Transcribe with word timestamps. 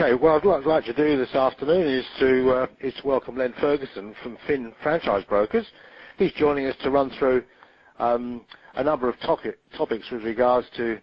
Okay, 0.00 0.14
well, 0.14 0.40
what 0.40 0.60
I'd 0.60 0.66
like, 0.66 0.84
to 0.86 0.94
do 0.94 1.18
this 1.18 1.34
afternoon 1.34 1.86
is 1.86 2.06
to 2.20 2.50
uh, 2.52 2.66
is 2.80 2.94
to 3.02 3.06
welcome 3.06 3.36
Len 3.36 3.52
Ferguson 3.60 4.14
from 4.22 4.38
Finn 4.46 4.72
Franchise 4.82 5.24
Brokers. 5.28 5.66
He's 6.16 6.32
joining 6.32 6.64
us 6.64 6.76
to 6.82 6.90
run 6.90 7.10
through 7.18 7.44
um, 7.98 8.46
a 8.76 8.82
number 8.82 9.10
of 9.10 9.20
topic, 9.20 9.58
topics 9.76 10.10
with 10.10 10.22
regards 10.22 10.66
to 10.78 11.00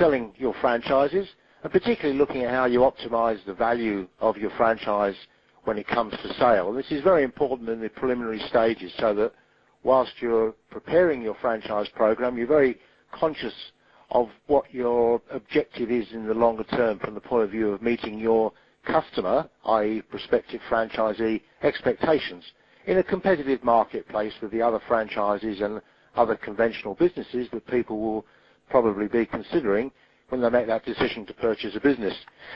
selling 0.00 0.32
your 0.36 0.52
franchises, 0.60 1.28
and 1.62 1.72
particularly 1.72 2.18
looking 2.18 2.42
at 2.42 2.50
how 2.50 2.64
you 2.64 2.80
optimise 2.80 3.38
the 3.46 3.54
value 3.54 4.08
of 4.18 4.36
your 4.36 4.50
franchise 4.56 5.14
when 5.62 5.78
it 5.78 5.86
comes 5.86 6.12
to 6.14 6.34
sale. 6.34 6.72
This 6.72 6.90
is 6.90 7.04
very 7.04 7.22
important 7.22 7.68
in 7.68 7.80
the 7.80 7.88
preliminary 7.88 8.40
stages, 8.48 8.92
so 8.98 9.14
that 9.14 9.32
whilst 9.84 10.14
you're 10.20 10.56
preparing 10.72 11.22
your 11.22 11.36
franchise 11.40 11.86
program, 11.94 12.36
you're 12.36 12.48
very 12.48 12.80
conscious 13.12 13.54
of 14.10 14.28
what 14.46 14.72
your 14.72 15.20
objective 15.30 15.90
is 15.90 16.06
in 16.12 16.26
the 16.26 16.34
longer 16.34 16.64
term 16.64 16.98
from 16.98 17.14
the 17.14 17.20
point 17.20 17.44
of 17.44 17.50
view 17.50 17.70
of 17.72 17.82
meeting 17.82 18.18
your 18.18 18.52
customer, 18.84 19.48
i.e., 19.66 20.02
prospective 20.10 20.60
franchisee 20.68 21.40
expectations. 21.62 22.44
In 22.86 22.98
a 22.98 23.02
competitive 23.02 23.62
marketplace 23.62 24.32
with 24.40 24.50
the 24.50 24.62
other 24.62 24.80
franchises 24.88 25.60
and 25.60 25.80
other 26.16 26.36
conventional 26.36 26.94
businesses 26.94 27.48
that 27.52 27.66
people 27.66 28.00
will 28.00 28.26
probably 28.68 29.06
be 29.06 29.26
considering 29.26 29.92
when 30.30 30.40
they 30.40 30.48
make 30.48 30.66
that 30.66 30.84
decision 30.84 31.26
to 31.26 31.34
purchase 31.34 31.74
a 31.76 31.80
business. 31.80 32.14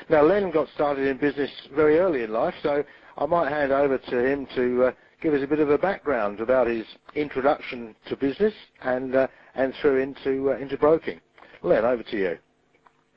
Now, 0.09 0.23
Len 0.23 0.51
got 0.51 0.69
started 0.75 1.07
in 1.07 1.19
business 1.19 1.51
very 1.75 1.99
early 1.99 2.23
in 2.23 2.33
life, 2.33 2.55
so 2.63 2.85
I 3.19 3.27
might 3.27 3.51
hand 3.51 3.73
over 3.73 3.99
to 3.99 4.19
him 4.19 4.47
to 4.55 4.85
uh, 4.85 4.93
give 5.21 5.35
us 5.35 5.43
a 5.43 5.47
bit 5.47 5.59
of 5.59 5.71
a 5.71 5.79
background 5.79 6.41
about 6.41 6.67
his 6.67 6.85
introduction 7.15 7.95
to 8.09 8.17
business 8.17 8.55
and 8.83 9.15
uh, 9.15 9.27
and 9.55 9.75
through 9.81 10.01
into 10.01 10.53
uh, 10.53 10.57
into 10.57 10.77
broking. 10.77 11.21
Len, 11.65 11.83
over 11.83 12.03
to 12.03 12.17
you. 12.17 12.39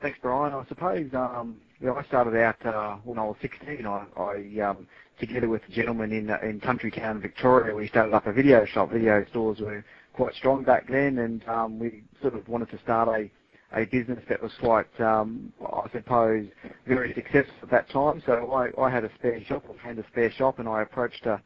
Thanks, 0.00 0.18
Brian. 0.22 0.54
I 0.54 0.64
suppose 0.68 1.10
um, 1.12 1.56
you 1.80 1.86
know, 1.86 1.96
I 1.96 2.02
started 2.04 2.34
out 2.40 2.64
uh, 2.64 2.96
when 3.04 3.18
I 3.18 3.24
was 3.24 3.36
16. 3.42 3.84
I, 3.84 4.06
I 4.16 4.60
um, 4.60 4.86
together 5.20 5.48
with 5.48 5.60
a 5.68 5.72
gentleman 5.72 6.12
in 6.12 6.30
uh, 6.30 6.38
in 6.42 6.58
country 6.58 6.90
town 6.90 7.20
Victoria, 7.20 7.74
we 7.74 7.88
started 7.88 8.14
up 8.14 8.26
a 8.26 8.32
video 8.32 8.64
shop. 8.64 8.90
Video 8.90 9.22
stores 9.28 9.60
were 9.60 9.84
quite 10.14 10.34
strong 10.34 10.64
back 10.64 10.88
then, 10.88 11.18
and 11.18 11.46
um, 11.46 11.78
we 11.78 12.02
sort 12.22 12.34
of 12.34 12.48
wanted 12.48 12.70
to 12.70 12.78
start 12.78 13.08
a 13.08 13.30
a 13.78 13.84
business 13.84 14.24
that 14.30 14.42
was 14.42 14.52
quite, 14.60 14.98
um, 14.98 15.52
I 15.60 15.90
suppose, 15.92 16.46
very 16.86 17.12
successful 17.12 17.52
at 17.64 17.70
that 17.70 17.90
time. 17.90 18.22
So 18.24 18.50
I, 18.50 18.80
I 18.80 18.88
had 18.88 19.04
a 19.04 19.10
spare 19.16 19.44
shop, 19.44 19.64
or 19.68 19.76
had 19.76 19.98
a 19.98 20.06
spare 20.06 20.32
shop, 20.32 20.58
and 20.58 20.66
I 20.66 20.80
approached 20.80 21.26
a, 21.26 21.38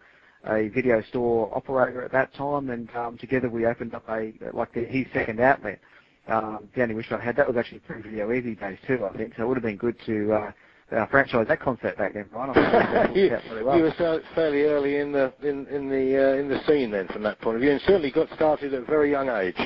a 0.45 0.69
video 0.69 1.03
store 1.03 1.51
operator 1.53 2.05
at 2.05 2.13
that 2.13 2.33
time, 2.35 2.71
and 2.71 2.89
um, 2.95 3.19
together 3.19 3.49
we 3.49 3.67
opened 3.67 3.93
up 3.93 4.05
a 4.09 4.33
like 4.53 4.73
the, 4.73 4.85
his 4.85 5.07
second 5.13 5.41
outlet. 5.41 5.81
Um, 6.29 6.69
the 6.75 6.83
only 6.83 6.95
wish 6.95 7.11
I 7.11 7.19
had 7.19 7.37
that 7.37 7.49
was 7.49 7.57
actually 7.57 7.81
pre-Video 7.81 8.29
Ezy 8.29 8.59
days 8.59 8.79
too, 8.87 9.05
I 9.05 9.17
think. 9.17 9.35
So 9.37 9.43
it 9.43 9.47
would 9.47 9.57
have 9.57 9.65
been 9.65 9.77
good 9.77 9.97
to 10.07 10.33
uh, 10.33 10.53
uh, 10.97 11.07
franchise 11.07 11.47
that 11.49 11.61
concept 11.61 11.99
back 11.99 12.15
then, 12.15 12.27
Brian. 12.31 13.15
you, 13.15 13.31
well. 13.65 13.77
you 13.77 13.83
were 13.85 13.95
so 13.99 14.21
fairly 14.35 14.63
early 14.63 14.99
in 14.99 15.11
the 15.11 15.33
in, 15.43 15.67
in 15.67 15.89
the 15.89 16.17
uh, 16.17 16.37
in 16.37 16.49
the 16.49 16.61
scene 16.67 16.91
then, 16.91 17.09
from 17.09 17.23
that 17.25 17.41
point 17.41 17.57
of 17.57 17.63
view, 17.63 17.73
and 17.73 17.81
certainly 17.83 18.11
got 18.11 18.31
started 18.35 18.73
at 18.73 18.83
a 18.83 18.85
very 18.85 19.11
young 19.11 19.29
age. 19.29 19.57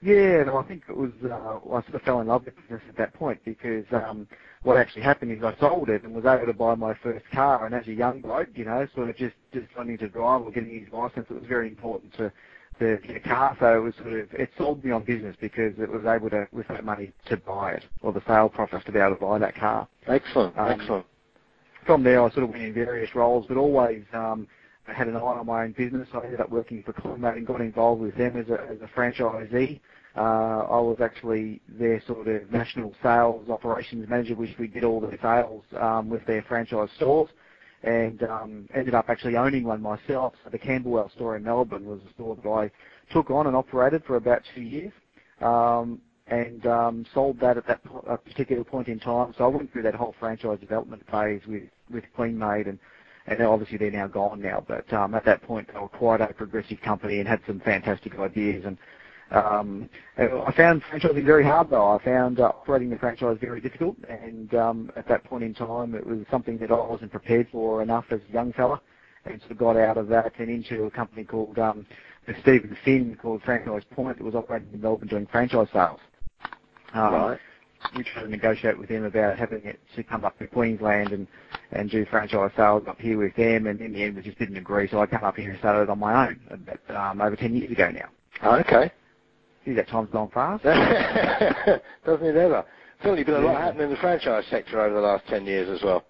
Yeah, 0.00 0.42
no, 0.44 0.56
I 0.56 0.64
think 0.64 0.82
it 0.88 0.96
was. 0.96 1.12
Uh, 1.22 1.60
well, 1.64 1.78
I 1.78 1.82
sort 1.82 1.94
of 1.94 2.02
fell 2.02 2.20
in 2.20 2.26
love 2.26 2.44
with 2.44 2.56
business 2.56 2.82
at 2.88 2.96
that 2.96 3.14
point 3.14 3.40
because 3.44 3.84
um, 3.92 4.26
what 4.62 4.76
actually 4.76 5.02
happened 5.02 5.30
is 5.30 5.44
I 5.44 5.54
sold 5.60 5.90
it 5.90 6.02
and 6.02 6.14
was 6.14 6.24
able 6.24 6.46
to 6.46 6.52
buy 6.52 6.74
my 6.74 6.94
first 7.02 7.24
car. 7.32 7.66
And 7.66 7.74
as 7.74 7.86
a 7.86 7.92
young 7.92 8.20
bloke, 8.20 8.48
you 8.54 8.64
know, 8.64 8.86
sort 8.94 9.10
of 9.10 9.16
just 9.16 9.36
just 9.52 9.66
learning 9.76 9.98
to 9.98 10.08
drive 10.08 10.42
or 10.42 10.50
getting 10.50 10.80
his 10.80 10.92
license, 10.92 11.26
it 11.30 11.34
was 11.34 11.44
very 11.48 11.68
important 11.68 12.14
to 12.14 12.32
get 13.06 13.24
car. 13.24 13.56
So 13.60 13.76
it 13.76 13.80
was 13.80 13.94
sort 13.96 14.12
of 14.14 14.32
it 14.32 14.50
sold 14.58 14.84
me 14.84 14.90
on 14.90 15.04
business 15.04 15.36
because 15.40 15.74
it 15.78 15.90
was 15.90 16.04
able 16.06 16.30
to 16.30 16.46
with 16.52 16.68
that 16.68 16.84
money 16.84 17.12
to 17.28 17.36
buy 17.36 17.72
it 17.72 17.82
or 18.02 18.12
the 18.12 18.22
sale 18.26 18.48
profits 18.48 18.84
to 18.86 18.92
be 18.92 18.98
able 18.98 19.16
to 19.16 19.20
buy 19.20 19.38
that 19.38 19.56
car. 19.56 19.88
Excellent, 20.06 20.58
um, 20.58 20.68
excellent. 20.80 21.06
From 21.86 22.04
there, 22.04 22.22
I 22.22 22.30
sort 22.30 22.44
of 22.44 22.50
went 22.50 22.62
in 22.62 22.74
various 22.74 23.14
roles, 23.14 23.46
but 23.48 23.56
always 23.56 24.04
um, 24.14 24.46
I 24.86 24.92
had 24.92 25.08
an 25.08 25.16
eye 25.16 25.20
on 25.20 25.46
my 25.46 25.64
own 25.64 25.72
business. 25.76 26.08
I 26.14 26.24
ended 26.24 26.40
up 26.40 26.50
working 26.50 26.82
for 26.84 26.92
Climate 26.92 27.36
and 27.36 27.46
got 27.46 27.60
involved 27.60 28.02
with 28.02 28.16
them 28.16 28.36
as 28.36 28.48
a, 28.48 28.60
as 28.70 28.78
a 28.82 28.98
franchisee. 28.98 29.80
Uh, 30.16 30.20
I 30.20 30.80
was 30.80 30.98
actually 31.02 31.60
their 31.68 32.02
sort 32.06 32.28
of 32.28 32.52
national 32.52 32.94
sales 33.02 33.48
operations 33.48 34.08
manager, 34.08 34.34
which 34.34 34.56
we 34.58 34.68
did 34.68 34.84
all 34.84 35.00
the 35.00 35.16
sales 35.22 35.64
um, 35.80 36.08
with 36.08 36.24
their 36.26 36.42
franchise 36.42 36.88
stores 36.96 37.30
and 37.82 38.22
um, 38.24 38.68
ended 38.74 38.94
up 38.94 39.06
actually 39.08 39.36
owning 39.36 39.64
one 39.64 39.82
myself. 39.82 40.34
So 40.44 40.50
the 40.50 40.58
Camberwell 40.58 41.10
store 41.14 41.36
in 41.36 41.44
Melbourne 41.44 41.86
was 41.86 42.00
a 42.08 42.12
store 42.14 42.36
that 42.42 42.48
I 42.48 42.70
took 43.12 43.30
on 43.30 43.46
and 43.46 43.56
operated 43.56 44.04
for 44.06 44.16
about 44.16 44.42
two 44.54 44.62
years, 44.62 44.92
um, 45.40 46.00
and 46.28 46.64
um, 46.66 47.06
sold 47.14 47.40
that 47.40 47.56
at 47.56 47.66
that 47.66 47.84
po- 47.84 48.18
particular 48.24 48.64
point 48.64 48.88
in 48.88 49.00
time. 49.00 49.34
So 49.36 49.44
I 49.44 49.48
went 49.48 49.72
through 49.72 49.82
that 49.82 49.94
whole 49.94 50.14
franchise 50.18 50.58
development 50.60 51.02
phase 51.10 51.42
with 51.46 51.64
with 51.92 52.04
Cleanmade, 52.16 52.68
and 52.68 52.78
and 53.26 53.42
obviously 53.42 53.78
they're 53.78 53.90
now 53.90 54.06
gone 54.06 54.40
now. 54.40 54.64
But 54.66 54.92
um, 54.92 55.14
at 55.14 55.24
that 55.26 55.42
point, 55.42 55.68
they 55.72 55.78
were 55.78 55.88
quite 55.88 56.20
a 56.20 56.28
progressive 56.28 56.80
company 56.82 57.18
and 57.18 57.28
had 57.28 57.40
some 57.46 57.60
fantastic 57.60 58.18
ideas 58.18 58.64
and 58.66 58.78
um, 59.32 59.88
I 60.18 60.52
found 60.56 60.82
franchising 60.82 61.24
very 61.24 61.44
hard 61.44 61.70
though. 61.70 61.90
I 61.90 62.04
found 62.04 62.40
uh, 62.40 62.44
operating 62.48 62.90
the 62.90 62.98
franchise 62.98 63.38
very 63.40 63.60
difficult 63.60 63.96
and 64.08 64.54
um, 64.54 64.92
at 64.96 65.08
that 65.08 65.24
point 65.24 65.44
in 65.44 65.54
time 65.54 65.94
it 65.94 66.06
was 66.06 66.18
something 66.30 66.58
that 66.58 66.70
I 66.70 66.74
wasn't 66.74 67.10
prepared 67.10 67.48
for 67.50 67.82
enough 67.82 68.04
as 68.10 68.20
a 68.28 68.32
young 68.32 68.52
fella 68.52 68.80
and 69.24 69.40
sort 69.40 69.52
of 69.52 69.58
got 69.58 69.76
out 69.76 69.96
of 69.96 70.08
that 70.08 70.32
and 70.38 70.50
into 70.50 70.84
a 70.84 70.90
company 70.90 71.24
called 71.24 71.58
um, 71.58 71.86
Stephen 72.42 72.76
Finn 72.84 73.16
called 73.20 73.42
Franchise 73.42 73.82
Point 73.94 74.18
that 74.18 74.24
was 74.24 74.34
operating 74.34 74.68
in 74.72 74.80
Melbourne 74.80 75.08
doing 75.08 75.26
franchise 75.26 75.68
sales. 75.72 76.00
Um, 76.94 77.14
right. 77.14 77.40
We 77.96 78.04
tried 78.04 78.22
to 78.22 78.28
negotiate 78.28 78.78
with 78.78 78.88
them 78.88 79.04
about 79.04 79.38
having 79.38 79.64
it 79.64 79.80
to 79.96 80.02
come 80.04 80.24
up 80.24 80.38
to 80.38 80.46
Queensland 80.46 81.12
and, 81.12 81.26
and 81.72 81.90
do 81.90 82.06
franchise 82.06 82.50
sales 82.56 82.84
up 82.86 83.00
here 83.00 83.18
with 83.18 83.34
them 83.36 83.66
and 83.66 83.80
in 83.80 83.92
the 83.92 84.02
end 84.02 84.16
we 84.16 84.22
just 84.22 84.38
didn't 84.38 84.56
agree 84.56 84.88
so 84.88 85.00
I 85.00 85.06
came 85.06 85.24
up 85.24 85.36
here 85.36 85.50
and 85.50 85.58
started 85.58 85.90
on 85.90 85.98
my 85.98 86.28
own 86.28 86.40
about, 86.50 86.96
um, 86.96 87.20
over 87.20 87.34
10 87.34 87.54
years 87.54 87.70
ago 87.72 87.90
now. 87.90 88.08
Okay. 88.60 88.92
See, 89.64 89.72
that 89.74 89.88
time's 89.88 90.10
gone 90.10 90.30
fast. 90.30 90.62
Doesn't 92.04 92.26
it 92.26 92.36
ever? 92.36 92.64
Certainly 93.02 93.24
been 93.24 93.34
a 93.34 93.38
lot 93.40 93.60
happening 93.60 93.84
in 93.84 93.90
the 93.90 93.96
franchise 93.96 94.44
sector 94.50 94.80
over 94.80 94.94
the 94.94 95.00
last 95.00 95.26
10 95.28 95.46
years 95.46 95.68
as 95.68 95.84
well. 95.84 96.04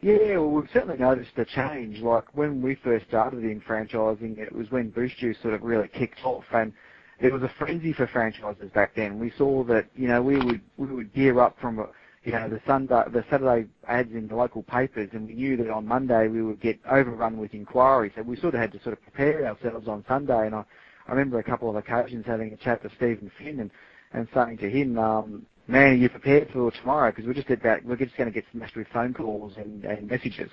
Yeah, 0.00 0.38
well, 0.38 0.50
we've 0.50 0.70
certainly 0.72 0.96
noticed 0.96 1.30
a 1.38 1.44
change. 1.44 1.98
Like 2.00 2.24
when 2.36 2.62
we 2.62 2.76
first 2.76 3.06
started 3.08 3.42
in 3.42 3.60
franchising, 3.60 4.38
it 4.38 4.52
was 4.52 4.70
when 4.70 4.90
Boost 4.90 5.16
Juice 5.18 5.36
sort 5.42 5.54
of 5.54 5.62
really 5.62 5.88
kicked 5.88 6.24
off, 6.24 6.44
and 6.52 6.72
it 7.20 7.32
was 7.32 7.42
a 7.42 7.50
frenzy 7.58 7.92
for 7.92 8.06
franchises 8.06 8.70
back 8.74 8.94
then. 8.94 9.18
We 9.18 9.32
saw 9.36 9.64
that, 9.64 9.86
you 9.96 10.06
know, 10.06 10.22
we 10.22 10.36
would 10.36 10.60
we 10.76 10.86
would 10.86 11.12
gear 11.12 11.40
up 11.40 11.56
from, 11.60 11.84
you 12.22 12.30
know, 12.30 12.48
the 12.48 12.60
Sunday, 12.64 13.02
the 13.12 13.24
Saturday 13.28 13.66
ads 13.88 14.12
in 14.12 14.28
the 14.28 14.36
local 14.36 14.62
papers, 14.62 15.10
and 15.12 15.26
we 15.26 15.34
knew 15.34 15.56
that 15.56 15.68
on 15.68 15.84
Monday 15.84 16.28
we 16.28 16.42
would 16.42 16.60
get 16.60 16.78
overrun 16.88 17.36
with 17.36 17.52
inquiries. 17.52 18.12
So 18.14 18.22
we 18.22 18.36
sort 18.36 18.54
of 18.54 18.60
had 18.60 18.70
to 18.72 18.82
sort 18.84 18.92
of 18.92 19.02
prepare 19.02 19.46
ourselves 19.46 19.88
on 19.88 20.04
Sunday, 20.06 20.46
and 20.46 20.54
I 20.54 20.64
I 21.08 21.12
remember 21.12 21.38
a 21.38 21.42
couple 21.42 21.70
of 21.70 21.76
occasions 21.76 22.26
having 22.26 22.52
a 22.52 22.56
chat 22.56 22.82
with 22.82 22.92
Stephen 22.96 23.30
Finn 23.38 23.60
and, 23.60 23.70
and 24.12 24.28
saying 24.34 24.58
to 24.58 24.70
him, 24.70 24.98
um, 24.98 25.46
man, 25.66 25.92
are 25.92 25.94
you 25.94 26.08
prepared 26.08 26.48
for 26.52 26.70
tomorrow? 26.70 27.10
Because 27.10 27.26
we're 27.26 27.34
just 27.34 27.50
about, 27.50 27.82
we're 27.84 27.96
just 27.96 28.16
going 28.16 28.28
to 28.28 28.34
get 28.34 28.44
smashed 28.52 28.76
with 28.76 28.86
phone 28.92 29.14
calls 29.14 29.54
and, 29.56 29.84
and 29.84 30.08
messages. 30.08 30.50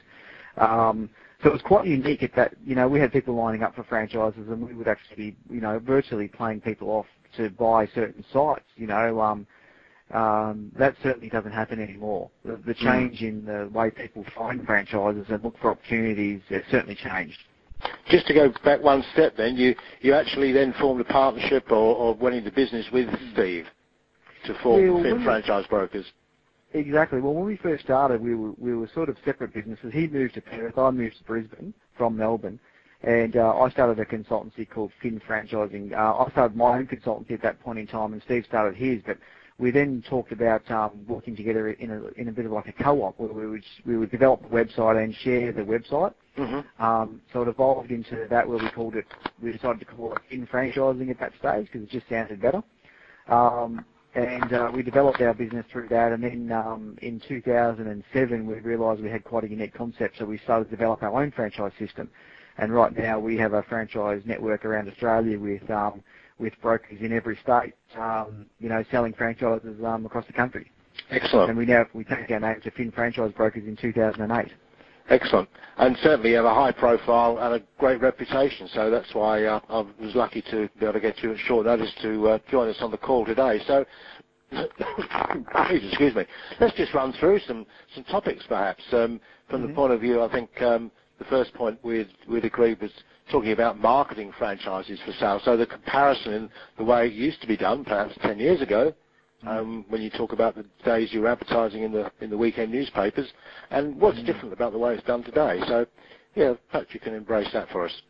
Um, 0.57 1.09
so 1.43 1.49
it 1.49 1.53
was 1.53 1.61
quite 1.61 1.85
unique 1.85 2.23
at 2.23 2.33
that, 2.35 2.55
you 2.65 2.75
know, 2.75 2.87
we 2.87 2.99
had 2.99 3.11
people 3.11 3.35
lining 3.35 3.63
up 3.63 3.75
for 3.75 3.83
franchises 3.83 4.47
and 4.47 4.65
we 4.65 4.73
would 4.73 4.87
actually, 4.87 5.31
be, 5.31 5.37
you 5.49 5.59
know, 5.59 5.77
virtually 5.79 6.29
playing 6.29 6.61
people 6.61 6.89
off 6.89 7.05
to 7.35 7.49
buy 7.49 7.85
certain 7.87 8.23
sites, 8.31 8.65
you 8.77 8.87
know, 8.87 9.19
um, 9.19 9.45
um, 10.13 10.71
that 10.77 10.95
certainly 11.03 11.29
doesn't 11.29 11.51
happen 11.51 11.81
anymore. 11.81 12.29
The, 12.45 12.55
the 12.65 12.73
hmm. 12.73 12.85
change 12.85 13.21
in 13.21 13.45
the 13.45 13.69
way 13.73 13.89
people 13.89 14.23
find 14.35 14.65
franchises 14.65 15.25
and 15.27 15.43
look 15.43 15.57
for 15.59 15.71
opportunities 15.71 16.41
has 16.49 16.61
certainly 16.71 16.95
changed. 16.95 17.39
Just 18.09 18.27
to 18.27 18.33
go 18.33 18.53
back 18.63 18.81
one 18.81 19.03
step 19.13 19.35
then, 19.35 19.55
you, 19.57 19.75
you 20.01 20.13
actually 20.13 20.51
then 20.51 20.73
formed 20.79 21.01
a 21.01 21.05
partnership 21.05 21.71
or, 21.71 21.95
or 21.95 22.13
went 22.15 22.35
into 22.35 22.51
business 22.51 22.85
with 22.93 23.09
Steve 23.33 23.65
to 24.45 24.53
form 24.61 24.93
well, 24.93 25.03
Finn 25.03 25.23
Franchise 25.23 25.65
Brokers. 25.69 26.05
Exactly. 26.73 27.21
Well, 27.21 27.33
when 27.33 27.45
we 27.45 27.57
first 27.57 27.83
started, 27.83 28.21
we 28.21 28.35
were, 28.35 28.51
we 28.57 28.75
were 28.75 28.89
sort 28.93 29.09
of 29.09 29.17
separate 29.25 29.53
businesses. 29.53 29.91
He 29.93 30.07
moved 30.07 30.35
to 30.35 30.41
Perth, 30.41 30.77
I 30.77 30.91
moved 30.91 31.17
to 31.17 31.23
Brisbane 31.23 31.73
from 31.97 32.17
Melbourne, 32.17 32.59
and 33.01 33.35
uh, 33.37 33.57
I 33.57 33.69
started 33.69 33.99
a 33.99 34.05
consultancy 34.05 34.69
called 34.69 34.91
Finn 35.01 35.21
Franchising. 35.27 35.93
Uh, 35.93 36.17
I 36.17 36.29
started 36.31 36.55
my 36.55 36.77
own 36.77 36.87
consultancy 36.87 37.31
at 37.31 37.41
that 37.43 37.61
point 37.61 37.79
in 37.79 37.87
time, 37.87 38.13
and 38.13 38.21
Steve 38.23 38.45
started 38.47 38.75
his, 38.75 39.01
but 39.05 39.17
we 39.57 39.71
then 39.71 40.03
talked 40.09 40.31
about 40.31 40.69
um, 40.69 40.91
working 41.07 41.35
together 41.35 41.69
in 41.69 41.91
a, 41.91 42.21
in 42.21 42.27
a 42.27 42.31
bit 42.31 42.45
of 42.45 42.51
like 42.51 42.67
a 42.67 42.83
co-op 42.83 43.17
where 43.17 43.31
we 43.31 43.47
would, 43.47 43.63
we 43.85 43.97
would 43.97 44.11
develop 44.11 44.41
the 44.41 44.49
website 44.49 45.01
and 45.01 45.15
share 45.15 45.53
the 45.53 45.61
website. 45.61 46.13
Mm-hmm. 46.37 46.83
Um, 46.83 47.21
so 47.31 47.43
it 47.43 47.47
evolved 47.47 47.91
into 47.91 48.27
that 48.29 48.47
where 48.47 48.57
we 48.57 48.69
called 48.71 48.95
it, 48.95 49.05
we 49.41 49.53
decided 49.53 49.79
to 49.79 49.85
call 49.85 50.13
it 50.13 50.21
in 50.29 50.45
franchising 50.47 51.09
at 51.09 51.19
that 51.19 51.31
stage 51.39 51.67
because 51.71 51.83
it 51.83 51.89
just 51.89 52.09
sounded 52.09 52.41
better. 52.41 52.61
Um, 53.29 53.85
and 54.15 54.53
uh, 54.53 54.71
we 54.73 54.81
developed 54.81 55.21
our 55.21 55.33
business 55.33 55.65
through 55.71 55.89
that. 55.89 56.11
And 56.11 56.23
then 56.23 56.51
um, 56.51 56.97
in 57.01 57.21
2007, 57.27 58.45
we 58.45 58.53
realised 58.55 59.01
we 59.01 59.09
had 59.09 59.23
quite 59.23 59.43
a 59.43 59.49
unique 59.49 59.73
concept, 59.73 60.17
so 60.17 60.25
we 60.25 60.37
started 60.39 60.65
to 60.65 60.71
develop 60.71 61.03
our 61.03 61.21
own 61.21 61.31
franchise 61.31 61.73
system. 61.79 62.09
And 62.57 62.73
right 62.73 62.95
now, 62.97 63.19
we 63.19 63.37
have 63.37 63.53
a 63.53 63.63
franchise 63.63 64.21
network 64.25 64.63
around 64.63 64.87
Australia 64.89 65.37
with 65.37 65.69
um, 65.69 66.01
with 66.39 66.53
brokers 66.61 66.97
in 66.99 67.13
every 67.13 67.37
state, 67.43 67.73
um, 67.99 68.45
you 68.59 68.69
know, 68.69 68.83
selling 68.91 69.13
franchises 69.13 69.77
um, 69.85 70.05
across 70.05 70.25
the 70.27 70.33
country. 70.33 70.71
Excellent. 71.11 71.49
And 71.49 71.57
we 71.57 71.65
now 71.65 71.85
we 71.93 72.03
take 72.03 72.29
our 72.31 72.39
name 72.39 72.61
to 72.63 72.71
Finn 72.71 72.91
Franchise 72.91 73.31
Brokers 73.35 73.63
in 73.65 73.75
2008. 73.75 74.51
Excellent. 75.09 75.47
And 75.77 75.95
certainly 76.01 76.31
you 76.31 76.37
have 76.37 76.45
a 76.45 76.53
high 76.53 76.71
profile 76.71 77.37
and 77.39 77.53
a 77.61 77.65
great 77.77 78.01
reputation, 78.01 78.67
so 78.73 78.89
that's 78.89 79.13
why 79.13 79.43
uh, 79.43 79.59
I 79.69 79.81
was 80.03 80.15
lucky 80.15 80.41
to 80.49 80.67
be 80.79 80.85
able 80.85 80.93
to 80.93 80.99
get 80.99 81.21
you 81.21 81.31
at 81.31 81.37
short 81.39 81.65
notice 81.67 81.93
to 82.01 82.29
uh, 82.29 82.39
join 82.49 82.69
us 82.69 82.77
on 82.81 82.89
the 82.91 82.97
call 82.97 83.23
today. 83.25 83.59
So, 83.67 83.85
excuse 85.69 86.15
me. 86.15 86.25
Let's 86.59 86.75
just 86.75 86.93
run 86.93 87.13
through 87.19 87.39
some, 87.47 87.65
some 87.93 88.03
topics 88.05 88.45
perhaps. 88.47 88.83
Um, 88.93 89.19
from 89.49 89.61
Mhm. 89.63 89.67
the 89.67 89.73
point 89.73 89.93
of 89.93 90.01
view, 90.01 90.23
I 90.23 90.31
think 90.31 90.49
um, 90.61 90.91
the 91.19 91.25
first 91.25 91.53
point 91.53 91.77
we'd, 91.83 92.09
we'd 92.27 92.45
agreed 92.45 92.81
was 92.81 92.91
talking 93.31 93.51
about 93.51 93.79
marketing 93.79 94.31
franchises 94.37 94.99
for 95.05 95.11
sale. 95.13 95.41
So 95.43 95.57
the 95.57 95.65
comparison 95.65 96.33
in 96.33 96.49
the 96.77 96.83
way 96.83 97.07
it 97.07 97.13
used 97.13 97.41
to 97.41 97.47
be 97.47 97.57
done, 97.57 97.83
perhaps 97.83 98.15
10 98.21 98.39
years 98.39 98.61
ago, 98.61 98.93
um, 99.45 99.85
when 99.89 100.01
you 100.01 100.09
talk 100.09 100.31
about 100.33 100.55
the 100.55 100.65
days 100.83 101.13
you 101.13 101.21
were 101.21 101.27
advertising 101.27 101.83
in 101.83 101.91
the 101.91 102.11
in 102.19 102.29
the 102.31 102.37
weekend 102.37 102.71
newspapers, 102.71 103.31
and 103.69 103.99
what's 103.99 104.17
Mm. 104.19 104.25
different 104.25 104.53
about 104.53 104.71
the 104.71 104.77
way 104.79 104.95
it's 104.95 105.03
done 105.03 105.23
today. 105.23 105.59
So, 105.67 105.85
yeah, 106.33 106.55
perhaps 106.71 106.93
you 106.93 106.99
can 106.99 107.13
embrace 107.13 107.51
that 107.53 107.69
for 107.69 107.85
us. 107.85 108.01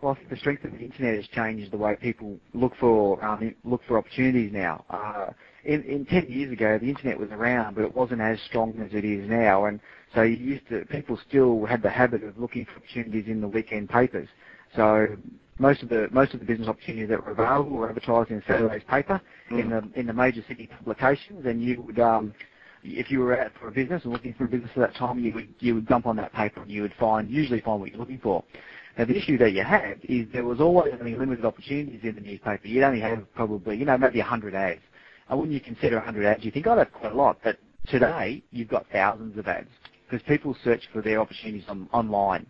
Well, 0.00 0.12
I 0.12 0.14
think 0.14 0.30
the 0.30 0.36
strength 0.36 0.64
of 0.64 0.72
the 0.72 0.78
internet 0.78 1.16
has 1.16 1.26
changed 1.28 1.70
the 1.72 1.76
way 1.76 1.94
people 1.96 2.38
look 2.54 2.74
for 2.76 3.22
um, 3.22 3.54
look 3.64 3.82
for 3.86 3.98
opportunities 3.98 4.50
now. 4.50 4.84
Uh, 4.88 5.26
in, 5.64 5.82
in 5.82 6.06
10 6.06 6.26
years 6.30 6.50
ago, 6.50 6.78
the 6.78 6.88
internet 6.88 7.18
was 7.18 7.30
around, 7.30 7.74
but 7.74 7.84
it 7.84 7.94
wasn't 7.94 8.22
as 8.22 8.40
strong 8.40 8.80
as 8.80 8.94
it 8.94 9.04
is 9.04 9.28
now, 9.28 9.66
and 9.66 9.78
so 10.14 10.22
you 10.22 10.36
used 10.36 10.66
to 10.68 10.86
people 10.86 11.18
still 11.28 11.66
had 11.66 11.82
the 11.82 11.90
habit 11.90 12.24
of 12.24 12.38
looking 12.38 12.64
for 12.64 12.76
opportunities 12.76 13.26
in 13.26 13.42
the 13.42 13.48
weekend 13.48 13.90
papers. 13.90 14.28
So 14.76 15.06
most 15.58 15.82
of 15.82 15.88
the 15.88 16.08
most 16.10 16.32
of 16.34 16.40
the 16.40 16.46
business 16.46 16.68
opportunities 16.68 17.08
that 17.10 17.24
were 17.24 17.32
available 17.32 17.70
were 17.70 17.88
advertised 17.88 18.30
in 18.30 18.42
Saturday's 18.46 18.82
paper 18.88 19.20
in 19.50 19.70
the 19.70 19.82
in 19.98 20.06
the 20.06 20.12
major 20.12 20.42
city 20.48 20.66
publications, 20.66 21.46
and 21.46 21.62
you 21.62 21.82
would. 21.82 21.98
Um, 21.98 22.34
if 22.82 23.10
you 23.10 23.20
were 23.20 23.38
out 23.38 23.52
for 23.60 23.68
a 23.68 23.70
business 23.70 24.04
and 24.04 24.12
looking 24.12 24.32
for 24.34 24.44
a 24.44 24.48
business 24.48 24.70
at 24.74 24.80
that 24.80 24.94
time, 24.94 25.18
you 25.18 25.34
would 25.34 25.48
you 25.58 25.74
would 25.74 25.86
dump 25.86 26.06
on 26.06 26.16
that 26.16 26.32
paper 26.32 26.62
and 26.62 26.70
you 26.70 26.82
would 26.82 26.94
find 26.98 27.30
usually 27.30 27.60
find 27.60 27.80
what 27.80 27.90
you're 27.90 27.98
looking 27.98 28.18
for. 28.18 28.42
Now 28.96 29.04
the 29.04 29.16
issue 29.16 29.36
that 29.38 29.52
you 29.52 29.62
had 29.62 30.00
is 30.04 30.26
there 30.32 30.44
was 30.44 30.60
always 30.60 30.94
only 30.98 31.14
limited 31.14 31.44
opportunities 31.44 32.00
in 32.02 32.14
the 32.14 32.20
newspaper. 32.20 32.66
You'd 32.66 32.84
only 32.84 33.00
have 33.00 33.32
probably 33.34 33.76
you 33.76 33.84
know 33.84 33.98
maybe 33.98 34.18
100 34.18 34.54
ads. 34.54 34.80
And 35.28 35.38
when 35.38 35.52
you 35.52 35.60
consider 35.60 35.96
100 35.96 36.24
ads, 36.24 36.44
you 36.44 36.50
think 36.50 36.66
oh 36.66 36.76
that's 36.76 36.90
quite 36.92 37.12
a 37.12 37.14
lot. 37.14 37.38
But 37.44 37.58
today 37.86 38.42
you've 38.50 38.68
got 38.68 38.86
thousands 38.90 39.36
of 39.36 39.46
ads 39.46 39.68
because 40.08 40.24
people 40.26 40.56
search 40.64 40.82
for 40.92 41.02
their 41.02 41.20
opportunities 41.20 41.64
on, 41.68 41.88
online. 41.92 42.46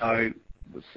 So 0.00 0.30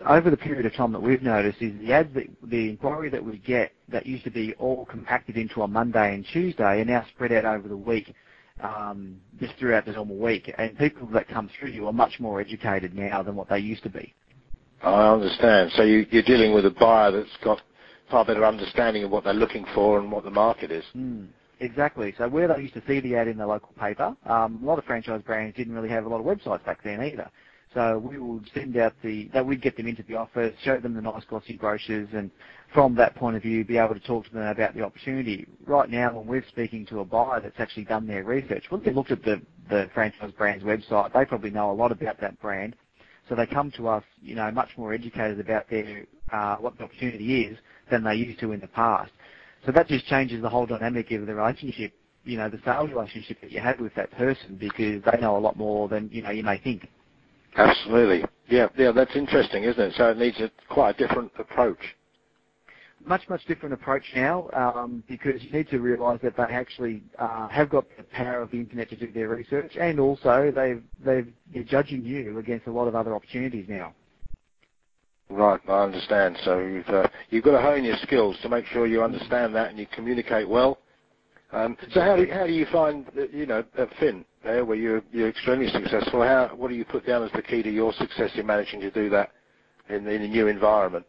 over 0.08 0.30
the 0.30 0.38
period 0.38 0.66
of 0.66 0.74
time 0.74 0.92
that 0.94 1.02
we've 1.02 1.22
noticed 1.22 1.62
is 1.62 1.78
the 1.80 1.94
ads 1.94 2.14
that 2.14 2.28
the 2.44 2.70
inquiry 2.70 3.10
that 3.10 3.24
we 3.24 3.38
get 3.40 3.72
that 3.90 4.06
used 4.06 4.24
to 4.24 4.32
be 4.32 4.54
all 4.56 4.86
compacted 4.86 5.38
into 5.38 5.62
a 5.62 5.68
Monday 5.68 6.14
and 6.14 6.26
Tuesday 6.32 6.82
are 6.82 6.86
now 6.86 7.06
spread 7.14 7.32
out 7.32 7.46
over 7.46 7.68
the 7.68 7.78
week, 7.78 8.14
um, 8.62 9.18
just 9.40 9.54
throughout 9.60 9.86
the 9.86 9.92
normal 9.92 10.18
week. 10.18 10.54
And 10.58 10.78
people 10.78 11.08
that 11.08 11.28
come 11.28 11.50
through 11.60 11.72
you 11.72 11.88
are 11.88 11.94
much 11.94 12.20
more 12.20 12.40
educated 12.40 12.96
now 12.96 13.22
than 13.22 13.36
what 13.36 13.50
they 13.50 13.60
used 13.60 13.84
to 13.84 13.90
be. 13.90 14.14
I 14.82 15.14
understand. 15.14 15.72
So 15.76 15.84
you, 15.84 16.06
you're 16.12 16.24
dealing 16.24 16.54
with 16.54 16.66
a 16.66 16.72
buyer 16.72 17.12
that's 17.12 17.38
got 17.44 17.62
far 18.10 18.26
better 18.26 18.46
understanding 18.46 19.04
of 19.04 19.12
what 19.12 19.24
they're 19.24 19.34
looking 19.34 19.66
for 19.74 20.00
and 20.00 20.12
what 20.12 20.24
the 20.24 20.32
market 20.32 20.72
is. 20.72 20.84
Mm, 20.96 21.28
exactly. 21.60 22.14
So 22.18 22.28
where 22.28 22.48
they 22.48 22.62
used 22.62 22.76
to 22.76 22.84
see 22.88 23.00
the 23.00 23.16
ad 23.16 23.28
in 23.28 23.38
the 23.38 23.48
local 23.48 23.74
paper, 23.80 24.16
um, 24.26 24.60
a 24.62 24.66
lot 24.66 24.78
of 24.78 24.86
franchise 24.86 25.22
brands 25.26 25.56
didn't 25.58 25.74
really 25.74 25.90
have 25.90 26.06
a 26.06 26.10
lot 26.10 26.20
of 26.20 26.26
websites 26.26 26.64
back 26.66 26.84
then 26.84 27.02
either. 27.02 27.30
So 27.76 28.00
we 28.00 28.18
would 28.18 28.50
send 28.54 28.78
out 28.78 28.94
the, 29.04 29.30
that 29.34 29.46
we'd 29.46 29.62
get 29.62 29.76
them 29.76 29.86
into 29.86 30.02
the 30.04 30.16
office, 30.16 30.56
show 30.64 30.80
them 30.80 30.94
the 30.94 31.02
nice 31.02 31.26
glossy 31.26 31.58
brochures, 31.58 32.08
and 32.14 32.32
from 32.74 32.96
that 32.96 33.16
point 33.16 33.36
of 33.36 33.44
view, 33.44 33.66
be 33.66 33.78
able 33.78 33.94
to 33.96 34.00
talk 34.00 34.26
to 34.26 34.34
them 34.34 34.48
about 34.48 34.74
the 34.74 34.82
opportunity. 34.82 35.46
Right 35.66 35.90
now, 35.90 36.16
when 36.16 36.26
we're 36.26 36.46
speaking 36.48 36.86
to 36.88 37.02
a 37.02 37.06
buyer 37.06 37.42
that's 37.42 37.60
actually 37.60 37.84
done 37.84 38.08
their 38.08 38.24
research, 38.24 38.64
when 38.70 38.82
they 38.82 38.94
looked 38.94 39.12
at 39.12 39.24
the, 39.24 39.42
the 39.70 39.90
franchise 39.94 40.32
brand's 40.38 40.64
website, 40.64 41.12
they 41.12 41.26
probably 41.26 41.50
know 41.50 41.70
a 41.70 41.74
lot 41.74 41.92
about 41.92 42.20
that 42.22 42.40
brand. 42.42 42.78
So 43.28 43.36
they 43.36 43.46
come 43.46 43.72
to 43.72 43.90
us, 43.90 44.04
you 44.22 44.36
know, 44.36 44.50
much 44.52 44.70
more 44.78 44.94
educated 44.94 45.42
about 45.42 45.70
their, 45.70 46.06
uh, 46.32 46.56
what 46.56 46.78
the 46.78 46.86
opportunity 46.86 47.44
is 47.44 47.58
than 47.92 48.06
they 48.06 48.16
used 48.16 48.40
to 48.40 48.54
in 48.54 48.62
the 48.62 48.68
past. 48.68 49.12
So 49.66 49.74
that 49.74 49.90
just 49.90 50.06
changes 50.06 50.42
the 50.42 50.50
whole 50.50 50.66
dynamic 50.66 51.12
of 51.12 51.26
the 51.26 51.36
relationship, 51.36 51.92
you 52.24 52.38
know, 52.38 52.48
the 52.48 52.60
sales 52.64 52.90
relationship 52.92 53.42
that 53.42 53.52
you 53.52 53.60
have 53.60 53.82
with 53.82 53.96
that 53.96 54.12
person 54.12 54.56
because 54.58 55.04
they 55.04 55.20
know 55.20 55.36
a 55.36 55.40
lot 55.40 55.58
more 55.58 55.90
than, 55.90 56.10
you 56.14 56.22
know, 56.22 56.30
you 56.30 56.44
may 56.44 56.58
think. 56.58 56.88
Absolutely. 57.58 58.26
Yeah, 58.50 58.68
yeah, 58.78 58.92
that's 58.92 59.16
interesting, 59.16 59.64
isn't 59.64 59.82
it? 59.82 59.94
So 59.98 60.10
it 60.10 60.18
needs 60.18 60.40
a 60.40 60.52
quite 60.74 60.96
a 61.00 61.08
different 61.08 61.32
approach. 61.40 61.80
Much, 63.06 63.22
much 63.30 63.46
different 63.48 63.74
approach 63.74 64.04
now 64.16 64.50
um, 64.56 65.04
because 65.08 65.42
you 65.44 65.52
need 65.52 65.70
to 65.70 65.80
realise 65.80 66.20
that 66.24 66.36
they 66.38 66.44
actually 66.44 67.04
uh, 67.20 67.48
have 67.50 67.70
got 67.70 67.86
the 67.98 68.04
power 68.04 68.42
of 68.42 68.52
the 68.52 68.58
internet 68.60 68.90
to 68.90 68.96
do 68.96 69.12
their 69.12 69.30
research 69.30 69.72
and 69.80 70.00
also 70.00 70.52
they've, 70.56 70.84
they've, 71.06 71.34
they're 71.54 71.64
judging 71.64 72.04
you 72.04 72.40
against 72.40 72.68
a 72.68 72.72
lot 72.72 72.88
of 72.88 72.96
other 72.96 73.16
opportunities 73.16 73.66
now. 73.70 73.94
Right, 75.30 75.62
I 75.70 75.84
understand. 75.86 76.38
So 76.46 76.60
you've 76.60 76.88
uh, 76.90 77.08
you've 77.32 77.44
got 77.46 77.54
to 77.54 77.62
hone 77.62 77.84
your 77.84 77.98
skills 78.04 78.38
to 78.44 78.50
make 78.50 78.66
sure 78.68 78.88
you 78.88 79.04
understand 79.04 79.56
that 79.56 79.72
and 79.72 79.80
you 79.80 79.88
communicate 79.96 80.48
well. 80.50 80.80
Um, 81.52 81.78
so 81.94 82.02
how 82.02 82.16
do 82.16 82.28
how 82.32 82.48
do 82.48 82.54
you 82.54 82.66
find 82.72 83.06
you 83.32 83.46
know 83.46 83.64
at 83.78 83.90
Finn 84.00 84.26
there 84.44 84.66
where 84.66 84.78
you're 84.78 85.02
you're 85.12 85.30
extremely 85.30 85.70
successful? 85.70 86.22
How 86.24 86.52
what 86.56 86.70
do 86.70 86.76
you 86.76 86.86
put 86.86 87.06
down 87.06 87.24
as 87.24 87.32
the 87.34 87.42
key 87.42 87.62
to 87.64 87.70
your 87.72 87.94
success 87.94 88.32
in 88.36 88.46
managing 88.46 88.82
to 88.82 88.92
do 88.92 89.10
that 89.12 89.32
in 89.90 90.08
in 90.08 90.22
a 90.24 90.28
new 90.28 90.48
environment? 90.48 91.06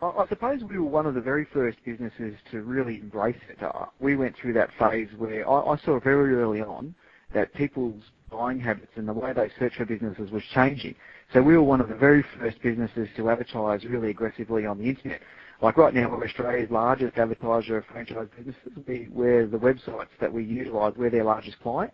I 0.00 0.06
I 0.06 0.26
suppose 0.28 0.60
we 0.68 0.78
were 0.78 0.84
one 0.86 1.06
of 1.06 1.14
the 1.14 1.20
very 1.20 1.46
first 1.52 1.78
businesses 1.84 2.34
to 2.52 2.62
really 2.62 2.96
embrace 3.00 3.36
it. 3.48 3.62
Uh, 3.62 3.86
We 4.00 4.16
went 4.16 4.36
through 4.36 4.52
that 4.54 4.70
phase 4.78 5.08
where 5.18 5.48
I, 5.48 5.72
I 5.72 5.76
saw 5.84 5.98
very 6.00 6.34
early 6.36 6.60
on 6.60 6.94
that 7.34 7.52
people's 7.54 8.02
buying 8.30 8.60
habits 8.60 8.92
and 8.96 9.08
the 9.08 9.12
way 9.12 9.32
they 9.32 9.50
search 9.58 9.74
for 9.76 9.84
businesses 9.84 10.30
was 10.30 10.42
changing. 10.54 10.94
So 11.32 11.42
we 11.42 11.56
were 11.56 11.62
one 11.62 11.80
of 11.80 11.88
the 11.88 11.94
very 11.96 12.24
first 12.38 12.60
businesses 12.62 13.08
to 13.16 13.30
advertise 13.30 13.84
really 13.84 14.10
aggressively 14.10 14.66
on 14.66 14.78
the 14.78 14.84
internet. 14.84 15.20
Like 15.62 15.76
right 15.78 15.94
now, 15.94 16.10
we're 16.10 16.24
Australia's 16.26 16.70
largest 16.70 17.16
advertiser 17.18 17.78
of 17.78 17.84
franchise 17.86 18.28
businesses. 18.36 18.72
We, 18.86 19.08
we're 19.10 19.46
the 19.46 19.58
websites 19.58 20.08
that 20.20 20.32
we 20.32 20.44
utilise, 20.44 20.94
we're 20.96 21.10
their 21.10 21.24
largest 21.24 21.60
client. 21.62 21.92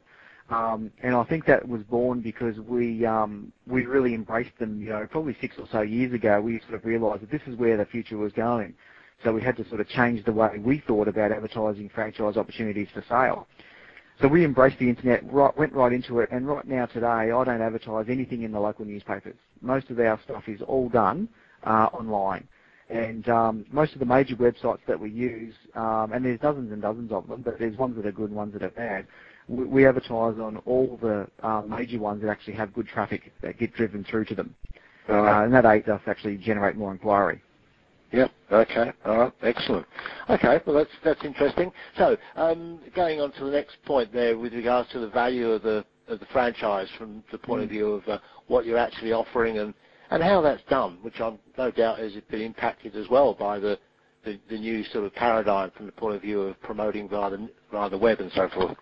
Um, 0.50 0.90
and 1.02 1.14
I 1.14 1.24
think 1.24 1.46
that 1.46 1.66
was 1.68 1.82
born 1.84 2.20
because 2.20 2.58
we 2.60 3.06
um, 3.06 3.52
we 3.66 3.86
really 3.86 4.14
embraced 4.14 4.58
them. 4.58 4.80
You 4.82 4.90
know, 4.90 5.06
probably 5.10 5.36
six 5.40 5.56
or 5.58 5.66
so 5.72 5.82
years 5.82 6.12
ago, 6.12 6.40
we 6.40 6.60
sort 6.68 6.74
of 6.74 6.84
realised 6.84 7.22
that 7.22 7.30
this 7.30 7.42
is 7.46 7.56
where 7.56 7.76
the 7.78 7.86
future 7.86 8.18
was 8.18 8.32
going. 8.32 8.74
So 9.24 9.32
we 9.32 9.42
had 9.42 9.56
to 9.58 9.68
sort 9.68 9.80
of 9.80 9.88
change 9.88 10.24
the 10.24 10.32
way 10.32 10.58
we 10.58 10.82
thought 10.86 11.08
about 11.08 11.32
advertising 11.32 11.90
franchise 11.94 12.36
opportunities 12.36 12.88
for 12.92 13.04
sale. 13.08 13.46
So 14.20 14.28
we 14.28 14.44
embraced 14.44 14.78
the 14.78 14.88
internet, 14.88 15.30
right, 15.32 15.56
went 15.56 15.72
right 15.72 15.92
into 15.92 16.20
it, 16.20 16.28
and 16.30 16.46
right 16.46 16.66
now 16.66 16.86
today, 16.86 17.06
I 17.06 17.26
don't 17.28 17.60
advertise 17.60 18.06
anything 18.08 18.42
in 18.42 18.52
the 18.52 18.60
local 18.60 18.84
newspapers. 18.84 19.34
Most 19.60 19.90
of 19.90 19.98
our 19.98 20.20
stuff 20.24 20.44
is 20.48 20.60
all 20.62 20.88
done 20.88 21.28
uh, 21.64 21.88
online. 21.92 22.46
And 22.88 23.26
um, 23.28 23.64
most 23.72 23.94
of 23.94 24.00
the 24.00 24.04
major 24.04 24.36
websites 24.36 24.80
that 24.86 25.00
we 25.00 25.10
use, 25.10 25.54
um, 25.74 26.12
and 26.12 26.24
there's 26.24 26.38
dozens 26.40 26.72
and 26.72 26.82
dozens 26.82 27.10
of 27.10 27.26
them, 27.26 27.40
but 27.42 27.58
there's 27.58 27.76
ones 27.78 27.96
that 27.96 28.06
are 28.06 28.12
good 28.12 28.28
and 28.28 28.36
ones 28.36 28.52
that 28.52 28.62
are 28.62 28.70
bad. 28.70 29.06
We, 29.48 29.64
we 29.64 29.86
advertise 29.86 30.38
on 30.38 30.58
all 30.66 30.98
the 31.00 31.26
uh, 31.42 31.62
major 31.66 31.98
ones 31.98 32.22
that 32.22 32.28
actually 32.28 32.54
have 32.54 32.74
good 32.74 32.86
traffic 32.86 33.32
that 33.40 33.58
get 33.58 33.72
driven 33.72 34.04
through 34.04 34.26
to 34.26 34.34
them, 34.34 34.54
uh, 35.08 35.42
and 35.42 35.54
that 35.54 35.64
aids 35.64 35.88
us 35.88 36.02
actually 36.06 36.36
generate 36.36 36.76
more 36.76 36.92
inquiry. 36.92 37.40
Yep. 38.12 38.30
Okay. 38.52 38.92
All 39.06 39.18
right. 39.18 39.32
Excellent. 39.42 39.86
Okay. 40.28 40.60
Well, 40.66 40.76
that's 40.76 40.90
that's 41.04 41.24
interesting. 41.24 41.72
So, 41.96 42.16
um, 42.36 42.78
going 42.94 43.20
on 43.20 43.32
to 43.32 43.44
the 43.44 43.50
next 43.50 43.76
point 43.86 44.12
there, 44.12 44.36
with 44.38 44.52
regards 44.52 44.90
to 44.92 44.98
the 44.98 45.08
value 45.08 45.50
of 45.50 45.62
the 45.62 45.84
of 46.08 46.20
the 46.20 46.26
franchise 46.32 46.88
from 46.98 47.24
the 47.32 47.38
point 47.38 47.62
of 47.62 47.70
view 47.70 47.92
of 47.92 48.08
uh, 48.08 48.18
what 48.48 48.66
you're 48.66 48.78
actually 48.78 49.12
offering 49.12 49.58
and 49.58 49.72
and 50.10 50.22
how 50.22 50.42
that's 50.42 50.62
done, 50.68 50.98
which 51.02 51.20
I'm 51.20 51.38
no 51.56 51.70
doubt 51.70 51.98
has 52.00 52.12
been 52.30 52.42
impacted 52.42 52.96
as 52.96 53.08
well 53.08 53.32
by 53.34 53.58
the 53.58 53.78
the, 54.24 54.38
the 54.50 54.58
new 54.58 54.84
sort 54.84 55.04
of 55.04 55.14
paradigm 55.14 55.70
from 55.76 55.86
the 55.86 55.92
point 55.92 56.16
of 56.16 56.22
view 56.22 56.42
of 56.42 56.60
promoting 56.60 57.08
via 57.08 57.30
the 57.30 57.48
via 57.70 57.88
the 57.88 57.98
web 57.98 58.20
and 58.20 58.30
so 58.34 58.48
forth. 58.50 58.76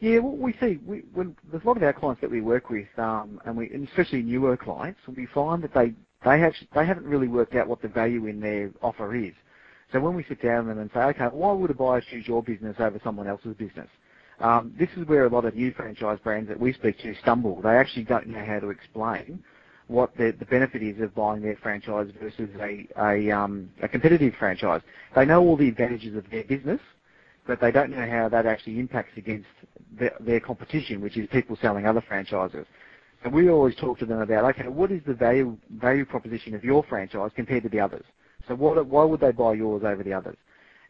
Yeah, 0.00 0.18
what 0.18 0.36
we 0.38 0.52
see, 0.60 0.80
we, 0.84 1.04
when, 1.14 1.36
there's 1.48 1.62
a 1.62 1.66
lot 1.66 1.76
of 1.76 1.82
our 1.84 1.92
clients 1.92 2.20
that 2.22 2.30
we 2.30 2.40
work 2.40 2.70
with, 2.70 2.88
um, 2.98 3.40
and 3.46 3.56
we, 3.56 3.70
and 3.70 3.86
especially 3.86 4.22
newer 4.22 4.56
clients, 4.56 4.98
we 5.16 5.26
find 5.26 5.62
that 5.62 5.72
they 5.72 5.92
they 6.24 6.42
actually 6.42 6.68
they 6.74 6.86
haven't 6.86 7.06
really 7.06 7.28
worked 7.28 7.54
out 7.54 7.68
what 7.68 7.82
the 7.82 7.88
value 7.88 8.26
in 8.26 8.40
their 8.40 8.70
offer 8.82 9.14
is. 9.14 9.32
So 9.92 10.00
when 10.00 10.14
we 10.14 10.24
sit 10.24 10.40
down 10.42 10.66
with 10.66 10.76
them 10.76 10.82
and 10.82 10.90
say, 10.94 11.00
okay, 11.00 11.26
why 11.26 11.52
would 11.52 11.70
a 11.70 11.74
buyer 11.74 12.00
choose 12.00 12.26
your 12.26 12.42
business 12.42 12.76
over 12.78 12.98
someone 13.04 13.28
else's 13.28 13.54
business? 13.56 13.88
Um, 14.40 14.74
this 14.78 14.88
is 14.96 15.06
where 15.06 15.26
a 15.26 15.28
lot 15.28 15.44
of 15.44 15.54
new 15.54 15.72
franchise 15.72 16.18
brands 16.24 16.48
that 16.48 16.58
we 16.58 16.72
speak 16.72 16.98
to 17.00 17.14
stumble. 17.20 17.60
They 17.60 17.76
actually 17.76 18.04
don't 18.04 18.26
know 18.26 18.44
how 18.44 18.58
to 18.60 18.70
explain 18.70 19.42
what 19.88 20.16
the, 20.16 20.34
the 20.38 20.46
benefit 20.46 20.82
is 20.82 21.00
of 21.00 21.14
buying 21.14 21.42
their 21.42 21.56
franchise 21.56 22.08
versus 22.20 22.48
a, 22.58 22.88
a, 22.98 23.30
um, 23.30 23.70
a 23.82 23.88
competitive 23.88 24.34
franchise. 24.38 24.80
They 25.14 25.26
know 25.26 25.42
all 25.42 25.56
the 25.56 25.68
advantages 25.68 26.16
of 26.16 26.28
their 26.30 26.44
business, 26.44 26.80
but 27.46 27.60
they 27.60 27.70
don't 27.70 27.90
know 27.90 28.08
how 28.08 28.28
that 28.30 28.46
actually 28.46 28.78
impacts 28.80 29.16
against 29.16 29.48
their, 29.98 30.14
their 30.20 30.40
competition, 30.40 31.00
which 31.00 31.16
is 31.16 31.28
people 31.28 31.58
selling 31.60 31.86
other 31.86 32.00
franchises. 32.00 32.66
And 33.24 33.32
we 33.32 33.48
always 33.50 33.74
talk 33.76 33.98
to 34.00 34.06
them 34.06 34.20
about, 34.20 34.44
okay, 34.56 34.68
what 34.68 34.90
is 34.92 35.00
the 35.06 35.14
value 35.14 35.56
value 35.78 36.04
proposition 36.04 36.54
of 36.54 36.64
your 36.64 36.84
franchise 36.88 37.30
compared 37.36 37.62
to 37.64 37.68
the 37.68 37.80
others? 37.80 38.04
So 38.48 38.54
what, 38.54 38.84
why 38.86 39.04
would 39.04 39.20
they 39.20 39.32
buy 39.32 39.54
yours 39.54 39.82
over 39.84 40.02
the 40.02 40.12
others? 40.12 40.36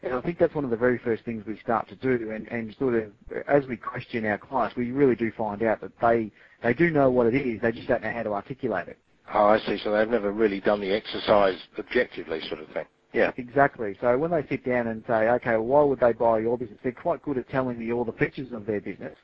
And 0.01 0.13
I 0.13 0.21
think 0.21 0.37
that's 0.39 0.53
one 0.55 0.65
of 0.65 0.71
the 0.71 0.77
very 0.77 0.97
first 0.99 1.23
things 1.25 1.45
we 1.47 1.57
start 1.59 1.87
to 1.89 1.95
do. 1.95 2.31
And, 2.31 2.47
and 2.49 2.75
sort 2.77 2.95
of 2.95 3.11
as 3.47 3.65
we 3.67 3.77
question 3.77 4.25
our 4.25 4.37
clients, 4.37 4.75
we 4.75 4.91
really 4.91 5.15
do 5.15 5.31
find 5.37 5.63
out 5.63 5.81
that 5.81 5.91
they, 6.01 6.31
they 6.63 6.73
do 6.73 6.89
know 6.91 7.09
what 7.09 7.27
it 7.27 7.35
is, 7.35 7.61
they 7.61 7.71
just 7.71 7.87
don't 7.87 8.03
know 8.03 8.11
how 8.11 8.23
to 8.23 8.33
articulate 8.33 8.87
it. 8.89 8.97
Oh, 9.33 9.45
I 9.45 9.59
see. 9.59 9.79
So 9.83 9.91
they've 9.93 10.09
never 10.09 10.31
really 10.31 10.59
done 10.59 10.81
the 10.81 10.91
exercise 10.93 11.57
objectively, 11.79 12.41
sort 12.49 12.61
of 12.61 12.67
thing. 12.69 12.85
Yeah. 13.13 13.31
Exactly. 13.37 13.95
So 14.01 14.17
when 14.17 14.31
they 14.31 14.45
sit 14.49 14.65
down 14.65 14.87
and 14.87 15.03
say, 15.07 15.29
okay, 15.29 15.51
well, 15.51 15.65
why 15.65 15.83
would 15.83 15.99
they 15.99 16.13
buy 16.13 16.39
your 16.39 16.57
business? 16.57 16.79
They're 16.83 16.91
quite 16.91 17.21
good 17.21 17.37
at 17.37 17.47
telling 17.49 17.79
me 17.79 17.93
all 17.93 18.03
the 18.03 18.11
features 18.13 18.51
of 18.53 18.65
their 18.65 18.81
business, 18.81 19.15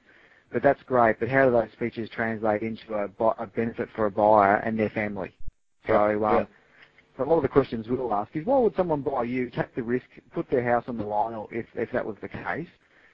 but 0.52 0.64
that's 0.64 0.82
great. 0.84 1.20
But 1.20 1.30
how 1.30 1.46
do 1.46 1.52
those 1.52 1.70
features 1.78 2.10
translate 2.10 2.62
into 2.62 2.94
a, 2.94 3.24
a 3.40 3.48
benefit 3.48 3.90
for 3.96 4.06
a 4.06 4.12
buyer 4.12 4.56
and 4.58 4.78
their 4.78 4.90
family? 4.90 5.32
So, 5.88 5.96
um, 5.96 6.20
yeah. 6.22 6.46
so 7.18 7.24
a 7.24 7.26
lot 7.26 7.38
of 7.38 7.44
the 7.44 7.50
questions 7.50 7.88
we'll 7.90 8.14
ask 8.14 8.36
is, 8.36 8.46
why 8.46 8.60
would 8.60 8.76
someone 8.76 9.02
buy 9.02 9.24
you, 9.24 9.50
take 9.50 9.74
the 9.76 9.84
risk, 9.84 10.06
put 10.34 10.50
their 10.50 10.64
house 10.64 10.86
on 10.88 10.98
the 10.98 11.06
line, 11.06 11.34
or 11.34 11.48
if, 11.52 11.66
if 11.76 11.92
that 11.92 12.06
was 12.06 12.18
the 12.22 12.28
case, 12.28 12.68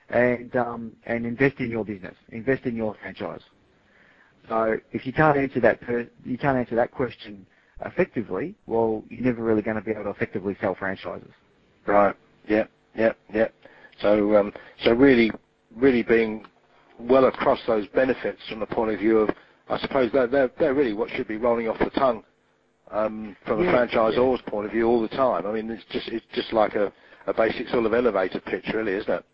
and 0.10 0.56
um, 0.56 0.92
and 1.06 1.26
invest 1.26 1.56
in 1.60 1.70
your 1.70 1.86
business, 1.86 2.16
invest 2.30 2.66
in 2.66 2.76
your 2.76 2.96
franchise? 3.02 3.42
So 4.48 4.78
if 4.92 5.06
you 5.06 5.14
can't 5.14 5.38
answer 5.38 5.60
that, 5.62 5.82
per, 5.82 6.08
you 6.24 6.38
can't 6.38 6.58
answer 6.58 6.76
that 6.76 6.92
question 6.92 7.46
effectively, 7.86 8.56
well, 8.68 9.04
you're 9.10 9.24
never 9.26 9.44
really 9.44 9.62
going 9.62 9.76
to 9.76 9.82
be 9.82 9.92
able 9.92 10.04
to 10.04 10.10
effectively 10.12 10.56
sell 10.62 10.76
franchises. 10.76 11.32
Right. 11.86 12.16
Yep. 12.48 12.70
Yep. 12.96 13.18
Yeah. 13.34 13.48
So, 14.02 14.36
um, 14.38 14.54
so 14.84 14.92
really, 14.92 15.32
really 15.76 16.04
being 16.04 16.46
well 17.00 17.26
across 17.26 17.60
those 17.68 17.88
benefits 17.90 18.40
from 18.50 18.60
the 18.60 18.66
point 18.66 18.92
of 18.92 19.00
view 19.00 19.20
of, 19.20 19.30
I 19.70 19.80
suppose 19.80 20.12
they're 20.14 20.28
they're, 20.28 20.52
they're 20.60 20.74
really 20.74 20.94
what 20.94 21.10
should 21.12 21.28
be 21.28 21.38
rolling 21.38 21.68
off 21.68 21.80
the 21.80 21.90
tongue 21.92 22.24
um, 22.92 23.36
from 23.46 23.62
Yeah, 23.64 23.72
a 23.72 23.88
franchisor's 23.88 24.42
point 24.48 24.66
of 24.66 24.72
view 24.72 24.88
all 24.88 25.02
the 25.02 25.08
time. 25.10 25.46
I 25.46 25.52
mean, 25.52 25.70
it's 25.70 25.84
just 25.92 26.08
it's 26.10 26.26
just 26.34 26.54
like 26.54 26.76
a, 26.76 26.92
a 27.28 27.34
basic 27.34 27.68
sort 27.70 27.86
of 27.86 27.94
elevator 27.94 28.40
pitch, 28.40 28.66
really, 28.74 28.94
isn't 28.94 29.12
it? 29.12 29.26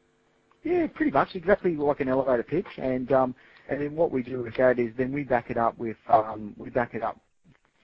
Yeah, 0.63 0.87
pretty 0.93 1.11
much 1.11 1.29
exactly 1.35 1.75
like 1.75 1.99
an 2.01 2.09
elevator 2.09 2.43
pitch, 2.43 2.67
and 2.77 3.11
um, 3.11 3.35
and 3.69 3.81
then 3.81 3.95
what 3.95 4.11
we 4.11 4.23
do 4.23 4.43
with 4.43 4.55
that 4.57 4.79
is 4.79 4.91
then 4.97 5.11
we 5.11 5.23
back 5.23 5.49
it 5.49 5.57
up 5.57 5.77
with 5.77 5.97
um, 6.09 6.53
we 6.57 6.69
back 6.69 6.93
it 6.93 7.03
up 7.03 7.19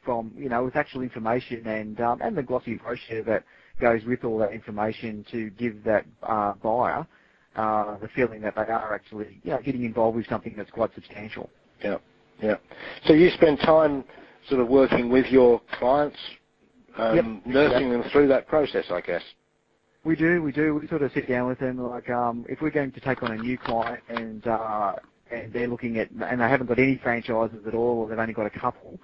from 0.03 0.31
you 0.37 0.49
know 0.49 0.63
with 0.63 0.75
actual 0.75 1.01
information 1.01 1.67
and 1.67 1.99
um, 2.01 2.21
and 2.21 2.37
the 2.37 2.43
glossy 2.43 2.75
brochure 2.75 3.23
that 3.23 3.43
goes 3.81 4.01
with 4.05 4.23
all 4.23 4.37
that 4.39 4.51
information 4.53 5.25
to 5.31 5.49
give 5.51 5.83
that 5.83 6.05
uh, 6.23 6.53
buyer 6.63 7.05
the 7.57 8.07
feeling 8.15 8.41
that 8.41 8.55
they 8.55 8.61
are 8.61 8.93
actually 8.93 9.41
you 9.43 9.51
know 9.51 9.59
getting 9.63 9.83
involved 9.83 10.15
with 10.17 10.27
something 10.29 10.53
that's 10.55 10.71
quite 10.71 10.93
substantial. 10.95 11.49
Yeah. 11.83 11.97
Yeah. 12.41 12.55
So 13.05 13.13
you 13.13 13.29
spend 13.31 13.59
time 13.59 14.03
sort 14.49 14.61
of 14.61 14.67
working 14.67 15.09
with 15.09 15.25
your 15.27 15.61
clients, 15.79 16.17
um, 16.97 17.15
Yep, 17.15 17.25
nursing 17.47 17.89
them 17.91 18.03
through 18.11 18.27
that 18.29 18.47
process, 18.47 18.85
I 18.91 19.01
guess. 19.01 19.23
We 20.03 20.15
do, 20.15 20.41
we 20.41 20.51
do. 20.51 20.75
We 20.75 20.87
sort 20.87 21.01
of 21.01 21.11
sit 21.13 21.27
down 21.27 21.47
with 21.47 21.59
them. 21.59 21.77
Like, 21.79 22.09
um, 22.09 22.45
if 22.47 22.61
we're 22.61 22.69
going 22.69 22.91
to 22.93 22.99
take 23.01 23.23
on 23.23 23.31
a 23.31 23.37
new 23.37 23.57
client 23.57 24.01
and 24.07 24.45
uh, 24.47 24.93
and 25.31 25.51
they're 25.51 25.67
looking 25.67 25.97
at 25.97 26.09
and 26.11 26.39
they 26.39 26.45
haven't 26.45 26.67
got 26.67 26.79
any 26.79 26.99
franchises 27.03 27.59
at 27.67 27.73
all, 27.73 27.99
or 27.99 28.09
they've 28.09 28.17
only 28.19 28.33
got 28.33 28.45
a 28.45 28.59
couple, 28.59 28.97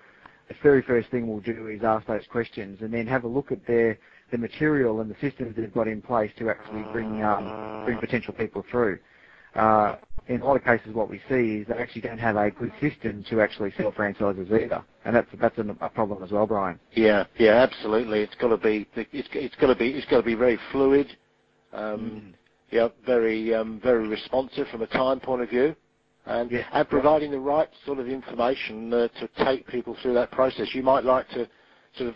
the 0.48 0.56
very 0.64 0.82
first 0.82 1.10
thing 1.10 1.28
we'll 1.28 1.42
do 1.42 1.68
is 1.68 1.82
ask 1.84 2.08
those 2.08 2.26
questions 2.32 2.80
and 2.82 2.94
then 2.94 3.06
have 3.08 3.24
a 3.26 3.28
look 3.28 3.52
at 3.52 3.66
their 3.68 3.98
the 4.34 4.38
material 4.40 5.00
and 5.02 5.10
the 5.10 5.16
systems 5.22 5.56
they've 5.56 5.74
got 5.74 5.88
in 5.88 6.02
place 6.02 6.32
to 6.40 6.50
actually 6.50 6.84
bring 6.92 7.24
um, 7.24 7.54
bring 7.86 7.98
potential 8.00 8.34
people 8.34 8.66
through. 8.70 8.98
Uh, 9.56 9.96
in 10.28 10.42
a 10.42 10.46
lot 10.46 10.56
of 10.56 10.64
cases, 10.64 10.94
what 10.96 11.10
we 11.10 11.22
see 11.30 11.60
is 11.62 11.68
they 11.68 11.76
actually 11.76 12.02
don't 12.02 12.18
have 12.18 12.36
a 12.36 12.50
good 12.50 12.72
system 12.82 13.24
to 13.30 13.42
actually 13.42 13.72
sell 13.78 13.92
franchises 13.92 14.48
either, 14.52 14.84
and 15.06 15.16
that's 15.16 15.28
that's 15.40 15.58
a, 15.60 15.66
a 15.82 15.90
problem 15.90 16.24
as 16.24 16.32
well, 16.32 16.48
Brian. 16.48 16.80
Yeah, 16.94 17.26
yeah, 17.40 17.56
absolutely. 17.70 18.22
It's 18.22 18.36
got 18.42 18.48
to 18.50 18.58
be 18.58 18.88
it's 18.96 19.30
it's 19.34 19.56
got 19.56 19.68
to 19.68 19.76
be 19.76 19.90
it's 19.92 20.08
got 20.08 20.18
to 20.18 20.24
be 20.24 20.36
very 20.36 20.60
fluid. 20.72 21.08
Um, 21.74 22.34
Yeah, 22.72 22.88
very 23.06 23.54
um, 23.54 23.80
very 23.84 24.08
responsive 24.08 24.68
from 24.70 24.82
a 24.82 24.88
time 24.88 25.20
point 25.20 25.44
of 25.44 25.50
view, 25.50 25.76
and 26.26 26.50
Yeah. 26.52 26.64
and 26.74 26.90
providing 26.90 27.30
the 27.32 27.40
right 27.40 27.70
sort 27.86 28.00
of 28.00 28.08
information 28.08 28.92
uh, 28.92 29.08
to 29.20 29.28
take 29.46 29.68
people 29.68 29.96
through 30.02 30.16
that 30.16 30.32
process. 30.32 30.74
You 30.74 30.82
might 30.82 31.04
like 31.06 31.30
to 31.30 31.48
sort 31.98 32.10
of 32.10 32.16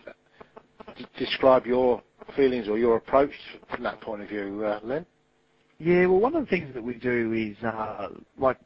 d- 0.97 1.05
describe 1.19 1.67
your 1.67 2.01
feelings 2.35 2.67
or 2.67 2.77
your 2.77 2.97
approach 2.97 3.31
from 3.69 3.83
that 3.83 4.01
point 4.01 4.21
of 4.21 4.29
view, 4.29 4.63
uh, 4.65 4.79
Len. 4.83 5.05
Yeah, 5.79 6.07
well, 6.07 6.19
one 6.19 6.35
of 6.35 6.43
the 6.43 6.49
things 6.49 6.73
that 6.73 6.83
we 6.83 6.95
do 6.95 7.33
is 7.33 7.63
uh, 7.63 8.09
like 8.37 8.57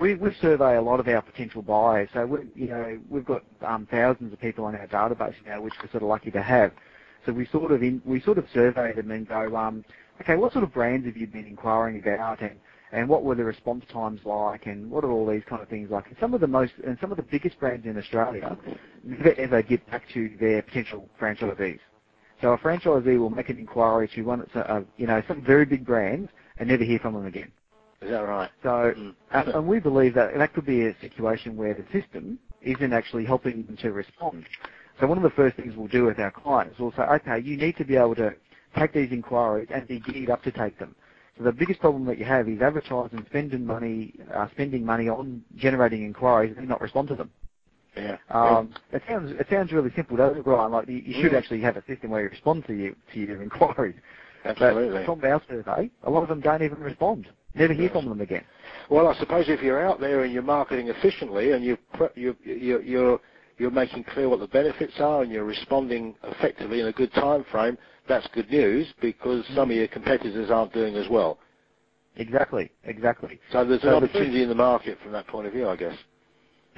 we, 0.00 0.14
we 0.14 0.34
survey 0.40 0.76
a 0.76 0.82
lot 0.82 1.00
of 1.00 1.08
our 1.08 1.22
potential 1.22 1.62
buyers. 1.62 2.08
So 2.12 2.26
we, 2.26 2.38
you 2.54 2.68
know, 2.68 2.98
we've 3.08 3.24
got 3.24 3.42
um, 3.66 3.86
thousands 3.90 4.32
of 4.32 4.40
people 4.40 4.64
on 4.64 4.76
our 4.76 4.86
database 4.86 5.34
now, 5.46 5.60
which 5.62 5.74
we're 5.82 5.90
sort 5.90 6.02
of 6.02 6.08
lucky 6.08 6.30
to 6.32 6.42
have. 6.42 6.72
So 7.26 7.32
we 7.32 7.46
sort 7.46 7.72
of 7.72 7.82
in, 7.82 8.00
we 8.04 8.20
sort 8.20 8.38
of 8.38 8.46
survey 8.52 8.92
them 8.94 9.10
and 9.10 9.26
go, 9.26 9.56
um, 9.56 9.84
okay, 10.20 10.36
what 10.36 10.52
sort 10.52 10.64
of 10.64 10.72
brands 10.72 11.06
have 11.06 11.16
you 11.16 11.26
been 11.26 11.46
inquiring 11.46 11.98
about, 11.98 12.40
and 12.42 12.58
and 12.92 13.08
what 13.08 13.22
were 13.24 13.34
the 13.34 13.44
response 13.44 13.84
times 13.92 14.20
like, 14.24 14.66
and 14.66 14.90
what 14.90 15.04
are 15.04 15.10
all 15.10 15.26
these 15.26 15.42
kind 15.48 15.60
of 15.62 15.68
things 15.68 15.90
like? 15.90 16.06
And 16.06 16.16
some 16.20 16.32
of 16.32 16.40
the 16.40 16.46
most 16.46 16.72
and 16.86 16.96
some 17.00 17.10
of 17.10 17.16
the 17.16 17.22
biggest 17.24 17.58
brands 17.58 17.86
in 17.86 17.98
Australia 17.98 18.56
never 19.02 19.34
ever 19.38 19.62
get 19.62 19.86
back 19.90 20.04
to 20.14 20.30
their 20.38 20.62
potential 20.62 21.08
franchisees. 21.20 21.80
So 22.42 22.52
a 22.52 22.58
franchisee 22.58 23.18
will 23.18 23.30
make 23.30 23.48
an 23.48 23.58
inquiry 23.58 24.08
to 24.14 24.22
one, 24.22 24.46
uh, 24.54 24.80
you 24.96 25.06
know, 25.06 25.22
some 25.28 25.42
very 25.44 25.64
big 25.64 25.84
brands 25.84 26.30
and 26.58 26.68
never 26.68 26.84
hear 26.84 26.98
from 27.00 27.14
them 27.14 27.26
again. 27.26 27.52
Is 28.02 28.10
that 28.10 28.18
right? 28.20 28.50
So, 28.62 28.68
Mm. 28.68 29.14
and, 29.32 29.48
and 29.48 29.66
we 29.68 29.80
believe 29.80 30.14
that 30.14 30.36
that 30.36 30.54
could 30.54 30.66
be 30.66 30.86
a 30.86 30.96
situation 31.00 31.56
where 31.56 31.74
the 31.74 31.84
system 32.00 32.38
isn't 32.62 32.92
actually 32.92 33.24
helping 33.26 33.64
them 33.64 33.76
to 33.78 33.92
respond. 33.92 34.46
So 35.00 35.06
one 35.06 35.18
of 35.18 35.24
the 35.24 35.30
first 35.30 35.56
things 35.56 35.74
we'll 35.76 35.88
do 35.88 36.04
with 36.04 36.18
our 36.18 36.30
clients 36.30 36.74
is 36.74 36.80
we'll 36.80 36.92
say, 36.92 37.02
okay, 37.02 37.38
you 37.40 37.56
need 37.56 37.76
to 37.78 37.84
be 37.84 37.96
able 37.96 38.14
to 38.16 38.32
take 38.78 38.92
these 38.92 39.12
inquiries 39.12 39.68
and 39.74 39.86
be 39.88 40.00
geared 40.00 40.30
up 40.30 40.42
to 40.44 40.52
take 40.52 40.78
them. 40.78 40.94
So 41.38 41.44
the 41.44 41.52
biggest 41.52 41.80
problem 41.80 42.04
that 42.06 42.18
you 42.18 42.24
have 42.24 42.48
is 42.48 42.60
advertising, 42.60 43.24
spending 43.28 43.64
money, 43.64 44.14
uh, 44.34 44.48
spending 44.52 44.84
money 44.84 45.08
on 45.08 45.42
generating 45.56 46.04
inquiries 46.04 46.54
and 46.58 46.68
not 46.68 46.80
respond 46.80 47.08
to 47.08 47.14
them. 47.16 47.30
Yeah. 47.96 48.16
Um, 48.30 48.74
it 48.92 49.02
sounds 49.08 49.32
it 49.38 49.46
sounds 49.50 49.72
really 49.72 49.90
simple, 49.96 50.16
doesn't 50.16 50.38
it, 50.38 50.44
Brian? 50.44 50.72
Like 50.72 50.88
you, 50.88 50.96
you 50.96 51.14
should 51.22 51.32
Mm. 51.32 51.38
actually 51.38 51.60
have 51.62 51.76
a 51.76 51.84
system 51.86 52.10
where 52.10 52.22
you 52.22 52.28
respond 52.28 52.64
to 52.66 52.74
your 52.74 52.92
to 53.12 53.18
your 53.20 53.42
inquiries. 53.42 53.96
Absolutely. 54.44 55.04
But 55.04 55.06
from 55.06 55.24
our 55.24 55.42
survey, 55.48 55.90
a 56.04 56.10
lot 56.10 56.22
of 56.22 56.28
them 56.28 56.40
don't 56.40 56.62
even 56.62 56.78
respond. 56.78 57.26
Never 57.54 57.72
hear 57.74 57.90
from 57.90 58.08
them 58.08 58.20
again. 58.20 58.44
Well, 58.88 59.08
I 59.08 59.14
suppose 59.18 59.46
if 59.48 59.62
you're 59.62 59.84
out 59.84 60.00
there 60.00 60.22
and 60.24 60.32
you're 60.32 60.42
marketing 60.42 60.88
efficiently 60.88 61.52
and 61.52 61.64
you're 61.64 61.78
pre- 61.94 62.08
you're 62.14 62.36
you're 62.44 62.82
you're, 62.82 63.20
you're 63.58 63.70
making 63.70 64.04
clear 64.04 64.28
what 64.28 64.38
the 64.40 64.46
benefits 64.46 64.94
are 65.00 65.22
and 65.22 65.32
you're 65.32 65.44
responding 65.44 66.14
effectively 66.22 66.80
in 66.80 66.86
a 66.86 66.92
good 66.92 67.12
time 67.14 67.44
frame, 67.50 67.76
that's 68.08 68.26
good 68.28 68.50
news 68.50 68.86
because 69.00 69.44
some 69.54 69.70
of 69.70 69.76
your 69.76 69.88
competitors 69.88 70.50
aren't 70.50 70.72
doing 70.72 70.94
as 70.94 71.08
well. 71.10 71.38
Exactly, 72.16 72.70
exactly. 72.84 73.40
So 73.52 73.64
there's 73.64 73.82
an 73.82 73.90
So 73.90 74.00
the 74.00 74.06
opportunity 74.06 74.42
in 74.42 74.48
the 74.48 74.54
market 74.54 74.98
from 75.02 75.12
that 75.12 75.26
point 75.28 75.46
of 75.46 75.52
view, 75.52 75.68
I 75.68 75.76
guess. 75.76 75.96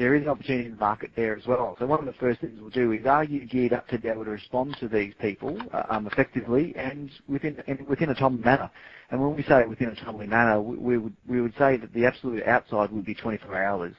There 0.01 0.15
is 0.15 0.23
an 0.23 0.31
opportunity 0.31 0.65
in 0.65 0.73
the 0.77 0.79
market 0.81 1.11
there 1.15 1.37
as 1.37 1.47
well. 1.47 1.77
So 1.79 1.85
one 1.85 2.01
of 2.01 2.07
the 2.07 2.15
first 2.15 2.41
things 2.41 2.59
we'll 2.59 2.71
do 2.71 2.93
is, 2.93 3.05
are 3.05 3.23
you 3.23 3.45
geared 3.47 3.75
up 3.75 3.87
to 3.89 3.99
be 3.99 4.09
able 4.09 4.25
to 4.25 4.31
respond 4.31 4.79
to 4.81 4.89
these 4.89 5.13
people 5.21 5.63
uh, 5.75 5.83
um, 5.91 6.07
effectively 6.07 6.75
and 6.79 7.11
within 7.29 7.59
and 7.69 7.87
within 7.87 8.09
a 8.09 8.15
timely 8.15 8.43
manner? 8.43 8.71
And 9.11 9.21
when 9.21 9.37
we 9.37 9.43
say 9.43 9.61
within 9.69 9.91
a 9.91 9.95
timely 9.97 10.27
manner, 10.27 10.59
we, 10.63 10.79
we 10.79 10.97
would 10.97 11.15
we 11.29 11.43
would 11.43 11.53
say 11.59 11.77
that 11.77 11.93
the 11.93 12.07
absolute 12.07 12.45
outside 12.47 12.91
would 12.93 13.05
be 13.05 13.15
24 13.15 13.63
hours. 13.63 13.95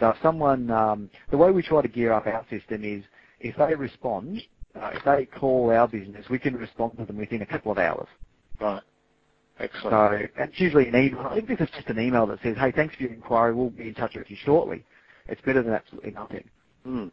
So 0.00 0.08
if 0.08 0.16
someone, 0.24 0.72
um, 0.72 1.08
the 1.30 1.36
way 1.38 1.52
we 1.52 1.62
try 1.62 1.82
to 1.82 1.88
gear 1.88 2.12
up 2.12 2.26
our 2.26 2.44
system 2.50 2.82
is, 2.82 3.04
if 3.38 3.56
they 3.56 3.76
respond, 3.76 4.42
uh, 4.74 4.90
if 4.94 5.04
they 5.04 5.26
call 5.38 5.70
our 5.70 5.86
business, 5.86 6.26
we 6.28 6.40
can 6.40 6.56
respond 6.56 6.98
to 6.98 7.04
them 7.04 7.16
within 7.18 7.42
a 7.42 7.46
couple 7.46 7.70
of 7.70 7.78
hours. 7.78 8.08
Right. 8.60 8.82
Excellent. 9.60 9.92
So 9.92 10.42
it's 10.42 10.60
usually 10.60 10.88
an 10.88 10.96
email. 10.96 11.32
Even 11.36 11.52
if 11.52 11.60
it's 11.60 11.72
just 11.76 11.88
an 11.88 12.00
email 12.00 12.26
that 12.26 12.40
says, 12.42 12.56
"Hey, 12.58 12.72
thanks 12.72 12.96
for 12.96 13.04
your 13.04 13.12
inquiry. 13.12 13.54
We'll 13.54 13.70
be 13.70 13.86
in 13.88 13.94
touch 13.94 14.16
with 14.16 14.28
you 14.28 14.36
shortly." 14.44 14.84
It's 15.28 15.40
better 15.42 15.62
than 15.62 15.72
absolutely 15.72 16.12
nothing. 16.12 16.44
Hmm. 16.84 17.06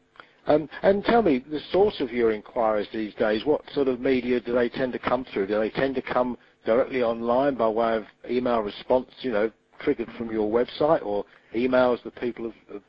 Um, 0.47 0.69
and 0.81 1.03
tell 1.05 1.21
me 1.21 1.39
the 1.49 1.59
source 1.71 1.99
of 2.01 2.11
your 2.11 2.31
inquiries 2.31 2.87
these 2.91 3.13
days. 3.15 3.45
What 3.45 3.61
sort 3.73 3.87
of 3.87 3.99
media 3.99 4.39
do 4.39 4.53
they 4.53 4.69
tend 4.69 4.91
to 4.93 4.99
come 4.99 5.25
through? 5.31 5.47
Do 5.47 5.59
they 5.59 5.69
tend 5.69 5.95
to 5.95 6.01
come 6.01 6.37
directly 6.65 7.03
online 7.03 7.55
by 7.55 7.67
way 7.69 7.95
of 7.95 8.05
email 8.29 8.59
response, 8.59 9.07
you 9.21 9.31
know, 9.31 9.51
triggered 9.79 10.09
from 10.17 10.31
your 10.31 10.51
website, 10.51 11.03
or 11.05 11.25
emails 11.55 12.03
that 12.03 12.15
people 12.19 12.45
have, 12.45 12.73
have 12.73 12.83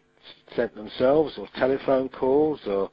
sent 0.56 0.74
themselves, 0.74 1.34
or 1.38 1.46
telephone 1.56 2.08
calls, 2.08 2.60
or 2.66 2.90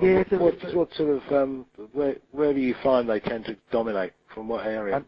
Yeah, 0.00 0.14
what, 0.14 0.20
it's 0.20 0.30
what, 0.32 0.54
it's 0.54 0.74
what 0.74 0.94
sort 0.94 1.22
of 1.22 1.32
um, 1.32 1.66
where, 1.92 2.16
where 2.30 2.54
do 2.54 2.60
you 2.60 2.74
find 2.82 3.08
they 3.08 3.20
tend 3.20 3.44
to 3.46 3.56
dominate? 3.70 4.12
From 4.34 4.48
what 4.48 4.66
area? 4.66 4.96
Um, 4.96 5.06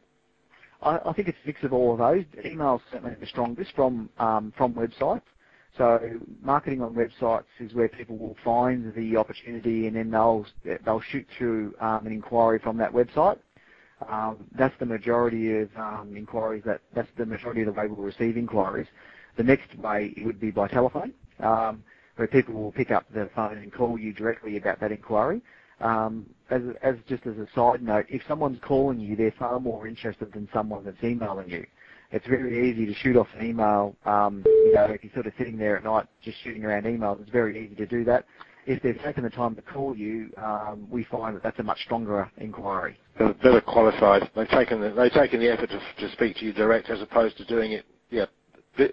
I, 0.82 0.98
I 1.06 1.12
think 1.14 1.28
it's 1.28 1.38
a 1.44 1.46
mix 1.46 1.62
of 1.64 1.72
all 1.72 1.92
of 1.92 1.98
those. 1.98 2.24
Email's 2.44 2.82
certainly 2.92 3.16
the 3.18 3.26
strongest 3.26 3.72
from 3.74 4.10
um, 4.18 4.52
from 4.56 4.74
websites. 4.74 5.22
So 5.78 6.00
marketing 6.42 6.82
on 6.82 6.94
websites 6.94 7.44
is 7.60 7.74
where 7.74 7.88
people 7.88 8.16
will 8.18 8.36
find 8.44 8.94
the 8.94 9.16
opportunity, 9.16 9.86
and 9.86 9.96
then 9.96 10.10
they'll 10.10 10.46
they'll 10.84 11.02
shoot 11.12 11.26
through 11.38 11.74
um, 11.80 12.06
an 12.06 12.12
inquiry 12.12 12.60
from 12.62 12.76
that 12.78 12.92
website. 12.92 13.38
Um, 14.08 14.38
that's 14.58 14.74
the 14.80 14.86
majority 14.86 15.52
of 15.60 15.70
um, 15.76 16.14
inquiries. 16.16 16.62
That 16.66 16.80
that's 16.94 17.08
the 17.18 17.26
majority 17.26 17.62
of 17.62 17.66
the 17.66 17.72
way 17.80 17.86
we'll 17.88 18.04
receive 18.06 18.36
inquiries. 18.36 18.86
The 19.36 19.44
next 19.44 19.74
way 19.78 20.14
would 20.24 20.40
be 20.40 20.50
by 20.50 20.68
telephone, 20.68 21.12
um, 21.40 21.82
where 22.16 22.28
people 22.28 22.54
will 22.54 22.72
pick 22.72 22.90
up 22.90 23.06
the 23.14 23.30
phone 23.34 23.58
and 23.58 23.72
call 23.72 23.98
you 23.98 24.12
directly 24.12 24.56
about 24.58 24.80
that 24.80 24.92
inquiry. 24.92 25.42
um, 25.80 26.26
as, 26.50 26.62
as 26.82 26.96
just 27.08 27.26
as 27.26 27.34
a 27.36 27.46
side 27.54 27.82
note, 27.82 28.06
if 28.08 28.22
someone's 28.28 28.58
calling 28.66 29.00
you, 29.00 29.16
they're 29.16 29.34
far 29.38 29.58
more 29.60 29.86
interested 29.88 30.32
than 30.32 30.48
someone 30.52 30.84
that's 30.84 31.02
emailing 31.02 31.50
you. 31.50 31.66
It's 32.14 32.26
very 32.28 32.70
easy 32.70 32.86
to 32.86 32.94
shoot 33.02 33.16
off 33.16 33.26
an 33.38 33.44
email. 33.44 33.96
Um, 34.06 34.44
you 34.64 34.72
know, 34.72 34.84
if 34.84 35.02
you're 35.02 35.12
sort 35.14 35.26
of 35.26 35.32
sitting 35.36 35.58
there 35.58 35.76
at 35.76 35.84
night 35.84 36.06
just 36.24 36.36
shooting 36.44 36.64
around 36.64 36.84
emails, 36.84 37.20
it's 37.20 37.30
very 37.30 37.64
easy 37.66 37.74
to 37.74 37.86
do 37.86 38.04
that. 38.04 38.24
If 38.66 38.82
they've 38.82 38.98
taken 39.04 39.24
the 39.24 39.30
time 39.30 39.56
to 39.56 39.62
call 39.62 39.96
you, 39.96 40.30
um, 40.38 40.86
we 40.88 41.04
find 41.10 41.34
that 41.36 41.42
that's 41.42 41.58
a 41.58 41.64
much 41.64 41.78
stronger 41.84 42.30
inquiry. 42.38 42.96
They're 43.18 43.34
better 43.34 43.60
qualified. 43.60 44.30
They've 44.36 44.48
taken 44.48 44.80
the, 44.80 44.90
they've 44.90 45.12
taken 45.12 45.40
the 45.40 45.50
effort 45.52 45.70
to, 45.70 45.80
to 46.06 46.12
speak 46.12 46.36
to 46.36 46.44
you 46.46 46.52
direct 46.52 46.88
as 46.88 47.00
opposed 47.02 47.36
to 47.38 47.44
doing 47.46 47.72
it, 47.72 47.84
yeah, 48.10 48.26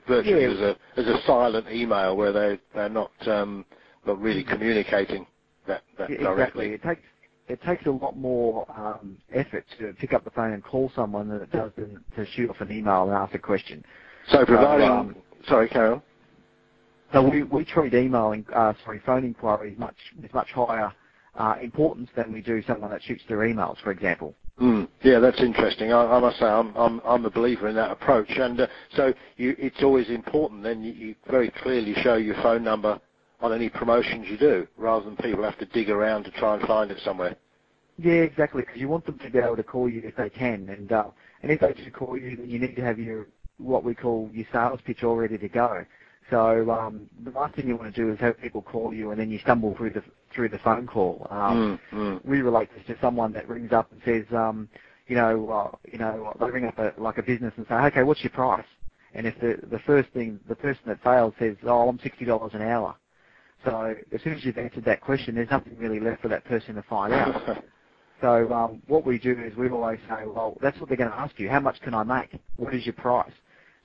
virtually 0.08 0.42
Yeah. 0.44 0.50
as 0.52 0.60
a 0.60 0.78
as 1.00 1.08
a 1.08 1.22
silent 1.28 1.68
email 1.72 2.18
where 2.18 2.32
they 2.34 2.60
they're 2.74 2.90
not 2.90 3.12
um, 3.28 3.66
not 4.08 4.20
really 4.20 4.44
communicating 4.44 5.28
that 5.68 5.84
that 6.00 6.10
Yeah, 6.10 6.18
directly. 6.18 6.74
Exactly. 6.74 6.74
It 6.74 6.84
takes 6.84 7.08
it 7.52 7.62
takes 7.64 7.86
a 7.86 7.92
lot 7.92 8.18
more 8.18 8.66
um, 8.72 9.18
effort 9.34 9.66
to 9.78 9.94
pick 10.00 10.14
up 10.14 10.24
the 10.24 10.32
phone 10.32 10.54
and 10.54 10.64
call 10.64 10.92
someone 10.96 11.28
than 11.28 11.42
it 11.42 11.52
does 11.52 11.72
to, 11.76 11.86
to 12.16 12.32
shoot 12.32 12.50
off 12.50 12.62
an 12.62 12.72
email 12.72 13.04
and 13.04 13.12
ask 13.12 13.34
a 13.36 13.40
question. 13.40 13.84
So 14.30 14.46
providing, 14.46 14.90
um, 14.90 15.16
sorry, 15.48 15.68
Carol. 15.68 16.02
So 17.12 17.22
we, 17.28 17.44
we 17.44 17.66
treat 17.66 17.94
emailing, 17.94 18.46
uh, 18.56 18.74
sorry, 18.86 19.02
phone 19.06 19.26
inquiries 19.26 19.78
much 19.78 19.96
with 20.22 20.34
much 20.34 20.50
higher 20.52 20.94
uh, 21.36 21.56
importance 21.62 22.10
than 22.16 22.32
we 22.32 22.42
do 22.42 22.64
someone 22.66 22.90
that 22.92 23.04
shoots 23.04 23.24
their 23.28 23.40
emails, 23.40 23.76
for 23.84 23.92
example. 23.92 24.34
Mm, 24.62 24.88
yeah, 25.04 25.20
that's 25.20 25.42
interesting. 25.42 25.92
I, 25.92 26.04
I 26.06 26.20
must 26.20 26.40
say, 26.40 26.46
I'm, 26.46 26.76
I'm, 26.78 27.02
I'm 27.04 27.26
a 27.26 27.30
believer 27.30 27.68
in 27.68 27.76
that 27.76 27.92
approach. 27.92 28.30
And 28.30 28.62
uh, 28.62 28.68
so 28.96 29.14
you, 29.36 29.56
it's 29.58 29.84
always 29.84 30.10
important 30.10 30.64
then 30.64 30.82
you, 30.84 30.94
you 30.94 31.16
very 31.30 31.52
clearly 31.64 31.96
show 32.02 32.16
your 32.16 32.36
phone 32.36 32.64
number 32.64 33.00
on 33.42 33.54
any 33.54 33.70
promotions 33.70 34.28
you 34.30 34.38
do, 34.38 34.68
rather 34.78 35.06
than 35.06 35.16
people 35.18 35.44
have 35.44 35.58
to 35.60 35.66
dig 35.66 35.90
around 35.90 36.24
to 36.26 36.32
try 36.32 36.56
and 36.56 36.68
find 36.68 36.92
it 36.92 37.00
somewhere. 37.04 37.36
Yeah, 37.98 38.14
exactly. 38.14 38.62
Because 38.64 38.80
you 38.80 38.88
want 38.90 39.06
them 39.06 39.20
to 39.20 39.30
be 39.30 39.40
able 39.40 39.56
to 39.58 39.64
call 39.64 39.90
you 39.90 40.02
if 40.04 40.16
they 40.16 40.30
can, 40.30 40.70
and 40.70 40.92
uh, 40.92 41.06
and 41.44 41.52
if 41.52 41.60
they 41.60 41.74
do 41.74 41.90
call 41.92 42.18
you, 42.18 42.36
then 42.38 42.50
you 42.50 42.60
need 42.60 42.76
to 42.76 42.84
have 42.84 42.98
your 43.00 43.28
what 43.58 43.84
we 43.84 43.94
call 43.94 44.30
your 44.34 44.46
sales 44.52 44.80
pitch 44.86 45.04
all 45.04 45.16
ready 45.16 45.38
to 45.38 45.50
go. 45.50 45.86
So 46.30 46.72
um, 46.72 47.10
the 47.24 47.32
last 47.32 47.56
thing 47.56 47.68
you 47.68 47.76
want 47.76 47.94
to 47.94 48.02
do 48.02 48.12
is 48.12 48.20
have 48.20 48.40
people 48.42 48.62
call 48.62 48.94
you 48.94 49.12
and 49.12 49.20
then 49.20 49.30
you 49.30 49.40
stumble 49.40 49.76
through 49.76 49.92
the 49.92 50.04
through 50.34 50.50
the 50.50 50.60
phone 50.60 50.88
call. 50.88 51.28
Um, 51.30 51.80
Mm, 51.94 51.98
mm. 51.98 52.26
we 52.26 52.42
relate 52.42 52.70
this 52.76 52.86
to 52.88 53.02
someone 53.02 53.34
that 53.34 53.48
rings 53.50 53.72
up 53.74 53.92
and 53.92 54.02
says, 54.06 54.26
um, 54.36 54.70
you 55.08 55.16
know, 55.16 55.50
uh, 55.50 55.78
you 55.92 56.00
know, 56.00 56.34
they 56.40 56.50
ring 56.50 56.66
up 56.66 56.80
a, 56.80 56.94
like 57.00 57.18
a 57.18 57.24
business 57.24 57.54
and 57.58 57.66
say, 57.68 57.76
okay, 57.76 58.04
what's 58.04 58.24
your 58.24 58.32
price? 58.32 58.66
And 59.14 59.28
if 59.28 59.36
the 59.42 59.58
the 59.70 59.80
first 59.86 60.10
thing, 60.12 60.40
the 60.48 60.56
person 60.56 60.82
that 60.88 61.04
fails 61.04 61.34
says, 61.40 61.58
oh, 61.66 61.90
I'm 61.90 62.00
sixty 62.00 62.26
dollars 62.26 62.52
an 62.56 62.62
hour. 62.62 62.96
So 63.66 63.96
as 64.14 64.22
soon 64.24 64.34
as 64.34 64.44
you've 64.46 64.58
answered 64.58 64.86
that 64.86 65.02
question, 65.02 65.36
there's 65.36 65.50
nothing 65.52 65.78
really 65.78 66.00
left 66.00 66.22
for 66.22 66.28
that 66.30 66.46
person 66.46 66.76
to 66.76 66.84
find 66.84 67.14
out. 67.14 67.64
So 68.22 68.54
um, 68.54 68.82
what 68.88 69.04
we 69.06 69.18
do 69.18 69.32
is 69.32 69.56
we 69.58 69.70
always 69.70 70.00
say, 70.08 70.26
well, 70.28 70.56
that's 70.62 70.80
what 70.80 70.90
they're 70.90 70.98
going 70.98 71.10
to 71.10 71.16
ask 71.20 71.40
you. 71.40 71.50
How 71.50 71.60
much 71.60 71.82
can 71.82 71.96
I 71.96 72.04
make? 72.04 72.40
What 72.58 72.74
is 72.76 72.86
your 72.86 72.94
price? 72.94 73.32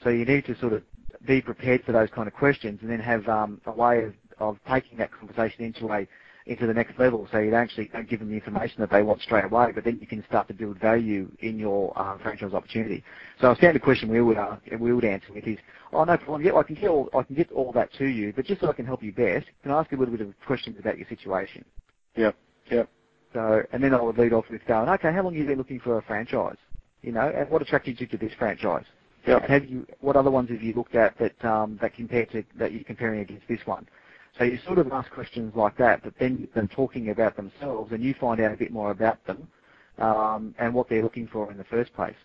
So 0.04 0.11
you 0.11 0.26
need 0.26 0.45
to 0.45 0.59
sort 0.59 0.75
of 0.75 0.83
be 1.26 1.40
prepared 1.40 1.83
for 1.85 1.92
those 1.92 2.11
kind 2.14 2.28
of 2.28 2.35
questions, 2.35 2.80
and 2.83 2.90
then 2.90 3.00
have 3.00 3.26
um, 3.28 3.62
a 3.64 3.73
way 3.73 4.04
of, 4.04 4.12
of 4.38 4.59
taking 4.71 4.99
that 4.99 5.11
conversation 5.11 5.64
into 5.64 5.87
a 5.90 6.06
into 6.47 6.67
the 6.67 6.75
next 6.75 6.99
level. 6.99 7.29
So 7.33 7.38
you 7.38 7.50
don't 7.50 7.61
actually 7.61 7.88
don't 7.93 8.09
give 8.09 8.21
them 8.21 8.29
the 8.29 8.37
information 8.37 8.81
that 8.81 8.91
they 8.91 9.03
want 9.03 9.21
straight 9.21 9.45
away, 9.45 9.73
but 9.75 9.85
then 9.85 9.99
you 10.00 10.07
can 10.07 10.25
start 10.29 10.49
to 10.49 10.55
build 10.55 10.79
value 10.79 11.31
in 11.41 11.59
your 11.59 11.99
um, 12.00 12.19
franchise 12.21 12.55
opportunity. 12.55 13.03
So 13.41 13.50
a 13.50 13.57
standard 13.57 13.83
question 13.83 14.09
we 14.09 14.21
would 14.21 14.37
ask, 14.37 14.62
we 14.79 14.93
would 14.93 15.05
answer 15.05 15.33
with 15.35 15.47
is, 15.47 15.59
oh 15.93 16.05
no 16.05 16.17
problem, 16.17 16.43
yeah, 16.43 16.55
I 16.55 16.62
can 16.62 16.76
get 16.76 16.88
all 16.88 17.09
I 17.15 17.23
can 17.23 17.35
get 17.35 17.50
all 17.53 17.73
that 17.73 17.93
to 17.95 18.07
you, 18.07 18.33
but 18.35 18.47
just 18.47 18.61
so 18.61 18.69
I 18.69 18.73
can 18.73 18.87
help 18.87 19.03
you 19.03 19.12
best, 19.12 19.47
can 19.62 19.73
I 19.73 19.81
ask 19.81 19.91
you 19.91 19.99
a 19.99 20.00
little 20.00 20.17
bit 20.17 20.26
of 20.26 20.35
questions 20.47 20.76
about 20.79 20.99
your 20.99 21.09
situation? 21.09 21.64
Yep, 22.16 22.37
yep. 22.70 22.88
So, 23.35 23.62
and 23.73 23.83
then 23.83 23.92
I 23.92 24.01
would 24.01 24.16
lead 24.16 24.33
off 24.33 24.47
with 24.51 24.64
going, 24.66 24.88
okay, 24.88 25.12
how 25.12 25.23
long 25.23 25.35
have 25.35 25.42
you 25.42 25.47
been 25.47 25.59
looking 25.59 25.81
for 25.81 25.99
a 25.99 26.03
franchise? 26.03 26.57
You 27.03 27.12
know, 27.12 27.29
and 27.29 27.51
what 27.51 27.61
attracted 27.61 28.01
you 28.01 28.07
to 28.07 28.16
this 28.16 28.33
franchise? 28.38 28.85
Yep. 29.27 29.49
Have 29.49 29.64
you, 29.66 29.87
what 30.01 30.16
other 30.16 30.31
ones 30.31 30.51
have 30.51 30.62
you 30.62 30.73
looked 30.75 30.94
at 30.94 31.18
that 31.18 31.44
um, 31.44 31.79
that 31.83 31.94
compare 31.94 32.27
to 32.27 32.44
that 32.57 32.73
you're 32.73 32.85
comparing 32.85 33.20
against 33.20 33.47
this 33.49 33.61
one? 33.64 33.87
So 34.38 34.44
you 34.44 34.59
sort 34.66 34.79
of 34.79 34.92
ask 34.92 35.11
questions 35.11 35.53
like 35.57 35.77
that, 35.79 36.03
but 36.05 36.14
then 36.20 36.46
them 36.55 36.68
talking 36.68 37.11
about 37.11 37.37
themselves, 37.37 37.92
and 37.92 38.03
you 38.03 38.14
find 38.20 38.40
out 38.40 38.53
a 38.53 38.57
bit 38.57 38.70
more 38.70 38.90
about 38.90 39.25
them 39.27 39.49
um, 39.99 40.55
and 40.59 40.75
what 40.75 40.88
they're 40.88 41.03
looking 41.03 41.27
for 41.33 41.51
in 41.51 41.57
the 41.57 41.64
first 41.64 41.92
place. 41.94 42.16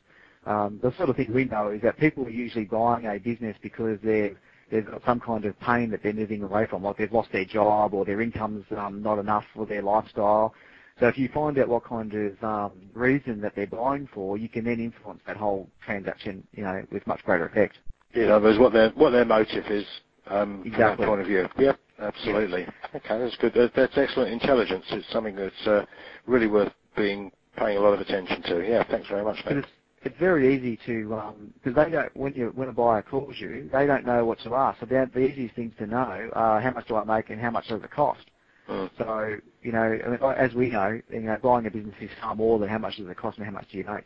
Um, 0.46 0.80
the 0.82 0.94
sort 0.98 1.10
of 1.10 1.16
thing 1.16 1.32
we 1.34 1.46
know 1.46 1.70
is 1.70 1.82
that 1.84 1.98
people 2.00 2.26
are 2.26 2.30
usually 2.30 2.66
buying 2.66 3.06
a 3.06 3.18
business 3.20 3.56
because 3.62 4.00
they've 4.04 4.36
they've 4.72 4.86
got 4.86 5.02
some 5.06 5.20
kind 5.20 5.46
of 5.46 5.58
pain 5.60 5.90
that 5.92 6.02
they're 6.02 6.14
moving 6.14 6.44
away 6.44 6.66
from, 6.70 6.84
like 6.84 6.98
they've 6.98 7.12
lost 7.12 7.32
their 7.32 7.46
job 7.46 7.94
or 7.94 8.06
their 8.06 8.22
income's 8.22 8.66
um, 8.78 9.02
not 9.04 9.20
enough 9.20 9.44
for 9.54 9.66
their 9.66 9.82
lifestyle. 9.82 10.54
So 11.00 11.08
if 11.08 11.18
you 11.18 11.30
find 11.34 11.58
out 11.60 11.68
what 11.68 11.84
kind 11.86 12.14
of 12.14 12.44
um, 12.44 12.72
reason 12.94 13.42
that 13.42 13.54
they're 13.56 13.68
buying 13.68 14.08
for, 14.14 14.38
you 14.38 14.50
can 14.50 14.66
then 14.66 14.80
influence 14.80 15.22
that 15.28 15.38
whole 15.38 15.70
transaction, 15.86 16.46
you 16.54 16.64
know, 16.64 16.84
with 16.92 17.06
much 17.08 17.24
greater 17.24 17.46
effect. 17.46 17.78
In 18.14 18.30
other 18.30 18.46
words, 18.46 18.60
what 18.60 18.74
their 18.74 18.90
what 18.92 19.12
their 19.12 19.26
motive 19.26 19.66
is 19.70 19.86
um, 20.28 20.62
from 20.64 20.72
that 20.80 20.98
point 20.98 21.22
of 21.22 21.28
view. 21.28 21.48
Yep, 21.58 21.80
absolutely. 22.02 22.68
Okay, 22.96 23.20
that's 23.20 23.36
good. 23.38 23.54
That, 23.54 23.72
that's 23.76 23.98
excellent 23.98 24.32
intelligence. 24.32 24.86
It's 24.92 25.12
something 25.12 25.36
that's 25.36 25.68
uh, 25.68 25.86
really 26.26 26.48
worth 26.48 26.72
being 26.96 27.32
paying 27.58 27.78
a 27.78 27.82
lot 27.82 27.94
of 27.94 28.00
attention 28.00 28.42
to. 28.44 28.68
Yeah, 28.68 28.84
thanks 28.90 29.08
very 29.10 29.24
much, 29.24 29.38
mate. 29.46 29.58
it's, 29.58 29.68
it's 30.04 30.20
very 30.20 30.56
easy 30.56 30.80
to, 30.86 31.34
because 31.54 31.76
they 31.76 31.92
don't, 31.92 32.16
when 32.18 32.34
you 32.34 32.52
when 32.56 32.70
a 32.70 32.74
buyer 32.74 33.02
calls 33.02 33.36
you, 33.40 33.70
they 33.72 33.86
don't 33.86 34.06
know 34.06 34.26
what 34.26 34.40
to 34.40 34.56
ask. 34.56 34.80
So 34.80 34.86
the, 34.86 35.10
the 35.14 35.20
easiest 35.20 35.56
things 35.56 35.74
to 35.80 35.86
know 35.86 36.30
are 36.34 36.60
how 36.62 36.72
much 36.72 36.88
do 36.88 36.96
I 36.96 37.04
make 37.04 37.30
and 37.30 37.40
how 37.40 37.52
much 37.52 37.68
does 37.68 37.84
it 37.84 37.92
cost. 37.92 38.22
Mm. 38.70 38.90
So, 38.98 39.36
you 39.62 39.72
know, 39.72 39.80
I 40.06 40.10
mean, 40.10 40.20
as 40.38 40.54
we 40.54 40.70
know, 40.70 41.00
you 41.12 41.22
know, 41.22 41.38
buying 41.42 41.66
a 41.66 41.72
business 41.72 41.96
is 42.02 42.10
far 42.22 42.36
more 42.36 42.60
than 42.60 42.70
how 42.70 42.78
much 42.78 42.98
does 42.98 43.08
it 43.08 43.18
cost 43.18 43.38
and 43.38 43.46
how 43.46 43.52
much 43.52 43.68
do 43.72 43.78
you 43.78 43.86
make. 43.86 44.06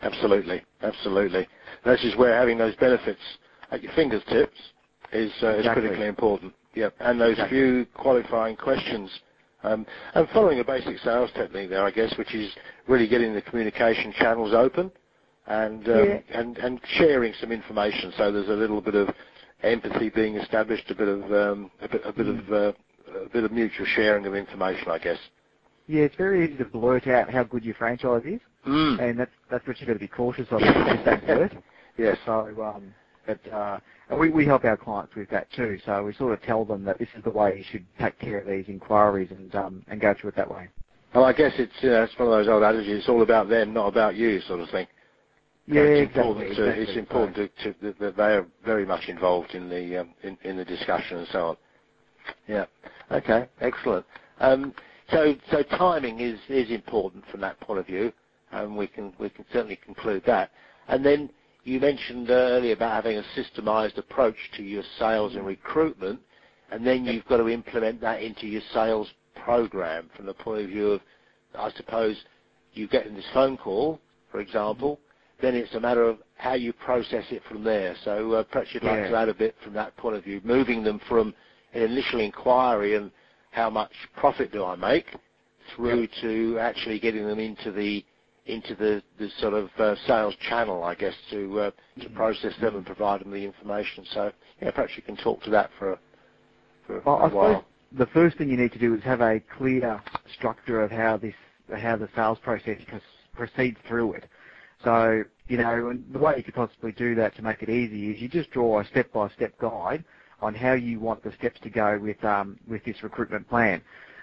Absolutely, 0.00 0.62
absolutely. 0.82 1.46
This 1.84 2.02
is 2.04 2.16
where 2.16 2.36
having 2.38 2.58
those 2.58 2.76
benefits 2.76 3.20
at 3.70 3.82
your 3.82 3.92
fingertips 3.94 4.56
is, 5.12 5.32
uh, 5.42 5.48
is 5.50 5.58
Exactly. 5.60 5.82
critically 5.82 6.06
important. 6.06 6.52
Yep, 6.78 6.94
and 7.00 7.20
those 7.20 7.36
few 7.48 7.86
qualifying 7.94 8.54
questions. 8.54 9.10
Um, 9.64 9.84
and 10.14 10.28
following 10.32 10.60
a 10.60 10.64
basic 10.64 10.96
sales 10.98 11.28
technique 11.34 11.70
there, 11.70 11.84
I 11.84 11.90
guess, 11.90 12.16
which 12.16 12.32
is 12.32 12.52
really 12.86 13.08
getting 13.08 13.34
the 13.34 13.42
communication 13.42 14.12
channels 14.12 14.54
open 14.54 14.92
and, 15.48 15.88
um, 15.88 15.94
Yeah. 15.94 16.20
and, 16.32 16.56
and 16.58 16.80
sharing 16.98 17.34
some 17.40 17.50
information. 17.50 18.12
So 18.16 18.30
there's 18.30 18.48
a 18.48 18.52
little 18.52 18.80
bit 18.80 18.94
of 18.94 19.08
empathy 19.64 20.08
being 20.10 20.36
established, 20.36 20.88
a 20.88 20.94
bit 20.94 21.08
of, 21.08 21.32
um, 21.32 21.68
a 21.82 21.88
bit, 21.88 22.00
a 22.04 22.12
bit 22.12 22.28
of, 22.28 22.48
a 22.52 22.74
bit 23.32 23.42
of 23.42 23.50
mutual 23.50 23.86
sharing 23.96 24.24
of 24.26 24.36
information, 24.36 24.88
I 24.88 24.98
guess. 24.98 25.18
Yeah, 25.88 26.02
it's 26.02 26.14
very 26.14 26.46
easy 26.46 26.58
to 26.58 26.64
blurt 26.66 27.08
out 27.08 27.28
how 27.28 27.42
good 27.42 27.64
your 27.64 27.74
franchise 27.74 28.22
is, 28.24 28.40
Mm. 28.64 29.00
and 29.00 29.18
that's 29.18 29.30
that's 29.50 29.66
what 29.66 29.80
you've 29.80 29.86
got 29.88 29.94
to 29.94 29.98
be 29.98 30.06
cautious 30.06 30.46
of. 30.52 30.60
Just 30.60 31.04
don't 31.04 31.26
blurt. 31.26 31.52
Yes. 31.96 32.18
But 33.28 33.52
uh, 33.52 33.78
and 34.08 34.18
we 34.18 34.30
we 34.30 34.46
help 34.46 34.64
our 34.64 34.78
clients 34.78 35.14
with 35.14 35.28
that 35.28 35.52
too. 35.52 35.78
So 35.84 36.02
we 36.02 36.14
sort 36.14 36.32
of 36.32 36.40
tell 36.42 36.64
them 36.64 36.82
that 36.84 36.98
this 36.98 37.08
is 37.14 37.22
the 37.22 37.30
way 37.30 37.58
you 37.58 37.64
should 37.70 37.84
take 38.00 38.18
care 38.18 38.38
of 38.38 38.46
these 38.46 38.64
inquiries 38.68 39.28
and 39.30 39.54
um, 39.54 39.82
and 39.86 40.00
go 40.00 40.14
through 40.18 40.30
it 40.30 40.36
that 40.36 40.50
way. 40.50 40.68
Well, 41.14 41.24
I 41.24 41.34
guess 41.34 41.52
it's 41.58 41.72
uh, 41.84 42.04
it's 42.04 42.18
one 42.18 42.28
of 42.28 42.32
those 42.32 42.48
old 42.48 42.62
adages. 42.62 43.00
It's 43.00 43.08
all 43.08 43.20
about 43.20 43.50
them, 43.50 43.74
not 43.74 43.86
about 43.88 44.14
you, 44.16 44.40
sort 44.40 44.60
of 44.60 44.70
thing. 44.70 44.86
Yeah, 45.66 45.82
it's 45.82 46.10
exactly. 46.10 46.22
important. 46.22 46.56
To, 46.56 46.62
exactly. 46.64 46.84
It's 46.84 46.96
important 46.98 47.36
to, 47.36 47.48
to, 47.48 47.78
that- 47.82 47.98
that 47.98 48.16
they 48.16 48.22
are 48.22 48.46
very 48.64 48.86
much 48.86 49.08
involved 49.08 49.54
in 49.54 49.68
the 49.68 49.98
um, 49.98 50.14
in, 50.22 50.38
in 50.44 50.56
the 50.56 50.64
discussion 50.64 51.18
and 51.18 51.28
so 51.30 51.48
on. 51.48 51.56
Yeah. 52.46 52.64
Okay. 53.12 53.46
Excellent. 53.60 54.06
Um, 54.40 54.72
so 55.12 55.34
so 55.50 55.62
timing 55.62 56.20
is 56.20 56.38
is 56.48 56.70
important 56.70 57.24
from 57.30 57.42
that 57.42 57.60
point 57.60 57.78
of 57.78 57.86
view, 57.86 58.10
and 58.52 58.74
we 58.74 58.86
can 58.86 59.12
we 59.18 59.28
can 59.28 59.44
certainly 59.52 59.76
conclude 59.84 60.22
that. 60.24 60.50
And 60.88 61.04
then 61.04 61.28
you 61.64 61.80
mentioned 61.80 62.30
earlier 62.30 62.72
about 62.74 62.92
having 62.92 63.18
a 63.18 63.24
systemised 63.34 63.98
approach 63.98 64.36
to 64.56 64.62
your 64.62 64.82
sales 64.98 65.34
and 65.34 65.46
recruitment, 65.46 66.20
and 66.70 66.86
then 66.86 67.04
you've 67.04 67.24
got 67.26 67.38
to 67.38 67.48
implement 67.48 68.00
that 68.00 68.22
into 68.22 68.46
your 68.46 68.62
sales 68.72 69.08
program 69.44 70.10
from 70.16 70.26
the 70.26 70.34
point 70.34 70.62
of 70.62 70.68
view 70.68 70.92
of, 70.92 71.00
I 71.58 71.70
suppose, 71.72 72.16
you 72.74 72.88
get 72.88 73.06
in 73.06 73.14
this 73.14 73.24
phone 73.34 73.56
call, 73.56 74.00
for 74.30 74.40
example, 74.40 75.00
then 75.40 75.54
it's 75.54 75.74
a 75.74 75.80
matter 75.80 76.04
of 76.04 76.18
how 76.36 76.54
you 76.54 76.72
process 76.72 77.24
it 77.30 77.42
from 77.48 77.64
there. 77.64 77.94
So 78.04 78.32
uh, 78.32 78.42
perhaps 78.44 78.68
you'd 78.72 78.82
like 78.82 79.02
Yeah. 79.02 79.10
to 79.10 79.16
add 79.16 79.28
a 79.28 79.34
bit 79.34 79.54
from 79.62 79.72
that 79.74 79.96
point 79.96 80.16
of 80.16 80.24
view, 80.24 80.40
moving 80.44 80.82
them 80.82 81.00
from 81.08 81.34
an 81.74 81.82
initial 81.82 82.20
inquiry 82.20 82.94
and 82.96 83.10
how 83.50 83.70
much 83.70 83.92
profit 84.16 84.52
do 84.52 84.64
I 84.64 84.76
make 84.76 85.06
through 85.74 86.08
to 86.22 86.58
actually 86.58 86.98
getting 86.98 87.26
them 87.26 87.38
into 87.38 87.72
the 87.72 88.04
into 88.48 88.74
the, 88.74 89.02
the 89.18 89.28
sort 89.40 89.54
of 89.54 89.70
uh, 89.78 89.94
sales 90.06 90.34
channel, 90.48 90.84
I 90.84 90.94
guess, 90.96 91.14
to 91.30 91.60
uh, 91.60 91.70
to 92.02 92.10
process 92.10 92.54
them 92.60 92.76
and 92.76 92.86
provide 92.86 93.20
them 93.22 93.30
the 93.32 93.44
information. 93.44 94.04
So 94.14 94.32
yeah, 94.62 94.70
perhaps 94.72 94.92
you 94.96 95.02
can 95.02 95.16
talk 95.18 95.42
to 95.44 95.50
that 95.50 95.70
for 95.78 95.92
a, 95.92 95.98
for 96.86 97.00
Well, 97.06 97.18
suppose 97.30 97.34
while. 97.34 97.64
the 97.92 98.06
first 98.06 98.38
thing 98.38 98.48
you 98.50 98.56
need 98.56 98.72
to 98.72 98.78
do 98.78 98.94
is 98.94 99.02
have 99.04 99.20
a 99.20 99.40
clear 99.58 100.00
structure 100.38 100.82
of 100.82 100.90
how 100.90 101.18
this 101.18 101.34
how 101.76 101.96
the 101.96 102.08
sales 102.16 102.38
process 102.42 102.78
pr- 102.88 102.96
proceeds 103.34 103.78
through 103.88 104.14
it. 104.14 104.24
So 104.84 105.24
you 105.48 105.58
know, 105.58 105.88
and 105.90 106.04
the 106.12 106.18
way 106.18 106.34
you 106.36 106.44
could 106.44 106.54
possibly 106.54 106.92
do 106.92 107.14
that 107.16 107.36
to 107.36 107.42
make 107.42 107.62
it 107.62 107.70
easy 107.70 108.10
is 108.12 108.20
you 108.20 108.28
just 108.28 108.50
draw 108.50 108.80
a 108.80 108.86
step-by-step 108.86 109.58
guide 109.60 110.04
on 110.40 110.54
how 110.54 110.74
you 110.74 111.00
want 111.00 111.22
the 111.24 111.32
steps 111.38 111.58
to 111.62 111.70
go 111.70 111.98
with 112.00 112.22
um, 112.24 112.58
with 112.68 112.84
this 112.84 112.96
recruitment 113.02 113.48
plan. 113.48 113.82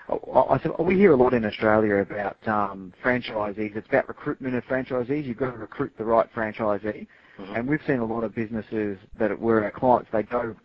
I, 0.10 0.14
I, 0.14 0.82
we 0.82 0.96
hear 0.96 1.14
a 1.14 1.16
lot 1.16 1.34
in 1.34 1.46
Australia 1.46 1.96
about 1.96 2.38
um, 2.48 2.94
franchisees. 3.04 3.76
It's 3.76 3.88
about 3.88 4.08
recruitment 4.08 4.56
of 4.56 4.64
franchisees. 4.66 5.26
You've 5.26 5.38
got 5.38 5.52
to 5.52 5.58
recruit 5.58 5.94
the 5.98 6.06
right 6.06 6.28
franchisee. 6.34 7.08
Mm-hmm. 7.40 7.56
And 7.56 7.68
we've 7.68 7.82
seen 7.86 8.00
a 8.00 8.06
lot 8.06 8.24
of 8.24 8.34
businesses 8.34 8.98
that 9.20 9.38
were 9.40 9.64
our 9.64 9.72
clients, 9.72 10.10
they 10.12 10.24
go 10.24 10.56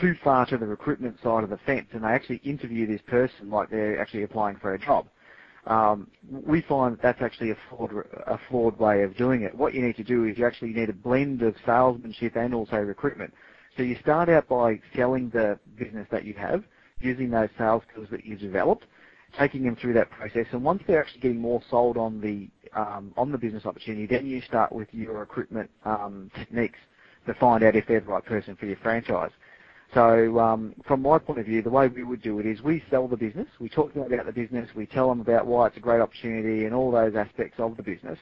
too 0.00 0.14
far 0.22 0.46
to 0.46 0.56
the 0.56 0.66
recruitment 0.66 1.16
side 1.22 1.42
of 1.42 1.50
the 1.50 1.58
fence 1.66 1.86
and 1.92 2.04
they 2.04 2.08
actually 2.08 2.36
interview 2.44 2.86
this 2.86 3.00
person 3.08 3.50
like 3.50 3.70
they're 3.70 4.00
actually 4.00 4.22
applying 4.22 4.56
for 4.56 4.74
a 4.74 4.78
job. 4.78 5.08
Um, 5.66 6.06
we 6.30 6.62
find 6.62 6.94
that 6.94 7.02
that's 7.02 7.22
actually 7.22 7.50
a 7.50 7.56
flawed, 7.68 7.92
a 8.26 8.38
flawed 8.48 8.78
way 8.78 9.02
of 9.02 9.16
doing 9.16 9.42
it. 9.42 9.54
What 9.54 9.74
you 9.74 9.82
need 9.82 9.96
to 9.96 10.04
do 10.04 10.24
is 10.24 10.38
you 10.38 10.46
actually 10.46 10.72
need 10.72 10.88
a 10.88 10.94
blend 10.94 11.42
of 11.42 11.54
salesmanship 11.66 12.36
and 12.36 12.54
also 12.54 12.76
recruitment. 12.76 13.34
So 13.76 13.82
you 13.82 13.96
start 14.00 14.28
out 14.28 14.48
by 14.48 14.80
selling 14.96 15.30
the 15.30 15.58
business 15.76 16.06
that 16.10 16.24
you 16.24 16.34
have, 16.34 16.64
using 17.00 17.30
those 17.30 17.48
sales 17.58 17.82
skills 17.90 18.08
that 18.10 18.24
you've 18.24 18.40
developed, 18.40 18.84
taking 19.38 19.64
them 19.64 19.76
through 19.76 19.94
that 19.94 20.10
process, 20.10 20.46
and 20.52 20.62
once 20.62 20.82
they're 20.86 21.00
actually 21.00 21.20
getting 21.20 21.40
more 21.40 21.62
sold 21.70 21.96
on 21.96 22.20
the 22.20 22.48
um, 22.78 23.12
on 23.16 23.32
the 23.32 23.38
business 23.38 23.66
opportunity, 23.66 24.06
then 24.06 24.26
you 24.26 24.40
start 24.42 24.72
with 24.72 24.88
your 24.92 25.18
recruitment 25.18 25.70
um, 25.84 26.30
techniques 26.36 26.78
to 27.26 27.34
find 27.34 27.64
out 27.64 27.76
if 27.76 27.86
they're 27.86 28.00
the 28.00 28.06
right 28.06 28.24
person 28.24 28.56
for 28.56 28.66
your 28.66 28.76
franchise. 28.76 29.30
So 29.92 30.38
um, 30.38 30.74
from 30.86 31.02
my 31.02 31.18
point 31.18 31.40
of 31.40 31.46
view, 31.46 31.62
the 31.62 31.70
way 31.70 31.88
we 31.88 32.04
would 32.04 32.22
do 32.22 32.38
it 32.38 32.46
is 32.46 32.62
we 32.62 32.82
sell 32.90 33.08
the 33.08 33.16
business, 33.16 33.48
we 33.58 33.68
talk 33.68 33.92
to 33.92 34.00
them 34.00 34.12
about 34.12 34.26
the 34.26 34.32
business, 34.32 34.68
we 34.74 34.86
tell 34.86 35.08
them 35.08 35.20
about 35.20 35.46
why 35.46 35.66
it's 35.66 35.76
a 35.76 35.80
great 35.80 36.00
opportunity 36.00 36.64
and 36.64 36.74
all 36.74 36.92
those 36.92 37.16
aspects 37.16 37.58
of 37.58 37.76
the 37.76 37.82
business. 37.82 38.18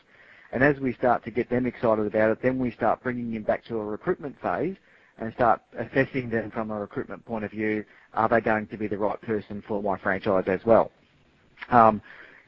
And 0.50 0.64
as 0.64 0.78
we 0.80 0.94
start 0.94 1.24
to 1.24 1.30
get 1.30 1.50
them 1.50 1.66
excited 1.66 2.06
about 2.06 2.30
it, 2.30 2.38
then 2.42 2.58
we 2.58 2.70
start 2.70 3.02
bringing 3.02 3.32
them 3.34 3.42
back 3.42 3.64
to 3.66 3.76
a 3.76 3.84
recruitment 3.84 4.36
phase 4.40 4.76
and 5.18 5.32
start 5.34 5.60
assessing 5.78 6.30
them 6.30 6.50
from 6.50 6.70
a 6.70 6.78
recruitment 6.78 7.24
point 7.24 7.44
of 7.44 7.50
view. 7.50 7.84
Are 8.14 8.28
they 8.28 8.40
going 8.40 8.66
to 8.68 8.76
be 8.76 8.86
the 8.86 8.98
right 8.98 9.20
person 9.20 9.62
for 9.66 9.82
my 9.82 9.98
franchise 9.98 10.44
as 10.46 10.60
well? 10.64 10.90
Um, 11.70 12.00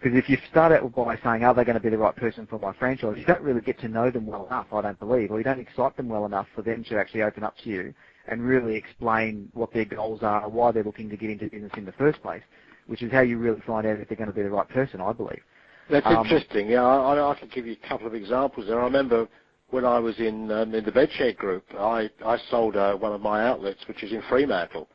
because 0.03 0.17
if 0.17 0.31
you 0.31 0.39
start 0.51 0.73
out 0.73 0.95
by 0.95 1.19
saying, 1.23 1.45
are 1.45 1.53
they 1.53 1.65
going 1.65 1.75
to 1.75 1.83
be 1.83 1.91
the 1.91 1.99
right 1.99 2.17
person 2.17 2.47
for 2.47 2.59
my 2.59 2.73
franchise, 2.73 3.17
you 3.19 3.25
don't 3.27 3.43
really 3.43 3.61
get 3.61 3.79
to 3.81 3.89
know 3.89 4.11
them 4.11 4.27
well 4.27 4.47
enough, 4.47 4.73
I 4.73 4.81
don't 4.81 4.99
believe, 4.99 5.31
or 5.31 5.37
you 5.37 5.45
don't 5.45 5.61
excite 5.61 5.95
them 5.97 6.09
well 6.09 6.25
enough 6.25 6.47
for 6.55 6.63
them 6.63 6.83
to 6.85 6.99
actually 6.99 7.23
open 7.23 7.45
up 7.45 7.55
to 7.65 7.69
you 7.69 7.93
and 8.27 8.43
really 8.43 8.77
explain 8.77 9.51
what 9.53 9.75
their 9.75 9.85
goals 9.85 10.23
are, 10.23 10.49
why 10.49 10.73
they're 10.73 10.85
looking 10.85 11.11
to 11.11 11.19
get 11.19 11.29
into 11.29 11.51
business 11.51 11.73
in 11.77 11.85
the 11.85 11.93
first 11.93 12.23
place, 12.23 12.43
which 12.87 13.03
is 13.03 13.13
how 13.13 13.21
you 13.21 13.37
really 13.37 13.61
find 13.67 13.87
out 13.87 14.01
if 14.01 14.09
they're 14.09 14.17
going 14.17 14.31
to 14.31 14.35
be 14.35 14.43
the 14.43 14.49
right 14.49 14.69
person, 14.71 15.03
I 15.03 15.13
believe. 15.13 15.43
That's 15.91 16.07
um, 16.07 16.25
interesting. 16.25 16.71
Yeah, 16.71 16.83
I, 16.83 17.33
I 17.33 17.35
can 17.35 17.49
give 17.49 17.67
you 17.67 17.77
a 17.83 17.89
couple 17.89 18.07
of 18.07 18.15
examples 18.15 18.69
there. 18.69 18.81
I 18.81 18.85
remember 18.85 19.29
when 19.71 19.85
I 19.85 19.99
was 19.99 20.19
in 20.19 20.51
um, 20.51 20.75
in 20.75 20.85
the 20.85 20.93
bedshed 20.93 21.37
group, 21.37 21.65
I 21.79 22.11
I 22.25 22.39
sold 22.51 22.77
uh, 22.77 22.95
one 22.97 23.13
of 23.13 23.21
my 23.21 23.47
outlets, 23.47 23.81
which 23.87 24.03
is 24.03 24.13
in 24.13 24.23
Fremantle, 24.29 24.89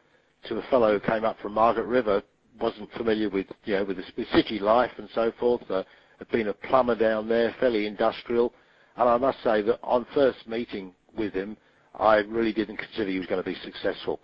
to 0.48 0.58
a 0.58 0.64
fellow 0.70 0.98
who 0.98 1.06
came 1.06 1.26
up 1.26 1.40
from 1.40 1.54
Margaret 1.54 1.86
River 1.86 2.22
wasn't 2.60 2.92
familiar 2.94 3.30
with 3.30 3.48
you 3.66 3.76
know 3.76 3.84
with 3.84 3.98
the 3.98 4.26
city 4.34 4.60
life 4.60 4.92
and 4.98 5.10
so 5.14 5.32
forth. 5.40 5.70
Uh, 5.70 5.84
had 6.18 6.30
been 6.30 6.48
a 6.48 6.54
plumber 6.54 6.96
down 6.96 7.28
there, 7.28 7.54
fairly 7.60 7.86
industrial, 7.86 8.54
and 8.96 9.10
I 9.10 9.18
must 9.18 9.44
say 9.44 9.62
that 9.64 9.80
on 9.84 10.06
first 10.14 10.48
meeting 10.48 10.94
with 11.18 11.34
him, 11.34 11.58
I 11.94 12.20
really 12.20 12.54
didn't 12.54 12.78
consider 12.78 13.10
he 13.10 13.18
was 13.18 13.28
going 13.28 13.44
to 13.44 13.50
be 13.50 13.58
successful, 13.64 14.22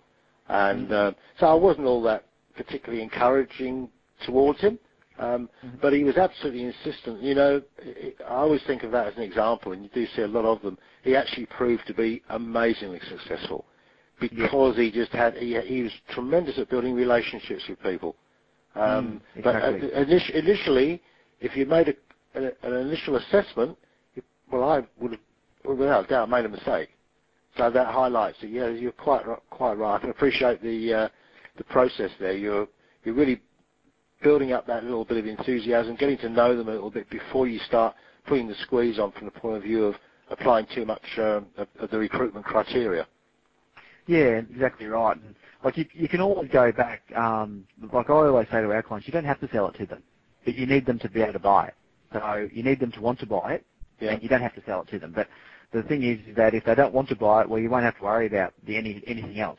and 0.48 0.88
mm-hmm. 0.88 1.08
uh, 1.08 1.10
so 1.38 1.46
I 1.48 1.54
wasn't 1.54 1.86
all 1.86 2.02
that 2.04 2.24
particularly 2.56 3.02
encouraging 3.02 3.90
towards 4.24 4.60
him. 4.60 4.78
Um, 5.18 5.48
mm-hmm. 5.64 5.76
But 5.80 5.92
he 5.92 6.04
was 6.04 6.16
absolutely 6.16 6.64
insistent. 6.64 7.22
You 7.22 7.34
know, 7.34 7.62
I 8.26 8.34
always 8.34 8.62
think 8.66 8.82
of 8.82 8.92
that 8.92 9.08
as 9.08 9.16
an 9.16 9.22
example, 9.22 9.72
and 9.72 9.82
you 9.82 9.90
do 9.92 10.06
see 10.16 10.22
a 10.22 10.26
lot 10.26 10.44
of 10.44 10.62
them. 10.62 10.78
He 11.02 11.14
actually 11.14 11.46
proved 11.46 11.86
to 11.86 11.94
be 11.94 12.22
amazingly 12.30 13.00
successful 13.08 13.66
because 14.20 14.76
yeah. 14.76 14.82
he 14.84 14.90
just 14.90 15.12
had 15.12 15.34
he, 15.36 15.58
he 15.60 15.82
was 15.82 15.92
tremendous 16.10 16.58
at 16.58 16.70
building 16.70 16.94
relationships 16.94 17.62
with 17.68 17.82
people. 17.82 18.16
Um, 18.74 19.20
mm, 19.36 19.38
exactly. 19.38 19.80
But 19.80 19.98
uh, 19.98 20.38
initially, 20.38 21.02
if 21.40 21.56
you 21.56 21.66
made 21.66 21.88
a, 21.88 22.40
a, 22.40 22.52
an 22.62 22.86
initial 22.86 23.16
assessment, 23.16 23.76
well, 24.50 24.64
I 24.64 24.86
would 25.00 25.12
have, 25.12 25.78
without 25.78 26.08
doubt, 26.08 26.30
made 26.30 26.44
a 26.44 26.48
mistake. 26.48 26.88
So 27.56 27.70
that 27.70 27.86
highlights 27.88 28.38
that. 28.40 28.50
Yeah, 28.50 28.68
you're 28.68 28.92
quite 28.92 29.24
quite 29.50 29.74
right. 29.74 29.96
I 29.96 29.98
can 29.98 30.10
appreciate 30.10 30.62
the 30.62 30.94
uh, 30.94 31.08
the 31.58 31.64
process 31.64 32.10
there. 32.18 32.32
You're 32.32 32.66
you're 33.04 33.14
really 33.14 33.42
building 34.22 34.52
up 34.52 34.66
that 34.66 34.84
little 34.84 35.04
bit 35.04 35.18
of 35.18 35.26
enthusiasm, 35.26 35.96
getting 35.96 36.18
to 36.18 36.28
know 36.28 36.56
them 36.56 36.68
a 36.68 36.72
little 36.72 36.90
bit 36.90 37.08
before 37.10 37.46
you 37.46 37.58
start 37.66 37.94
putting 38.26 38.48
the 38.48 38.54
squeeze 38.62 38.98
on 38.98 39.12
from 39.12 39.26
the 39.26 39.32
point 39.32 39.56
of 39.56 39.62
view 39.62 39.84
of 39.84 39.94
applying 40.30 40.66
too 40.74 40.84
much 40.86 41.02
um, 41.18 41.46
of, 41.56 41.68
of 41.80 41.90
the 41.90 41.98
recruitment 41.98 42.44
criteria. 42.46 43.06
Yeah, 44.06 44.40
exactly 44.50 44.86
right. 44.86 45.16
And 45.16 45.34
like 45.64 45.76
you, 45.76 45.84
you 45.92 46.08
can 46.08 46.20
always 46.20 46.50
go 46.50 46.72
back. 46.72 47.02
Um, 47.16 47.64
like 47.92 48.10
I 48.10 48.12
always 48.12 48.48
say 48.50 48.60
to 48.60 48.72
our 48.72 48.82
clients, 48.82 49.06
you 49.06 49.12
don't 49.12 49.24
have 49.24 49.40
to 49.40 49.48
sell 49.52 49.68
it 49.68 49.76
to 49.78 49.86
them, 49.86 50.02
but 50.44 50.54
you 50.54 50.66
need 50.66 50.86
them 50.86 50.98
to 51.00 51.08
be 51.08 51.22
able 51.22 51.34
to 51.34 51.38
buy 51.38 51.68
it. 51.68 51.74
So 52.12 52.48
you 52.52 52.62
need 52.62 52.80
them 52.80 52.92
to 52.92 53.00
want 53.00 53.20
to 53.20 53.26
buy 53.26 53.54
it, 53.54 53.66
yeah. 54.00 54.10
and 54.12 54.22
you 54.22 54.28
don't 54.28 54.42
have 54.42 54.54
to 54.56 54.62
sell 54.66 54.82
it 54.82 54.88
to 54.88 54.98
them. 54.98 55.12
But 55.14 55.28
the 55.72 55.82
thing 55.84 56.02
is, 56.02 56.18
is 56.28 56.36
that 56.36 56.54
if 56.54 56.64
they 56.64 56.74
don't 56.74 56.92
want 56.92 57.08
to 57.08 57.16
buy 57.16 57.42
it, 57.42 57.48
well, 57.48 57.60
you 57.60 57.70
won't 57.70 57.84
have 57.84 57.96
to 57.98 58.02
worry 58.04 58.26
about 58.26 58.52
the 58.66 58.76
any 58.76 59.02
anything 59.06 59.40
else. 59.40 59.58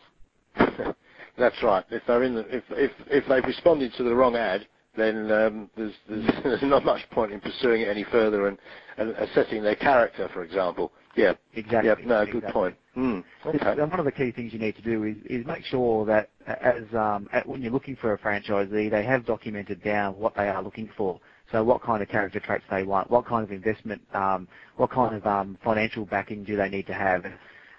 That's 1.38 1.56
right. 1.64 1.84
If 1.90 2.04
they're 2.08 2.24
in 2.24 2.36
the, 2.36 2.46
if 2.56 2.64
if 2.72 2.92
if 3.08 3.28
they've 3.28 3.44
responded 3.44 3.94
to 3.98 4.04
the 4.04 4.14
wrong 4.14 4.36
ad, 4.36 4.68
then 4.96 5.32
um, 5.32 5.70
there's, 5.76 5.94
there's, 6.08 6.26
there's 6.44 6.62
not 6.64 6.86
much 6.86 7.02
point 7.12 7.32
in 7.32 7.40
pursuing 7.40 7.82
it 7.82 7.88
any 7.88 8.06
further 8.12 8.48
and, 8.48 8.58
and 8.98 9.12
assessing 9.12 9.64
their 9.64 9.76
character, 9.76 10.30
for 10.34 10.44
example. 10.44 10.92
Yeah, 11.16 11.34
exactly. 11.54 11.90
Yeah, 11.90 12.08
no, 12.08 12.22
exactly. 12.22 12.42
good 12.42 12.50
point. 12.50 12.76
Mm, 12.98 13.24
okay. 13.48 13.82
And 13.82 13.90
one 13.90 14.00
of 14.00 14.06
the 14.06 14.12
key 14.12 14.32
things 14.32 14.54
you 14.54 14.60
need 14.60 14.76
to 14.76 14.82
do 14.82 15.04
is, 15.04 15.16
is 15.26 15.46
make 15.46 15.66
sure 15.66 16.06
that 16.06 16.30
as 16.48 16.84
um, 16.94 17.28
at, 17.34 17.48
when 17.48 17.62
you're 17.62 17.72
looking 17.72 17.96
for 17.96 18.14
a 18.14 18.20
franchisee, 18.20 18.90
they 18.90 19.04
have 19.04 19.26
documented 19.26 19.84
down 19.84 20.18
what 20.18 20.36
they 20.36 20.48
are 20.48 20.62
looking 20.62 20.90
for. 20.96 21.20
So 21.52 21.64
what 21.64 21.84
kind 21.84 22.02
of 22.02 22.10
character 22.10 22.40
traits 22.40 22.64
they 22.72 22.84
want, 22.84 23.12
what 23.12 23.28
kind 23.28 23.44
of 23.44 23.52
investment, 23.52 24.02
um, 24.14 24.48
what 24.78 24.92
kind 24.92 25.16
of 25.16 25.26
um, 25.26 25.58
financial 25.64 26.06
backing 26.06 26.44
do 26.44 26.56
they 26.56 26.70
need 26.70 26.88
to 26.88 26.94
have. 26.94 27.26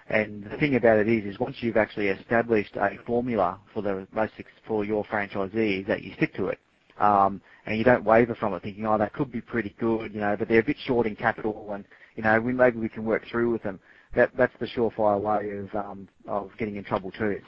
And 0.07 0.43
the 0.43 0.57
thing 0.57 0.75
about 0.75 0.99
it 0.99 1.09
is, 1.09 1.25
is 1.25 1.39
once 1.39 1.57
you've 1.61 1.77
actually 1.77 2.09
established 2.09 2.75
a 2.75 2.91
formula 3.05 3.59
for 3.73 3.81
the 3.81 4.07
for 4.67 4.85
your 4.85 5.03
franchisees, 5.05 5.87
that 5.87 6.03
you 6.03 6.13
stick 6.15 6.33
to 6.35 6.47
it, 6.47 6.59
um, 6.99 7.41
and 7.65 7.77
you 7.77 7.83
don't 7.83 8.03
waver 8.03 8.35
from 8.35 8.53
it, 8.53 8.61
thinking, 8.61 8.85
oh, 8.85 8.97
that 8.99 9.13
could 9.13 9.31
be 9.31 9.41
pretty 9.41 9.75
good, 9.79 10.13
you 10.13 10.21
know, 10.21 10.35
but 10.37 10.47
they're 10.47 10.59
a 10.59 10.63
bit 10.63 10.77
short 10.85 11.07
in 11.07 11.15
capital, 11.15 11.69
and 11.73 11.85
you 12.15 12.23
know, 12.23 12.39
we, 12.39 12.53
maybe 12.53 12.77
we 12.77 12.87
can 12.87 13.03
work 13.03 13.23
through 13.29 13.51
with 13.51 13.63
them. 13.63 13.79
That 14.15 14.29
that's 14.37 14.53
the 14.59 14.67
surefire 14.67 15.19
way 15.19 15.57
of 15.57 15.75
um, 15.75 16.07
of 16.27 16.51
getting 16.57 16.75
in 16.75 16.83
trouble 16.83 17.11
too. 17.11 17.39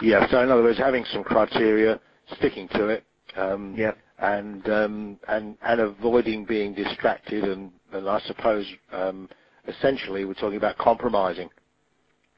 Yeah. 0.00 0.30
So 0.30 0.40
in 0.42 0.50
other 0.50 0.62
words, 0.62 0.78
having 0.78 1.04
some 1.12 1.24
criteria, 1.24 2.00
sticking 2.38 2.68
to 2.68 2.86
it. 2.86 3.04
Um, 3.36 3.74
yeah. 3.76 3.92
And 4.18 4.66
um, 4.70 5.18
and 5.28 5.58
and 5.62 5.80
avoiding 5.80 6.46
being 6.46 6.72
distracted, 6.72 7.44
and, 7.44 7.70
and 7.92 8.08
I 8.08 8.20
suppose 8.20 8.64
um, 8.92 9.28
essentially 9.68 10.24
we're 10.24 10.34
talking 10.34 10.56
about 10.56 10.78
compromising. 10.78 11.50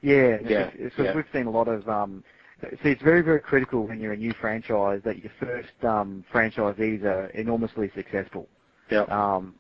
Yeah, 0.00 0.38
yeah, 0.46 0.70
because 0.70 0.92
yeah. 0.98 1.14
we've 1.14 1.24
seen 1.32 1.46
a 1.46 1.50
lot 1.50 1.68
of. 1.68 1.88
Um, 1.88 2.22
see, 2.61 2.90
it's 2.90 3.02
very, 3.02 3.20
very 3.22 3.40
critical 3.40 3.87
when 3.87 4.00
you're 4.00 4.12
a 4.12 4.16
new 4.16 4.32
franchise 4.40 5.00
that 5.04 5.18
your 5.18 5.32
first 5.40 5.84
um, 5.84 6.24
franchisees 6.32 7.02
are 7.04 7.26
enormously 7.30 7.90
successful. 7.94 8.48
Yeah. 8.90 9.02
Um, 9.04 9.54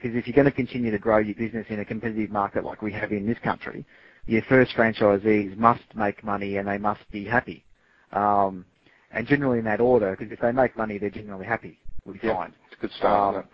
because 0.00 0.16
if 0.16 0.26
you're 0.26 0.34
going 0.34 0.46
to 0.46 0.52
continue 0.52 0.90
to 0.90 0.98
grow 0.98 1.18
your 1.18 1.34
business 1.34 1.66
in 1.68 1.80
a 1.80 1.84
competitive 1.84 2.30
market 2.30 2.64
like 2.64 2.80
we 2.80 2.92
have 2.92 3.12
in 3.12 3.26
this 3.26 3.36
country, 3.44 3.84
your 4.26 4.42
first 4.48 4.72
franchisees 4.74 5.56
must 5.58 5.82
make 5.94 6.24
money 6.24 6.56
and 6.56 6.66
they 6.66 6.78
must 6.78 7.00
be 7.10 7.24
happy. 7.24 7.64
Um, 8.12 8.64
and 9.10 9.26
generally 9.26 9.58
in 9.58 9.64
that 9.66 9.80
order, 9.80 10.16
because 10.16 10.32
if 10.32 10.40
they 10.40 10.52
make 10.52 10.76
money, 10.76 10.96
they're 10.98 11.10
generally 11.10 11.44
happy. 11.44 11.78
We 12.06 12.18
yeah, 12.22 12.34
find. 12.34 12.52
It's 12.70 12.78
a 12.78 12.80
good 12.80 12.92
start. 12.92 13.36
Um, 13.36 13.44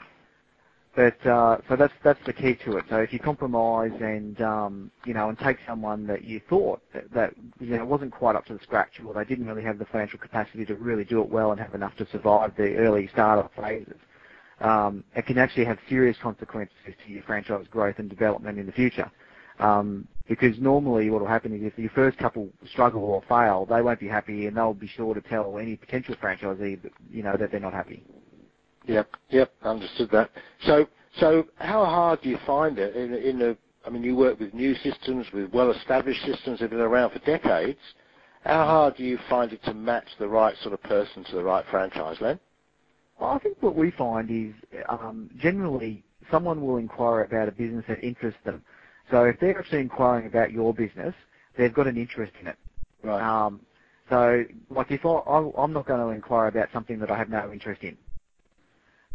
but 0.97 1.27
uh, 1.27 1.59
so 1.69 1.77
that's 1.77 1.95
that's 2.05 2.21
the 2.27 2.35
key 2.35 2.57
to 2.65 2.79
it. 2.79 2.87
So 2.91 2.97
if 2.99 3.13
you 3.13 3.21
compromise 3.21 3.93
and 4.01 4.41
um, 4.43 4.93
you 5.05 5.15
know 5.15 5.29
and 5.31 5.39
take 5.39 5.59
someone 5.69 6.07
that 6.09 6.25
you 6.25 6.41
thought 6.51 6.83
that, 6.95 7.13
that 7.15 7.35
you 7.61 7.77
know 7.79 7.85
wasn't 7.87 8.13
quite 8.13 8.37
up 8.37 8.47
to 8.47 8.55
the 8.55 8.61
scratch, 8.65 8.93
or 9.07 9.15
they 9.15 9.25
didn't 9.25 9.47
really 9.47 9.63
have 9.65 9.79
the 9.79 9.87
financial 9.87 10.19
capacity 10.19 10.67
to 10.67 10.77
really 10.77 11.05
do 11.05 11.23
it 11.23 11.31
well 11.31 11.53
and 11.53 11.61
have 11.61 11.75
enough 11.77 11.97
to 11.99 12.09
survive 12.13 12.53
the 12.59 12.77
early 12.77 13.09
startup 13.13 13.53
phases, 13.57 13.99
um, 14.63 15.05
it 15.17 15.27
can 15.27 15.39
actually 15.39 15.67
have 15.67 15.79
serious 15.89 16.17
consequences 16.23 16.75
to 17.07 17.13
your 17.13 17.23
franchise 17.25 17.67
growth 17.71 17.97
and 17.99 18.11
development 18.11 18.59
in 18.59 18.67
the 18.67 18.73
future. 18.73 19.11
Um, 19.61 20.09
because 20.29 20.59
normally 20.61 21.11
what 21.11 21.23
will 21.23 21.29
happen 21.29 21.55
is 21.55 21.63
if 21.65 21.79
your 21.79 21.91
first 21.91 22.19
couple 22.19 22.51
struggle 22.73 23.03
or 23.05 23.23
fail, 23.29 23.67
they 23.67 23.83
won't 23.83 24.01
be 24.01 24.09
happy 24.09 24.47
and 24.47 24.57
they'll 24.57 24.75
be 24.75 24.89
sure 24.97 25.15
to 25.15 25.23
tell 25.23 25.59
any 25.59 25.77
potential 25.77 26.17
franchisee 26.23 26.83
that, 26.83 26.93
you 27.11 27.23
know, 27.23 27.37
that 27.39 27.53
they're 27.53 27.61
not 27.61 27.75
happy. 27.75 28.05
Yep, 28.87 29.11
yep, 29.31 29.53
understood 29.63 30.11
that. 30.13 30.31
So, 30.67 30.87
so 31.21 31.47
how 31.57 31.85
hard 31.85 32.23
do 32.23 32.29
you 32.31 32.39
find 32.47 32.79
it 32.79 32.97
in, 32.97 33.15
in 33.15 33.57
I 33.87 33.91
mean, 33.91 34.03
you 34.03 34.17
work 34.17 34.41
with 34.41 34.55
new 34.55 34.75
systems, 34.77 35.27
with 35.33 35.53
well-established 35.53 36.21
systems 36.27 36.59
that 36.59 36.63
have 36.63 36.71
been 36.71 36.81
around 36.81 37.13
for 37.13 37.21
decades. 37.21 37.79
How 38.45 38.65
hard 38.67 38.97
do 38.97 39.05
you 39.05 39.19
find 39.31 39.53
it 39.53 39.63
to 39.65 39.75
match 39.75 40.07
the 40.19 40.29
right 40.29 40.55
sort 40.63 40.75
of 40.75 40.83
person 40.85 41.25
to 41.25 41.37
the 41.37 41.45
right 41.45 41.65
franchise, 41.71 42.17
Len? 42.21 42.39
Well, 43.21 43.31
I 43.31 43.39
think 43.39 43.59
what 43.63 43.77
we 43.77 43.93
find 43.93 44.31
is 44.31 44.55
um, 44.89 45.31
generally 45.41 46.05
someone 46.31 46.61
will 46.67 46.79
inquire 46.79 47.23
about 47.23 47.49
a 47.49 47.53
business 47.53 47.85
that 47.89 48.03
interests 48.05 48.41
them. 48.45 48.63
So 49.11 49.25
if 49.25 49.37
they're 49.41 49.59
actually 49.59 49.81
inquiring 49.81 50.27
about 50.27 50.53
your 50.53 50.75
business, 50.75 51.15
they've 51.59 51.75
got 51.75 51.87
an 51.87 51.97
interest 51.97 52.33
in 52.41 52.49
it. 52.49 52.57
Right. 53.05 53.23
Um, 53.23 53.61
So, 54.11 54.45
like 54.71 54.91
if 54.91 55.05
I, 55.07 55.09
I, 55.11 55.51
I'm 55.63 55.73
not 55.73 55.87
going 55.87 56.01
to 56.01 56.09
inquire 56.09 56.49
about 56.49 56.69
something 56.73 56.99
that 57.01 57.11
I 57.11 57.19
have 57.19 57.29
no 57.31 57.53
interest 57.53 57.83
in. 57.83 57.97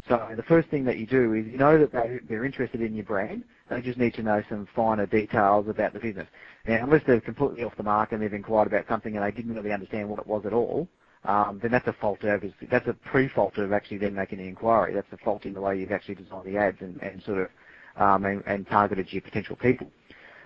So 0.09 0.29
the 0.35 0.43
first 0.43 0.69
thing 0.69 0.85
that 0.85 0.97
you 0.97 1.07
do 1.07 1.33
is 1.33 1.45
you 1.47 1.57
know 1.57 1.77
that 1.79 1.91
they, 1.91 2.19
they're 2.29 2.45
interested 2.45 2.81
in 2.81 2.95
your 2.95 3.05
brand. 3.05 3.43
They 3.69 3.81
just 3.81 3.99
need 3.99 4.13
to 4.15 4.23
know 4.23 4.43
some 4.49 4.67
finer 4.75 5.05
details 5.05 5.67
about 5.69 5.93
the 5.93 5.99
business. 5.99 6.27
Now, 6.67 6.83
unless 6.83 7.01
they're 7.07 7.21
completely 7.21 7.63
off 7.63 7.75
the 7.77 7.83
mark 7.83 8.11
and 8.11 8.21
they've 8.21 8.33
inquired 8.33 8.67
about 8.67 8.85
something 8.89 9.15
and 9.15 9.25
they 9.25 9.31
didn't 9.31 9.55
really 9.55 9.73
understand 9.73 10.09
what 10.09 10.19
it 10.19 10.27
was 10.27 10.43
at 10.45 10.53
all, 10.53 10.87
um, 11.25 11.59
then 11.61 11.71
that's 11.71 11.87
a 11.87 11.93
fault 12.01 12.23
of 12.23 12.43
that's 12.71 12.87
a 12.87 12.93
pre-fault 13.11 13.57
of 13.57 13.73
actually 13.73 13.97
then 13.99 14.15
making 14.15 14.39
the 14.39 14.45
inquiry. 14.47 14.93
That's 14.93 15.11
a 15.13 15.17
fault 15.17 15.45
in 15.45 15.53
the 15.53 15.61
way 15.61 15.79
you've 15.79 15.91
actually 15.91 16.15
designed 16.15 16.45
the 16.45 16.57
ads 16.57 16.77
and, 16.81 17.01
and 17.03 17.21
sort 17.23 17.39
of 17.39 17.47
um, 18.01 18.25
and, 18.25 18.43
and 18.47 18.67
targeted 18.67 19.07
your 19.11 19.21
potential 19.21 19.55
people. 19.57 19.87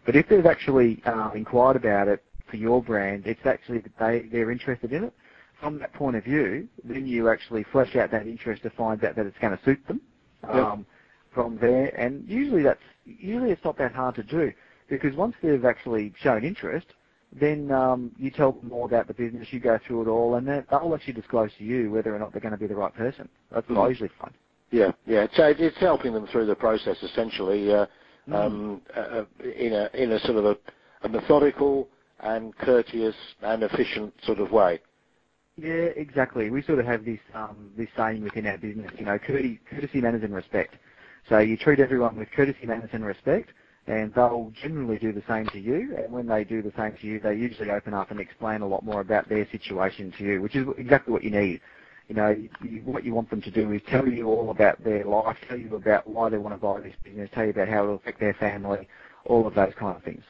But 0.05 0.15
if 0.15 0.27
they've 0.29 0.45
actually 0.45 1.01
uh, 1.05 1.31
inquired 1.35 1.77
about 1.77 2.07
it 2.09 2.23
for 2.49 2.57
your 2.57 2.83
brand, 2.83 3.27
it's 3.27 3.45
actually 3.45 3.83
they 3.99 4.27
they're 4.31 4.51
interested 4.51 4.93
in 4.93 5.05
it. 5.05 5.13
From 5.59 5.79
that 5.79 5.93
point 5.93 6.15
of 6.15 6.23
view, 6.23 6.67
then 6.83 7.07
you 7.07 7.29
actually 7.29 7.63
flesh 7.71 7.95
out 7.95 8.11
that 8.11 8.27
interest 8.27 8.63
to 8.63 8.69
find 8.71 9.03
out 9.03 9.15
that 9.15 9.25
it's 9.25 9.37
going 9.39 9.57
to 9.57 9.63
suit 9.63 9.85
them. 9.87 10.01
Yep. 10.43 10.53
Um, 10.53 10.85
from 11.33 11.57
there, 11.59 11.87
and 11.99 12.23
usually 12.27 12.63
that's 12.63 12.79
usually 13.05 13.51
it's 13.51 13.63
not 13.65 13.77
that 13.77 13.93
hard 13.93 14.15
to 14.15 14.23
do 14.23 14.51
because 14.89 15.13
once 15.15 15.35
they've 15.43 15.65
actually 15.65 16.13
shown 16.21 16.45
interest, 16.45 16.87
then 17.33 17.71
um, 17.71 18.11
you 18.17 18.31
tell 18.31 18.53
them 18.53 18.69
more 18.69 18.85
about 18.85 19.07
the 19.07 19.13
business, 19.13 19.47
you 19.51 19.59
go 19.59 19.77
through 19.85 20.03
it 20.03 20.07
all, 20.07 20.35
and 20.35 20.47
then 20.47 20.65
they'll 20.71 20.93
actually 20.95 21.13
disclose 21.13 21.51
to 21.57 21.63
you 21.65 21.91
whether 21.91 22.15
or 22.15 22.19
not 22.19 22.31
they're 22.31 22.41
going 22.41 22.53
to 22.53 22.57
be 22.57 22.67
the 22.67 22.75
right 22.75 22.93
person. 22.95 23.27
That's 23.51 23.67
what 23.67 23.79
I 23.79 23.85
Mhm. 23.87 23.89
usually 23.89 24.09
find. 24.19 24.33
Yeah, 24.71 24.91
yeah. 25.05 25.27
So 25.33 25.53
it's 25.57 25.77
helping 25.77 26.13
them 26.13 26.25
through 26.27 26.45
the 26.45 26.55
process 26.55 27.01
essentially, 27.03 27.73
uh, 27.73 27.85
um, 28.31 28.81
uh, 28.95 29.25
in 29.43 29.73
a 29.73 29.89
in 29.93 30.11
a 30.13 30.19
sort 30.19 30.37
of 30.37 30.45
a, 30.45 30.57
a 31.03 31.09
methodical 31.09 31.89
and 32.21 32.55
courteous 32.57 33.15
and 33.41 33.63
efficient 33.63 34.13
sort 34.23 34.39
of 34.39 34.51
way. 34.51 34.79
Yeah, 35.57 35.89
exactly. 35.95 36.49
We 36.49 36.61
sort 36.63 36.79
of 36.79 36.85
have 36.85 37.05
this 37.05 37.19
um, 37.33 37.71
this 37.77 37.87
saying 37.95 38.21
within 38.23 38.45
our 38.45 38.57
business, 38.57 38.91
you 38.97 39.05
know, 39.05 39.17
courtesy, 39.17 39.59
courtesy, 39.69 40.01
manners, 40.01 40.23
and 40.23 40.35
respect. 40.35 40.75
So 41.29 41.39
you 41.39 41.55
treat 41.55 41.79
everyone 41.79 42.17
with 42.17 42.29
courtesy, 42.31 42.65
manners, 42.65 42.89
and 42.91 43.05
respect, 43.05 43.51
and 43.87 44.13
they'll 44.13 44.51
generally 44.61 44.97
do 44.99 45.13
the 45.13 45.23
same 45.29 45.45
to 45.47 45.59
you. 45.59 45.95
And 45.97 46.11
when 46.11 46.27
they 46.27 46.43
do 46.43 46.61
the 46.61 46.73
same 46.77 46.93
to 46.99 47.07
you, 47.07 47.19
they 47.21 47.35
usually 47.35 47.71
open 47.71 47.93
up 47.93 48.11
and 48.11 48.19
explain 48.19 48.61
a 48.61 48.67
lot 48.67 48.83
more 48.83 48.99
about 48.99 49.29
their 49.29 49.47
situation 49.49 50.13
to 50.17 50.23
you, 50.23 50.41
which 50.41 50.55
is 50.55 50.67
exactly 50.77 51.13
what 51.13 51.23
you 51.23 51.31
need. 51.31 51.61
You 52.09 52.15
know, 52.15 52.35
you, 52.61 52.81
what 52.83 53.05
you 53.05 53.13
want 53.15 53.29
them 53.29 53.41
to 53.41 53.49
do 53.49 53.71
is 53.71 53.81
tell 53.89 54.07
you 54.07 54.27
all 54.27 54.51
about 54.51 54.83
their 54.83 55.05
life, 55.05 55.37
tell 55.47 55.57
you 55.57 55.75
about 55.75 56.07
why 56.07 56.29
they 56.29 56.37
want 56.37 56.53
to 56.53 56.59
buy 56.59 56.81
this 56.81 56.93
business, 57.03 57.29
tell 57.33 57.45
you 57.45 57.51
about 57.51 57.69
how 57.69 57.83
it'll 57.83 57.95
affect 57.95 58.19
their 58.19 58.35
family, 58.35 58.87
all 59.25 59.47
of 59.47 59.55
those 59.55 59.73
kind 59.79 59.95
of 59.95 60.03
things. 60.03 60.23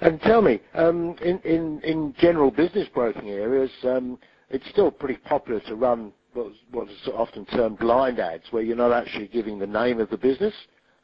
And 0.00 0.20
tell 0.22 0.42
me, 0.42 0.60
um, 0.74 1.14
in, 1.22 1.38
in, 1.40 1.80
in 1.82 2.14
general 2.18 2.50
business 2.50 2.88
broking 2.92 3.30
areas, 3.30 3.70
um, 3.84 4.18
it's 4.54 4.68
still 4.70 4.90
pretty 4.90 5.16
popular 5.28 5.60
to 5.68 5.74
run 5.74 6.12
what's, 6.34 6.56
what's 6.70 6.92
often 7.14 7.44
termed 7.46 7.78
blind 7.78 8.18
ads, 8.20 8.44
where 8.52 8.62
you're 8.62 8.76
not 8.76 8.92
actually 8.92 9.28
giving 9.28 9.58
the 9.58 9.66
name 9.66 10.00
of 10.00 10.10
the 10.10 10.18
business. 10.18 10.54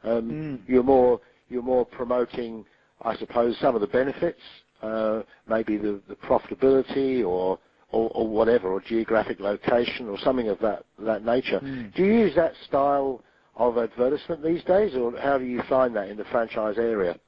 Um, 0.03 0.31
Mm. 0.31 0.59
You're 0.67 0.83
more 0.83 1.19
you're 1.49 1.61
more 1.63 1.85
promoting, 1.85 2.65
I 3.01 3.17
suppose, 3.17 3.57
some 3.59 3.75
of 3.75 3.81
the 3.81 3.87
benefits, 3.87 4.39
uh, 4.81 5.23
maybe 5.49 5.77
the, 5.77 6.01
the 6.07 6.15
profitability 6.15 7.25
or, 7.27 7.59
or 7.91 8.09
or 8.15 8.27
whatever, 8.27 8.69
or 8.69 8.79
geographic 8.81 9.39
location 9.41 10.07
or 10.07 10.17
something 10.19 10.47
of 10.49 10.59
that 10.59 10.85
that 10.99 11.25
nature. 11.25 11.59
Mm. 11.61 11.93
Do 11.95 12.05
you 12.05 12.13
use 12.25 12.35
that 12.35 12.53
style 12.67 13.21
of 13.57 13.77
advertisement 13.77 14.43
these 14.43 14.63
days, 14.63 14.95
or 14.95 15.15
how 15.19 15.37
do 15.37 15.45
you 15.45 15.61
find 15.69 15.95
that 15.97 16.07
in 16.09 16.17
the 16.17 16.25
franchise 16.31 16.77
area? 16.77 17.19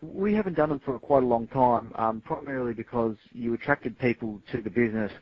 We 0.00 0.32
haven't 0.34 0.56
done 0.56 0.72
it 0.72 0.80
for 0.84 0.98
quite 0.98 1.24
a 1.24 1.26
long 1.26 1.48
time, 1.48 1.92
um, 1.96 2.20
primarily 2.22 2.72
because 2.74 3.16
you 3.32 3.54
attracted 3.54 3.98
people 3.98 4.40
to 4.52 4.62
the 4.62 4.70
business 4.70 5.12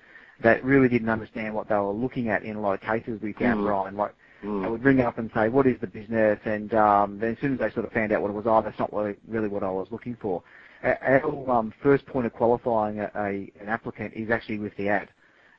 that 0.43 0.65
really 0.65 0.89
didn't 0.89 1.09
understand 1.09 1.55
what 1.55 1.69
they 1.69 1.75
were 1.77 1.93
looking 1.93 2.29
at 2.29 2.43
in 2.43 2.57
a 2.57 2.61
lot 2.61 2.75
of 2.75 2.81
cases 2.81 3.21
we 3.23 3.33
found, 3.35 3.61
Mm. 3.61 3.65
Brian. 3.65 3.97
Like, 3.97 4.15
Mm. 4.45 4.65
I 4.65 4.69
would 4.69 4.85
ring 4.85 5.01
up 5.01 5.19
and 5.19 5.31
say, 5.35 5.49
what 5.49 5.67
is 5.67 5.81
the 5.81 5.87
business? 5.87 6.39
And 6.45 6.73
um, 6.75 7.19
then 7.19 7.33
as 7.33 7.39
soon 7.41 7.55
as 7.55 7.59
they 7.61 7.71
sort 7.71 7.87
of 7.87 7.93
found 7.93 8.13
out 8.13 8.23
what 8.23 8.31
it 8.31 8.35
was, 8.35 8.45
oh, 8.47 8.63
that's 8.63 8.79
not 8.79 8.93
really, 8.93 9.17
really 9.29 9.49
what 9.49 9.63
I 9.63 9.71
was 9.71 9.89
looking 9.91 10.17
for. 10.21 10.43
Our 10.83 11.51
um, 11.51 11.73
first 11.83 12.07
point 12.07 12.27
of 12.27 12.33
qualifying 12.35 13.01
a, 13.01 13.11
a, 13.17 13.53
an 13.61 13.69
applicant 13.69 14.15
is 14.15 14.31
actually 14.31 14.59
with 14.59 14.77
the 14.77 14.89
ad. 14.89 15.09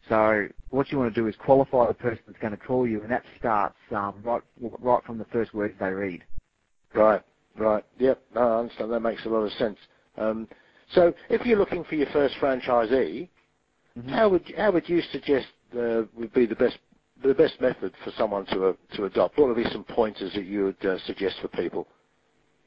So 0.09 0.47
what 0.69 0.91
you 0.91 0.99
want 0.99 1.13
to 1.13 1.21
do 1.21 1.27
is 1.27 1.35
qualify 1.37 1.87
the 1.87 1.93
person 1.93 2.19
that's 2.27 2.39
going 2.39 2.51
to 2.51 2.57
call 2.57 2.87
you, 2.87 3.01
and 3.01 3.11
that 3.11 3.23
starts 3.39 3.75
um, 3.95 4.15
right, 4.23 4.41
right 4.61 5.03
from 5.05 5.17
the 5.17 5.25
first 5.25 5.53
words 5.53 5.73
they 5.79 5.89
read. 5.89 6.23
Right, 6.93 7.21
right. 7.57 7.83
Yep, 7.99 8.21
no, 8.35 8.41
I 8.41 8.59
understand. 8.59 8.91
That 8.91 9.01
makes 9.01 9.25
a 9.25 9.29
lot 9.29 9.39
of 9.39 9.51
sense. 9.53 9.77
Um, 10.17 10.47
so, 10.93 11.13
if 11.29 11.45
you're 11.45 11.59
looking 11.59 11.83
for 11.83 11.95
your 11.95 12.07
first 12.13 12.35
franchisee, 12.41 13.27
Mhm. 13.97 14.10
how 14.12 14.29
would 14.29 14.43
how 14.57 14.71
would 14.71 14.89
you 14.89 15.01
suggest 15.13 15.47
uh, 15.77 16.03
would 16.15 16.33
be 16.33 16.47
the 16.47 16.55
best 16.55 16.77
the 17.23 17.36
best 17.36 17.62
method 17.62 17.93
for 18.05 18.12
someone 18.17 18.45
to 18.47 18.67
uh, 18.69 18.73
to 18.97 19.05
adopt? 19.05 19.39
What 19.39 19.49
would 19.49 19.57
be 19.63 19.69
some 19.71 19.86
pointers 19.86 20.33
that 20.36 20.45
you 20.45 20.65
would 20.65 20.86
uh, 20.88 20.99
suggest 21.07 21.38
for 21.41 21.49
people? 21.49 21.88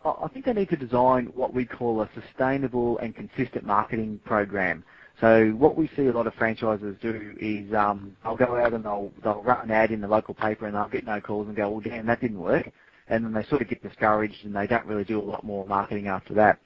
I 0.04 0.10
I 0.24 0.28
think 0.28 0.46
they 0.46 0.54
need 0.54 0.70
to 0.70 0.76
design 0.76 1.26
what 1.34 1.54
we 1.54 1.66
call 1.66 2.02
a 2.02 2.10
sustainable 2.20 2.98
and 3.00 3.14
consistent 3.16 3.66
marketing 3.66 4.20
program. 4.26 4.84
So 5.20 5.48
what 5.58 5.76
we 5.76 5.90
see 5.96 6.06
a 6.06 6.12
lot 6.12 6.28
of 6.28 6.34
franchises 6.36 6.96
do 7.02 7.34
is 7.40 7.74
um, 7.74 8.16
they'll 8.24 8.36
go 8.36 8.56
out 8.56 8.74
and 8.74 8.84
they'll 8.84 9.12
they'll 9.24 9.42
run 9.42 9.62
an 9.64 9.72
ad 9.72 9.90
in 9.92 10.00
the 10.02 10.08
local 10.08 10.34
paper 10.34 10.66
and 10.66 10.76
they'll 10.76 10.88
get 10.90 11.06
no 11.06 11.20
calls 11.20 11.48
and 11.48 11.56
go, 11.56 11.70
well, 11.70 11.80
damn, 11.80 12.06
that 12.06 12.20
didn't 12.22 12.38
work, 12.40 12.70
and 13.08 13.24
then 13.24 13.32
they 13.34 13.44
sort 13.50 13.62
of 13.62 13.68
get 13.68 13.82
discouraged 13.82 14.44
and 14.44 14.54
they 14.56 14.68
don't 14.68 14.86
really 14.86 15.04
do 15.04 15.20
a 15.20 15.24
lot 15.24 15.44
more 15.44 15.66
marketing 15.66 16.08
after 16.08 16.34
that. 16.34 16.60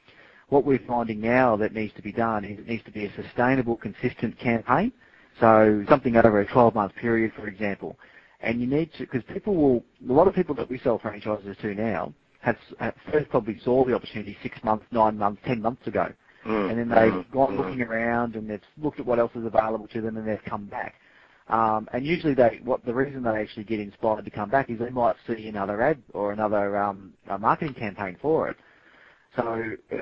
What 0.49 0.65
we're 0.65 0.81
finding 0.87 1.21
now 1.21 1.57
that 1.57 1.75
needs 1.75 1.95
to 1.97 2.03
be 2.03 2.13
done 2.13 2.45
is 2.45 2.59
it 2.59 2.69
needs 2.69 2.85
to 2.85 2.93
be 2.93 3.07
a 3.07 3.13
sustainable, 3.23 3.77
consistent 3.77 4.39
campaign. 4.39 4.93
So 5.41 5.85
something 5.89 6.17
over 6.17 6.41
a 6.41 6.47
12-month 6.47 6.95
period, 6.97 7.33
for 7.37 7.49
example. 7.49 7.97
And 8.41 8.61
you 8.61 8.67
need 8.67 8.91
to, 8.95 9.01
because 9.01 9.23
people 9.33 9.55
will, 9.57 9.85
a 10.09 10.13
lot 10.13 10.29
of 10.29 10.35
people 10.35 10.55
that 10.57 10.69
we 10.71 10.79
sell 10.81 10.99
franchises 10.99 11.57
to 11.63 11.75
now 11.75 12.13
have, 12.41 12.57
have 12.79 12.95
first 13.13 13.31
probably 13.31 13.59
saw 13.65 13.85
the 13.85 13.95
opportunity 13.95 14.37
six 14.43 14.57
months, 14.65 14.85
nine 14.93 15.17
months, 15.19 15.41
ten 15.47 15.63
months 15.63 15.87
ago. 15.87 16.09
Mm, 16.47 16.71
And 16.71 16.79
then 16.79 16.89
they've 16.89 17.13
mm, 17.13 17.33
gone 17.33 17.55
mm. 17.55 17.59
looking 17.59 17.83
around 17.83 18.37
and 18.37 18.49
they've 18.51 18.61
looked 18.83 19.01
at 19.01 19.07
what 19.07 19.19
else 19.19 19.33
is 19.35 19.47
available 19.47 19.89
to 19.89 20.01
them 20.03 20.17
and 20.19 20.29
they've 20.29 20.45
come 20.49 20.67
back. 20.67 20.95
Um, 21.49 21.89
and 21.93 22.07
usually 22.07 22.35
they, 22.35 22.61
what 22.65 22.85
the 22.87 22.95
reason 22.95 23.23
they 23.23 23.31
actually 23.31 23.65
get 23.65 23.81
inspired 23.81 24.25
to 24.25 24.31
come 24.31 24.51
back 24.51 24.71
is 24.71 24.79
they 24.79 24.91
might 24.91 25.17
see 25.27 25.49
another 25.49 25.83
ad 25.83 26.03
or 26.15 26.33
another 26.33 26.77
um, 26.79 27.15
a 27.31 27.39
marketing 27.39 27.75
campaign 27.75 28.17
for 28.23 28.49
it. 28.49 28.57
So 29.37 29.43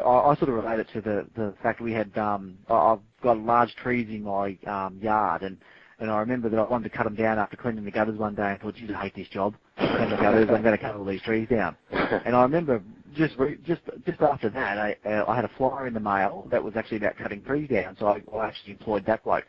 I, 0.05 0.11
I 0.11 0.37
sort 0.37 0.51
of 0.51 0.55
relate 0.57 0.81
it 0.81 0.88
to 0.95 1.01
the, 1.01 1.27
the 1.37 1.55
fact 1.62 1.81
we 1.81 1.92
had, 1.92 2.16
um, 2.18 2.59
I- 2.68 2.75
I've 2.75 3.01
got 3.23 3.38
large 3.38 3.75
trees 3.77 4.09
in 4.11 4.23
my 4.25 4.59
um, 4.66 4.99
yard 5.03 5.42
and, 5.42 5.59
and 6.01 6.11
I 6.11 6.18
remember 6.18 6.49
that 6.49 6.59
I 6.59 6.64
wanted 6.64 6.90
to 6.90 6.97
cut 6.97 7.05
them 7.05 7.14
down 7.14 7.38
after 7.38 7.57
cleaning 7.57 7.85
the 7.85 7.90
gutters 7.90 8.18
one 8.18 8.35
day 8.35 8.51
and 8.53 8.61
thought, 8.61 8.75
geez, 8.75 8.90
I 8.97 9.03
hate 9.05 9.14
this 9.14 9.29
job. 9.29 9.55
Clean 9.77 10.11
the 10.11 10.16
gutters, 10.16 10.49
I'm 10.53 10.62
going 10.62 10.77
to 10.77 10.83
cut 10.85 10.97
all 10.97 11.05
these 11.05 11.23
trees 11.23 11.49
down. 11.49 11.77
And 12.27 12.35
I 12.37 12.42
remember 12.42 12.83
just 13.16 13.37
re- 13.38 13.59
just 13.66 13.83
just 14.07 14.21
after 14.21 14.51
that, 14.51 14.79
I, 14.79 14.97
uh, 15.09 15.25
I 15.29 15.37
had 15.37 15.45
a 15.45 15.51
flyer 15.59 15.87
in 15.87 15.95
the 15.95 16.01
mail 16.01 16.47
that 16.51 16.62
was 16.62 16.75
actually 16.77 16.99
about 16.99 17.16
cutting 17.18 17.42
trees 17.42 17.68
down, 17.68 17.97
so 17.99 18.07
I, 18.07 18.23
I 18.37 18.47
actually 18.47 18.73
employed 18.73 19.05
that 19.07 19.25
bloke. 19.25 19.45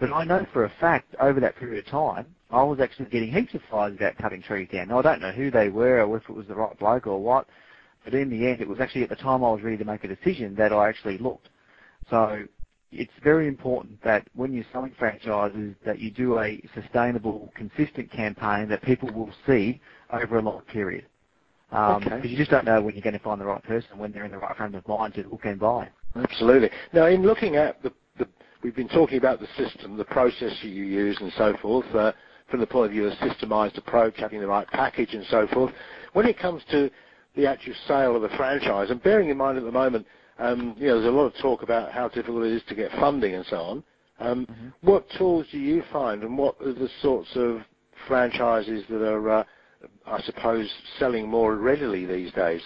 But 0.00 0.12
I 0.12 0.24
know 0.24 0.46
for 0.52 0.64
a 0.64 0.72
fact, 0.80 1.14
over 1.20 1.40
that 1.40 1.56
period 1.56 1.84
of 1.86 1.90
time, 1.90 2.26
I 2.50 2.62
was 2.62 2.80
actually 2.80 3.06
getting 3.10 3.32
heaps 3.32 3.54
of 3.54 3.60
flyers 3.70 3.94
about 3.96 4.16
cutting 4.18 4.42
trees 4.42 4.68
down. 4.72 4.88
Now, 4.88 4.98
I 4.98 5.02
don't 5.02 5.20
know 5.20 5.32
who 5.32 5.50
they 5.50 5.68
were 5.68 6.02
or 6.02 6.16
if 6.16 6.24
it 6.28 6.34
was 6.34 6.46
the 6.48 6.54
right 6.54 6.78
bloke 6.78 7.06
or 7.06 7.20
what, 7.22 7.46
but 8.04 8.14
in 8.14 8.30
the 8.30 8.46
end, 8.46 8.60
it 8.60 8.68
was 8.68 8.80
actually 8.80 9.02
at 9.02 9.08
the 9.08 9.16
time 9.16 9.44
I 9.44 9.50
was 9.50 9.62
ready 9.62 9.76
to 9.76 9.84
make 9.84 10.04
a 10.04 10.08
decision 10.08 10.54
that 10.56 10.72
I 10.72 10.88
actually 10.88 11.18
looked. 11.18 11.48
So 12.08 12.44
it's 12.92 13.12
very 13.22 13.46
important 13.46 14.02
that 14.02 14.26
when 14.34 14.52
you're 14.52 14.64
selling 14.72 14.94
franchises 14.98 15.74
that 15.86 16.00
you 16.00 16.10
do 16.10 16.38
a 16.38 16.60
sustainable, 16.74 17.52
consistent 17.54 18.10
campaign 18.10 18.68
that 18.68 18.82
people 18.82 19.10
will 19.12 19.30
see 19.46 19.80
over 20.12 20.38
a 20.38 20.42
long 20.42 20.62
period. 20.62 21.06
Um, 21.72 22.02
Okay. 22.02 22.16
Because 22.16 22.30
you 22.30 22.36
just 22.36 22.50
don't 22.50 22.64
know 22.64 22.80
when 22.82 22.94
you're 22.94 23.02
going 23.02 23.14
to 23.14 23.20
find 23.20 23.40
the 23.40 23.44
right 23.44 23.62
person, 23.62 23.96
when 23.96 24.12
they're 24.12 24.24
in 24.24 24.32
the 24.32 24.38
right 24.38 24.56
frame 24.56 24.74
of 24.74 24.86
mind 24.88 25.14
to 25.14 25.28
look 25.28 25.44
and 25.44 25.58
buy. 25.58 25.88
Absolutely. 26.16 26.70
Now, 26.92 27.06
in 27.06 27.22
looking 27.22 27.56
at 27.56 27.80
the, 27.82 27.92
the 28.18 28.26
we've 28.62 28.74
been 28.74 28.88
talking 28.88 29.18
about 29.18 29.38
the 29.38 29.46
system, 29.56 29.96
the 29.96 30.04
process 30.04 30.52
you 30.62 30.70
use, 30.70 31.16
and 31.20 31.32
so 31.36 31.56
forth, 31.62 31.86
uh, 31.94 32.12
from 32.50 32.58
the 32.58 32.66
point 32.66 32.86
of 32.86 32.92
view 32.92 33.06
of 33.06 33.12
a 33.12 33.28
systemised 33.28 33.78
approach, 33.78 34.14
having 34.16 34.40
the 34.40 34.46
right 34.46 34.66
package, 34.68 35.14
and 35.14 35.24
so 35.30 35.46
forth. 35.52 35.72
When 36.12 36.26
it 36.26 36.36
comes 36.36 36.62
to 36.72 36.90
the 37.36 37.46
actual 37.46 37.74
sale 37.86 38.16
of 38.16 38.22
a 38.24 38.28
franchise, 38.36 38.90
and 38.90 39.02
bearing 39.02 39.28
in 39.28 39.36
mind 39.36 39.58
at 39.58 39.64
the 39.64 39.72
moment, 39.72 40.06
um, 40.38 40.74
you 40.78 40.88
know, 40.88 41.00
there's 41.00 41.12
a 41.12 41.16
lot 41.16 41.26
of 41.26 41.34
talk 41.40 41.62
about 41.62 41.92
how 41.92 42.08
difficult 42.08 42.44
it 42.44 42.52
is 42.52 42.62
to 42.68 42.74
get 42.74 42.90
funding 42.92 43.34
and 43.34 43.46
so 43.46 43.56
on. 43.56 43.84
Um, 44.18 44.46
Mhm. 44.46 44.72
What 44.82 45.08
tools 45.10 45.46
do 45.52 45.58
you 45.58 45.82
find, 45.92 46.22
and 46.22 46.36
what 46.38 46.56
are 46.60 46.72
the 46.72 46.88
sorts 47.02 47.34
of 47.36 47.62
franchises 48.06 48.86
that 48.88 49.02
are, 49.02 49.28
uh, 49.30 49.44
I 50.06 50.20
suppose, 50.22 50.70
selling 50.98 51.28
more 51.28 51.56
readily 51.56 52.06
these 52.06 52.32
days? 52.32 52.62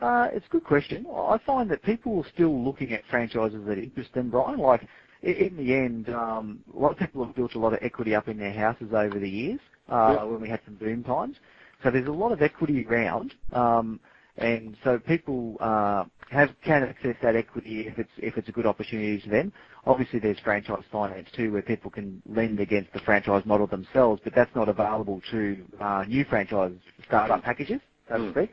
Uh, 0.00 0.28
it's 0.32 0.46
a 0.46 0.50
good 0.50 0.64
question. 0.64 1.06
I 1.12 1.38
find 1.38 1.68
that 1.70 1.82
people 1.82 2.18
are 2.20 2.28
still 2.32 2.56
looking 2.64 2.92
at 2.92 3.04
franchises 3.06 3.64
that 3.66 3.78
interest 3.78 4.12
them, 4.14 4.30
Brian. 4.30 4.58
Like, 4.60 4.86
in 5.22 5.56
the 5.56 5.74
end, 5.74 6.08
um, 6.10 6.62
a 6.72 6.78
lot 6.78 6.92
of 6.92 6.98
people 6.98 7.24
have 7.24 7.34
built 7.34 7.54
a 7.54 7.58
lot 7.58 7.72
of 7.72 7.80
equity 7.82 8.14
up 8.14 8.28
in 8.28 8.38
their 8.38 8.52
houses 8.52 8.92
over 8.92 9.18
the 9.18 9.28
years 9.28 9.60
uh, 9.88 10.14
Yeah. 10.14 10.22
when 10.24 10.40
we 10.40 10.48
had 10.48 10.60
some 10.64 10.74
boom 10.76 11.02
times. 11.02 11.36
So 11.82 11.90
there's 11.90 12.08
a 12.08 12.12
lot 12.12 12.32
of 12.32 12.42
equity 12.42 12.86
around. 12.88 13.34
Um, 13.52 14.00
And 14.36 14.76
so 14.84 14.98
people 15.00 15.56
uh, 15.60 16.04
have 16.30 16.50
can 16.64 16.84
access 16.84 17.16
that 17.22 17.36
equity 17.36 17.86
if 17.88 17.98
it's 17.98 18.10
if 18.18 18.36
it's 18.38 18.48
a 18.48 18.52
good 18.52 18.66
opportunity 18.66 19.20
to 19.24 19.30
them. 19.30 19.52
Obviously, 19.86 20.20
there's 20.20 20.38
franchise 20.44 20.84
finance 20.92 21.28
too, 21.36 21.52
where 21.52 21.62
people 21.62 21.90
can 21.90 22.22
lend 22.26 22.60
against 22.60 22.92
the 22.94 23.00
franchise 23.00 23.44
model 23.46 23.66
themselves, 23.66 24.20
but 24.24 24.32
that's 24.36 24.54
not 24.54 24.68
available 24.68 25.20
to 25.32 25.40
uh, 25.80 26.04
new 26.08 26.24
franchise 26.30 26.72
startup 27.08 27.42
packages, 27.42 27.80
so 28.08 28.14
to 28.18 28.20
Mm. 28.24 28.30
speak. 28.32 28.50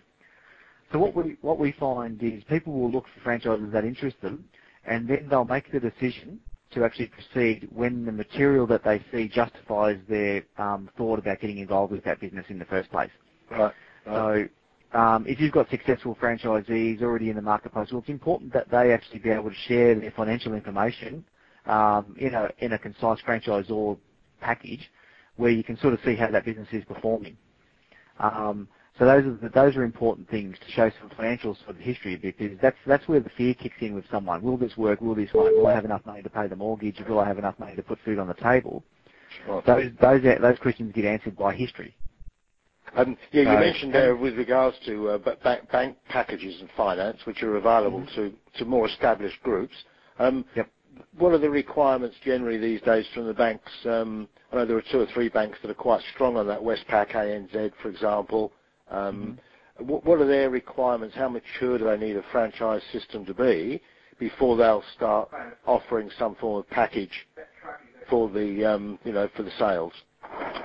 So 0.91 0.99
what 0.99 1.15
we 1.15 1.37
what 1.41 1.59
we 1.59 1.71
find 1.73 2.21
is 2.23 2.43
people 2.45 2.73
will 2.73 2.91
look 2.91 3.05
for 3.13 3.21
franchises 3.21 3.69
that 3.73 3.85
interest 3.85 4.17
them, 4.21 4.45
and 4.85 5.07
then 5.07 5.27
they'll 5.29 5.45
make 5.45 5.71
the 5.71 5.79
decision 5.79 6.39
to 6.75 6.83
actually 6.83 7.07
proceed 7.07 7.67
when 7.71 8.05
the 8.05 8.11
material 8.11 8.67
that 8.67 8.83
they 8.83 9.03
see 9.11 9.27
justifies 9.27 9.97
their 10.07 10.43
um, 10.57 10.89
thought 10.97 11.19
about 11.19 11.39
getting 11.39 11.57
involved 11.59 11.91
with 11.91 12.03
that 12.03 12.19
business 12.19 12.45
in 12.49 12.59
the 12.59 12.65
first 12.65 12.91
place. 12.91 13.09
Right. 13.49 13.73
right. 14.05 14.49
So 14.93 14.99
um, 14.99 15.25
if 15.27 15.39
you've 15.39 15.51
got 15.51 15.69
successful 15.69 16.17
franchisees 16.21 17.01
already 17.01 17.29
in 17.29 17.35
the 17.35 17.41
marketplace, 17.41 17.89
well, 17.91 18.01
it's 18.01 18.09
important 18.09 18.53
that 18.53 18.69
they 18.69 18.93
actually 18.93 19.19
be 19.19 19.29
able 19.29 19.49
to 19.49 19.55
share 19.67 19.99
their 19.99 20.11
financial 20.11 20.53
information 20.53 21.25
um, 21.65 22.15
in 22.19 22.33
a 22.33 22.49
in 22.59 22.73
a 22.73 22.79
concise 22.79 23.19
franchisor 23.27 23.97
package 24.39 24.89
where 25.37 25.51
you 25.51 25.63
can 25.63 25.77
sort 25.79 25.93
of 25.93 25.99
see 26.05 26.15
how 26.15 26.29
that 26.31 26.45
business 26.45 26.67
is 26.71 26.83
performing. 26.85 27.35
Um, 28.19 28.67
so 28.97 29.05
those 29.05 29.25
are 29.25 29.37
the, 29.41 29.49
those 29.49 29.75
are 29.75 29.83
important 29.83 30.29
things 30.29 30.55
to 30.65 30.71
show 30.71 30.89
some 30.99 31.09
financial 31.17 31.55
sort 31.55 31.71
of 31.71 31.77
history 31.77 32.15
because 32.15 32.57
that's 32.61 32.77
that's 32.87 33.07
where 33.07 33.19
the 33.19 33.29
fear 33.37 33.53
kicks 33.53 33.75
in 33.81 33.93
with 33.93 34.05
someone. 34.11 34.41
Will 34.41 34.57
this 34.57 34.75
work? 34.77 35.01
Will 35.01 35.15
this 35.15 35.33
work? 35.33 35.53
Will 35.55 35.67
I 35.67 35.73
have 35.73 35.85
enough 35.85 36.05
money 36.05 36.21
to 36.23 36.29
pay 36.29 36.47
the 36.47 36.55
mortgage? 36.55 36.97
Will 37.07 37.19
I 37.19 37.27
have 37.27 37.37
enough 37.37 37.59
money 37.59 37.75
to 37.75 37.83
put 37.83 37.99
food 38.05 38.19
on 38.19 38.27
the 38.27 38.33
table? 38.35 38.83
Right. 39.47 39.65
Those 39.65 39.91
those 40.01 40.21
those 40.41 40.57
questions 40.61 40.93
get 40.95 41.05
answered 41.05 41.35
by 41.37 41.53
history. 41.55 41.95
Um, 42.95 43.17
yeah, 43.31 43.41
you 43.41 43.49
So- 43.49 43.59
mentioned 43.59 43.93
there 43.93 44.15
with 44.15 44.35
regards 44.37 44.77
to 44.85 45.09
uh, 45.09 45.17
bank, 45.43 45.69
bank 45.71 45.97
packages 46.07 46.61
and 46.61 46.69
finance, 46.77 47.17
which 47.25 47.43
are 47.43 47.57
available 47.57 48.05
to, 48.15 48.31
to 48.57 48.65
more 48.65 48.87
established 48.87 49.41
groups. 49.43 49.73
Um, 50.19 50.45
Yep. 50.55 50.69
What 51.17 51.33
are 51.33 51.37
the 51.37 51.49
requirements 51.49 52.15
generally 52.23 52.57
these 52.57 52.79
days 52.81 53.05
from 53.13 53.27
the 53.27 53.33
banks? 53.33 53.69
Um, 53.85 54.29
I 54.51 54.55
know 54.57 54.65
there 54.65 54.77
are 54.77 54.83
two 54.91 55.01
or 55.01 55.05
three 55.07 55.27
banks 55.27 55.57
that 55.61 55.69
are 55.69 55.73
quite 55.73 56.01
strong 56.13 56.37
on 56.37 56.47
that, 56.47 56.61
Westpac, 56.61 57.11
ANZ, 57.11 57.73
for 57.81 57.89
example. 57.89 58.53
Um, 58.95 59.39
what, 59.79 60.05
what 60.05 60.21
are 60.21 60.27
their 60.27 60.49
requirements? 60.51 61.15
How 61.15 61.29
mature 61.29 61.77
do 61.79 61.85
they 61.85 61.97
need 61.97 62.17
a 62.17 62.23
franchise 62.31 62.81
system 62.93 63.25
to 63.27 63.35
be 63.35 63.81
before 64.19 64.57
they'll 64.57 64.83
start 64.95 65.29
offering 65.67 66.11
some 66.19 66.35
form 66.37 66.59
of 66.61 66.69
package 66.69 67.13
for 68.09 68.29
the, 68.29 68.65
um, 68.65 68.99
you 69.05 69.13
know, 69.13 69.29
for 69.35 69.43
the 69.43 69.51
sales? 69.59 69.93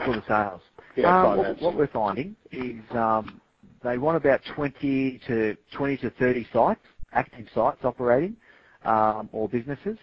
for 0.04 0.14
the 0.14 0.22
sales. 0.28 0.62
Yeah, 0.96 1.22
Um, 1.22 1.38
finance. 1.38 1.60
what, 1.62 1.74
what 1.74 1.76
we're 1.78 1.88
finding 1.92 2.36
is 2.52 2.82
um, 2.96 3.40
they 3.84 3.98
want 3.98 4.16
about 4.18 4.40
20 4.56 5.20
to 5.28 5.56
20 5.76 5.98
to 5.98 6.10
30 6.12 6.48
sites, 6.52 6.80
active 7.12 7.46
sites 7.54 7.80
operating, 7.84 8.36
um, 8.84 9.28
or 9.32 9.48
businesses. 9.48 9.98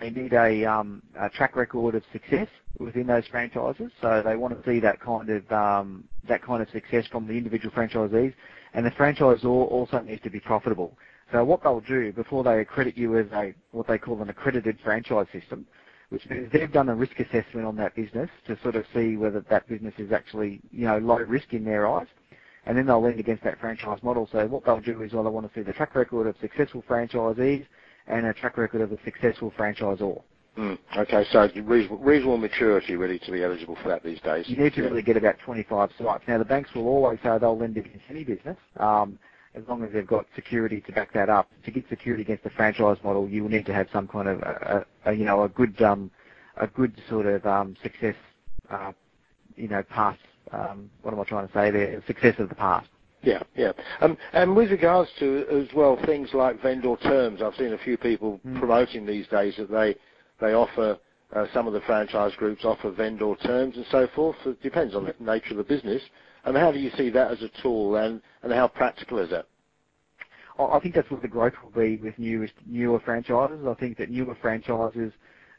They 0.00 0.10
need 0.10 0.32
a, 0.32 0.64
um, 0.64 1.02
a 1.20 1.28
track 1.30 1.56
record 1.56 1.94
of 1.94 2.02
success 2.12 2.48
within 2.78 3.06
those 3.06 3.26
franchises. 3.30 3.90
So 4.00 4.22
they 4.24 4.36
want 4.36 4.56
to 4.62 4.70
see 4.70 4.80
that 4.80 5.00
kind 5.00 5.28
of 5.30 5.52
um, 5.52 6.04
that 6.28 6.42
kind 6.42 6.62
of 6.62 6.68
success 6.70 7.04
from 7.10 7.26
the 7.26 7.34
individual 7.34 7.74
franchisees, 7.74 8.34
and 8.74 8.86
the 8.86 8.90
franchisor 8.90 9.44
also 9.46 9.98
needs 10.00 10.22
to 10.22 10.30
be 10.30 10.40
profitable. 10.40 10.96
So 11.32 11.44
what 11.44 11.62
they'll 11.62 11.80
do 11.80 12.12
before 12.12 12.44
they 12.44 12.60
accredit 12.60 12.96
you 12.96 13.18
as 13.18 13.26
a 13.32 13.54
what 13.72 13.86
they 13.86 13.98
call 13.98 14.20
an 14.22 14.30
accredited 14.30 14.78
franchise 14.84 15.26
system, 15.32 15.66
which 16.10 16.22
means 16.30 16.48
they've 16.52 16.72
done 16.72 16.88
a 16.88 16.94
risk 16.94 17.18
assessment 17.18 17.66
on 17.66 17.76
that 17.76 17.94
business 17.96 18.30
to 18.46 18.58
sort 18.62 18.76
of 18.76 18.84
see 18.94 19.16
whether 19.16 19.40
that 19.50 19.68
business 19.68 19.94
is 19.98 20.12
actually, 20.12 20.60
you 20.70 20.86
know, 20.86 20.98
low 20.98 21.16
risk 21.18 21.52
in 21.52 21.64
their 21.64 21.88
eyes. 21.88 22.06
And 22.66 22.76
then 22.76 22.86
they'll 22.86 23.02
lend 23.02 23.18
against 23.18 23.44
that 23.44 23.58
franchise 23.60 23.98
model. 24.02 24.28
So 24.30 24.46
what 24.46 24.64
they'll 24.64 24.80
do 24.80 25.02
is, 25.02 25.12
well, 25.14 25.24
they 25.24 25.30
want 25.30 25.50
to 25.52 25.58
see 25.58 25.64
the 25.64 25.72
track 25.72 25.94
record 25.94 26.26
of 26.26 26.36
successful 26.40 26.84
franchisees 26.88 27.64
and 28.08 28.26
a 28.26 28.32
track 28.34 28.56
record 28.58 28.80
of 28.80 28.92
a 28.92 28.98
successful 29.04 29.52
franchisor. 29.58 30.22
Mm, 30.56 30.78
okay, 30.96 31.24
so 31.30 31.48
reasonable, 31.62 31.98
reasonable 31.98 32.38
maturity 32.38 32.96
really 32.96 33.18
to 33.20 33.30
be 33.32 33.44
eligible 33.44 33.76
for 33.82 33.88
that 33.90 34.02
these 34.02 34.20
days. 34.22 34.48
You 34.48 34.56
need 34.56 34.74
to 34.74 34.82
Yeah. 34.82 34.88
really 34.88 35.02
get 35.02 35.16
about 35.16 35.38
25 35.40 35.92
sites. 35.98 36.24
Now, 36.26 36.38
the 36.38 36.44
banks 36.44 36.74
will 36.74 36.88
always 36.88 37.20
say 37.22 37.38
they'll 37.38 37.56
lend 37.56 37.76
against 37.76 38.04
any 38.10 38.24
business, 38.24 38.56
um, 38.78 39.18
as 39.54 39.62
long 39.68 39.84
as 39.84 39.92
they've 39.92 40.06
got 40.06 40.26
security 40.34 40.80
to 40.82 40.92
back 40.92 41.12
that 41.12 41.28
up. 41.28 41.48
To 41.64 41.70
get 41.70 41.88
security 41.88 42.22
against 42.22 42.42
the 42.44 42.50
franchise 42.50 42.96
model, 43.04 43.28
you 43.28 43.42
will 43.44 43.50
need 43.50 43.66
to 43.66 43.74
have 43.74 43.88
some 43.92 44.08
kind 44.08 44.28
of, 44.28 44.40
a, 44.42 44.84
a, 45.06 45.10
a, 45.10 45.14
you 45.14 45.24
know, 45.24 45.44
a 45.44 45.48
good, 45.48 45.80
um, 45.82 46.10
a 46.56 46.66
good 46.66 47.00
sort 47.08 47.26
of 47.26 47.46
um, 47.46 47.76
success, 47.82 48.16
uh, 48.70 48.92
you 49.56 49.68
know, 49.68 49.82
past. 49.84 50.20
Um, 50.52 50.90
what 51.02 51.14
am 51.14 51.20
I 51.20 51.24
trying 51.24 51.46
to 51.46 51.54
say 51.54 51.70
there? 51.70 52.02
Success 52.06 52.34
of 52.40 52.48
the 52.48 52.54
past. 52.56 52.88
Yeah, 53.22 53.42
yeah. 53.56 53.72
Um, 54.00 54.16
and 54.32 54.54
with 54.54 54.70
regards 54.70 55.10
to 55.18 55.44
as 55.50 55.74
well 55.74 55.98
things 56.06 56.28
like 56.34 56.62
vendor 56.62 56.96
terms, 57.02 57.42
I've 57.42 57.54
seen 57.56 57.72
a 57.72 57.78
few 57.78 57.96
people 57.96 58.40
Mm. 58.46 58.58
promoting 58.58 59.06
these 59.06 59.26
days 59.28 59.56
that 59.56 59.70
they 59.70 59.96
they 60.40 60.54
offer 60.54 60.96
uh, 61.34 61.46
some 61.52 61.66
of 61.66 61.72
the 61.72 61.80
franchise 61.82 62.32
groups 62.36 62.64
offer 62.64 62.90
vendor 62.90 63.34
terms 63.42 63.76
and 63.76 63.84
so 63.90 64.06
forth. 64.14 64.36
It 64.46 64.62
depends 64.62 64.94
on 64.94 65.04
the 65.04 65.14
nature 65.20 65.50
of 65.50 65.56
the 65.58 65.64
business. 65.64 66.02
And 66.44 66.56
how 66.56 66.70
do 66.70 66.78
you 66.78 66.90
see 66.90 67.10
that 67.10 67.32
as 67.32 67.42
a 67.42 67.48
tool, 67.62 67.96
and 67.96 68.22
and 68.42 68.52
how 68.52 68.68
practical 68.68 69.18
is 69.18 69.32
it? 69.32 69.46
I 70.58 70.62
I 70.64 70.80
think 70.80 70.94
that's 70.94 71.10
what 71.10 71.22
the 71.22 71.28
growth 71.28 71.54
will 71.62 71.70
be 71.70 71.96
with 71.96 72.18
newest, 72.18 72.54
newer 72.66 73.00
franchises. 73.00 73.66
I 73.68 73.74
think 73.74 73.98
that 73.98 74.10
newer 74.10 74.36
franchises 74.36 75.12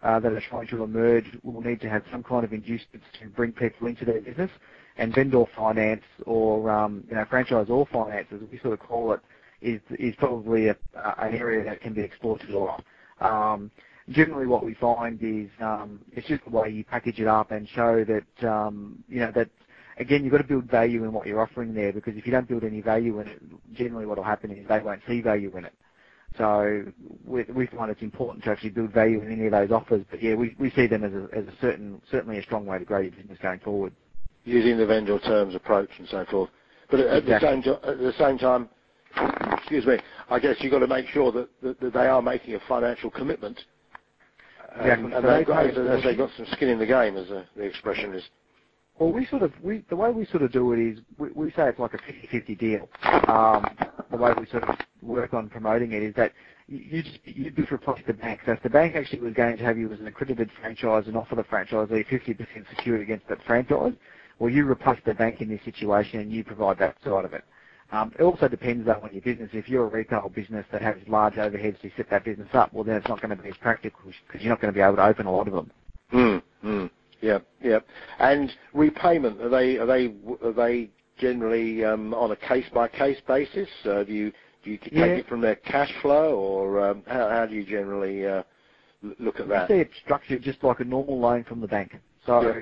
uh, 0.03 0.19
that 0.21 0.31
are 0.31 0.41
trying 0.49 0.67
to 0.67 0.83
emerge 0.83 1.25
will 1.43 1.61
need 1.61 1.81
to 1.81 1.89
have 1.89 2.03
some 2.11 2.23
kind 2.23 2.45
of 2.45 2.53
inducements 2.53 3.05
to 3.21 3.27
bring 3.29 3.51
people 3.51 3.87
into 3.87 4.05
their 4.05 4.21
business. 4.21 4.51
And 4.99 5.15
vendor 5.15 5.45
finance 5.57 6.03
or 6.25 6.71
um, 6.71 7.05
you 7.09 7.15
know 7.15 7.25
franchise 7.29 7.67
or 7.69 7.87
finance, 7.93 8.27
as 8.33 8.41
we 8.51 8.59
sort 8.59 8.73
of 8.73 8.81
call 8.81 9.13
it, 9.13 9.21
is 9.61 9.81
is 9.99 10.15
probably 10.19 10.69
a, 10.69 10.77
an 11.19 11.35
area 11.35 11.63
that 11.65 11.81
can 11.81 11.93
be 11.95 12.01
exploited 12.01 12.53
a. 12.53 12.77
Um, 13.21 13.71
generally, 14.11 14.47
what 14.47 14.65
we 14.65 14.75
find 14.75 15.19
is 15.23 15.49
um, 15.61 16.01
it's 16.13 16.27
just 16.27 16.43
the 16.45 16.51
way 16.51 16.69
you 16.69 16.83
package 16.85 17.19
it 17.19 17.27
up 17.27 17.51
and 17.51 17.67
show 17.75 18.05
that 18.05 18.47
um, 18.49 19.03
you 19.09 19.21
know 19.21 19.31
that 19.35 19.49
again, 19.99 20.23
you've 20.23 20.31
got 20.31 20.39
to 20.39 20.45
build 20.45 20.65
value 20.71 21.03
in 21.03 21.13
what 21.13 21.27
you're 21.27 21.41
offering 21.41 21.73
there 21.73 21.93
because 21.93 22.15
if 22.17 22.25
you 22.25 22.31
don't 22.31 22.47
build 22.47 22.63
any 22.63 22.81
value 22.81 23.19
in 23.19 23.27
it, 23.27 23.41
generally 23.73 24.05
what 24.05 24.17
will 24.17 24.25
happen 24.25 24.51
is 24.51 24.67
they 24.67 24.79
won't 24.79 25.01
see 25.07 25.21
value 25.21 25.55
in 25.57 25.65
it. 25.65 25.73
So 26.37 26.85
we, 27.25 27.43
we 27.53 27.67
find 27.67 27.91
it's 27.91 28.01
important 28.01 28.43
to 28.45 28.51
actually 28.51 28.69
build 28.71 28.93
value 28.93 29.21
in 29.21 29.31
any 29.31 29.45
of 29.47 29.51
those 29.51 29.71
offers. 29.71 30.05
But 30.11 30.23
yeah, 30.23 30.35
we, 30.35 30.55
we 30.59 30.71
see 30.71 30.87
them 30.87 31.03
as 31.03 31.11
a, 31.13 31.27
as 31.37 31.45
a 31.47 31.53
certain, 31.61 32.01
certainly 32.11 32.39
a 32.39 32.43
strong 32.43 32.65
way 32.65 32.79
to 32.79 32.85
grow 32.85 32.99
your 33.01 33.11
business 33.11 33.39
going 33.41 33.59
forward. 33.59 33.93
Using 34.45 34.77
the 34.77 34.85
vendor 34.85 35.19
terms 35.19 35.53
approach 35.55 35.89
and 35.97 36.07
so 36.07 36.25
forth. 36.29 36.49
But 36.89 37.01
at, 37.01 37.25
the 37.25 37.39
same 37.39 37.59
at 37.59 37.97
the 37.99 38.13
same 38.17 38.37
time, 38.37 38.69
excuse 39.57 39.85
me, 39.85 39.97
I 40.29 40.39
guess 40.39 40.55
you've 40.59 40.71
got 40.71 40.79
to 40.79 40.87
make 40.87 41.07
sure 41.09 41.31
that, 41.31 41.49
that, 41.61 41.79
that 41.81 41.93
they 41.93 42.07
are 42.07 42.21
making 42.21 42.55
a 42.55 42.59
financial 42.67 43.11
commitment. 43.11 43.59
Exactly. 44.75 45.05
And, 45.05 45.13
and 45.13 45.27
they've 45.27 45.45
got, 45.47 45.63
pay 45.63 45.69
as, 45.69 46.03
they've 46.03 46.17
got 46.17 46.29
some 46.37 46.45
skin 46.53 46.69
in 46.69 46.79
the 46.79 46.85
game, 46.85 47.17
as 47.17 47.29
uh, 47.29 47.43
the 47.55 47.63
expression 47.63 48.13
is. 48.13 48.23
Well, 48.99 49.11
we 49.11 49.25
sort 49.27 49.43
of, 49.43 49.53
we, 49.63 49.83
the 49.89 49.95
way 49.95 50.11
we 50.11 50.25
sort 50.25 50.43
of 50.43 50.51
do 50.51 50.73
it 50.73 50.79
is, 50.79 50.99
we, 51.17 51.29
we 51.33 51.51
say 51.51 51.69
it's 51.69 51.79
like 51.79 51.93
a 51.93 51.97
50-50 51.99 52.59
deal. 52.59 52.89
Um, 53.29 53.69
the 54.11 54.17
way 54.17 54.31
we 54.37 54.45
sort 54.47 54.63
of 54.63 54.75
work 55.01 55.33
on 55.33 55.49
promoting 55.49 55.93
it 55.93 56.03
is 56.03 56.13
that 56.15 56.33
you, 56.67 56.79
you 56.79 57.03
just, 57.03 57.19
you 57.23 57.51
just 57.51 57.71
replace 57.71 58.01
the 58.07 58.13
bank. 58.13 58.41
So 58.45 58.51
if 58.53 58.63
the 58.63 58.69
bank 58.69 58.95
actually 58.95 59.21
was 59.21 59.33
going 59.33 59.57
to 59.57 59.63
have 59.63 59.77
you 59.77 59.91
as 59.93 59.99
an 59.99 60.07
accredited 60.07 60.49
franchise 60.59 61.05
and 61.07 61.15
offer 61.15 61.35
the 61.35 61.43
franchisee 61.43 62.05
50% 62.07 62.47
secured 62.69 63.01
against 63.01 63.27
that 63.29 63.37
franchise, 63.45 63.93
well, 64.39 64.49
you 64.49 64.69
replace 64.69 64.99
the 65.05 65.13
bank 65.13 65.41
in 65.41 65.49
this 65.49 65.61
situation 65.65 66.19
and 66.21 66.31
you 66.31 66.43
provide 66.43 66.79
that 66.79 66.95
side 67.03 67.25
of 67.25 67.33
it. 67.33 67.43
Um, 67.91 68.11
it 68.19 68.23
also 68.23 68.47
depends 68.47 68.85
though 68.85 68.99
on 69.03 69.09
your 69.11 69.21
business. 69.21 69.49
If 69.53 69.67
you're 69.67 69.85
a 69.85 69.89
retail 69.89 70.31
business 70.33 70.65
that 70.71 70.81
has 70.81 70.95
large 71.07 71.35
overheads 71.35 71.79
to 71.81 71.91
set 71.97 72.09
that 72.11 72.23
business 72.25 72.47
up, 72.53 72.73
well 72.73 72.83
then 72.83 72.95
it's 72.95 73.07
not 73.07 73.21
going 73.21 73.35
to 73.35 73.41
be 73.41 73.49
as 73.49 73.55
practical 73.61 73.99
because 74.27 74.41
you're 74.41 74.51
not 74.51 74.61
going 74.61 74.73
to 74.73 74.77
be 74.77 74.81
able 74.83 74.97
to 74.97 75.05
open 75.05 75.25
a 75.25 75.31
lot 75.31 75.47
of 75.47 75.53
them. 75.53 75.71
Mm, 76.13 76.41
mm. 76.63 76.89
Yeah, 77.21 77.39
yeah. 77.61 77.79
And 78.19 78.51
repayment 78.73 79.41
are 79.41 79.49
they 79.49 79.77
are 79.77 79.85
they 79.85 80.13
are 80.43 80.53
they 80.53 80.89
generally 81.17 81.83
um, 81.83 82.13
on 82.13 82.31
a 82.31 82.35
case 82.35 82.65
by 82.73 82.87
case 82.87 83.17
basis? 83.27 83.67
Uh, 83.85 84.03
do 84.03 84.13
you 84.13 84.31
do 84.63 84.71
you 84.71 84.77
take 84.77 84.93
Yeah. 84.93 85.05
it 85.05 85.27
from 85.27 85.41
their 85.41 85.55
cash 85.55 85.91
flow, 86.01 86.35
or 86.37 86.89
um, 86.89 87.03
how, 87.07 87.29
how 87.29 87.45
do 87.45 87.55
you 87.55 87.63
generally 87.65 88.25
uh, 88.25 88.43
look 89.19 89.39
at 89.39 89.47
that? 89.49 89.67
see 89.69 89.75
it 89.75 89.89
structured 90.03 90.43
just 90.43 90.63
like 90.63 90.79
a 90.79 90.83
normal 90.85 91.19
loan 91.19 91.43
from 91.43 91.61
the 91.61 91.67
bank. 91.67 91.95
So 92.25 92.41
Yeah. 92.41 92.53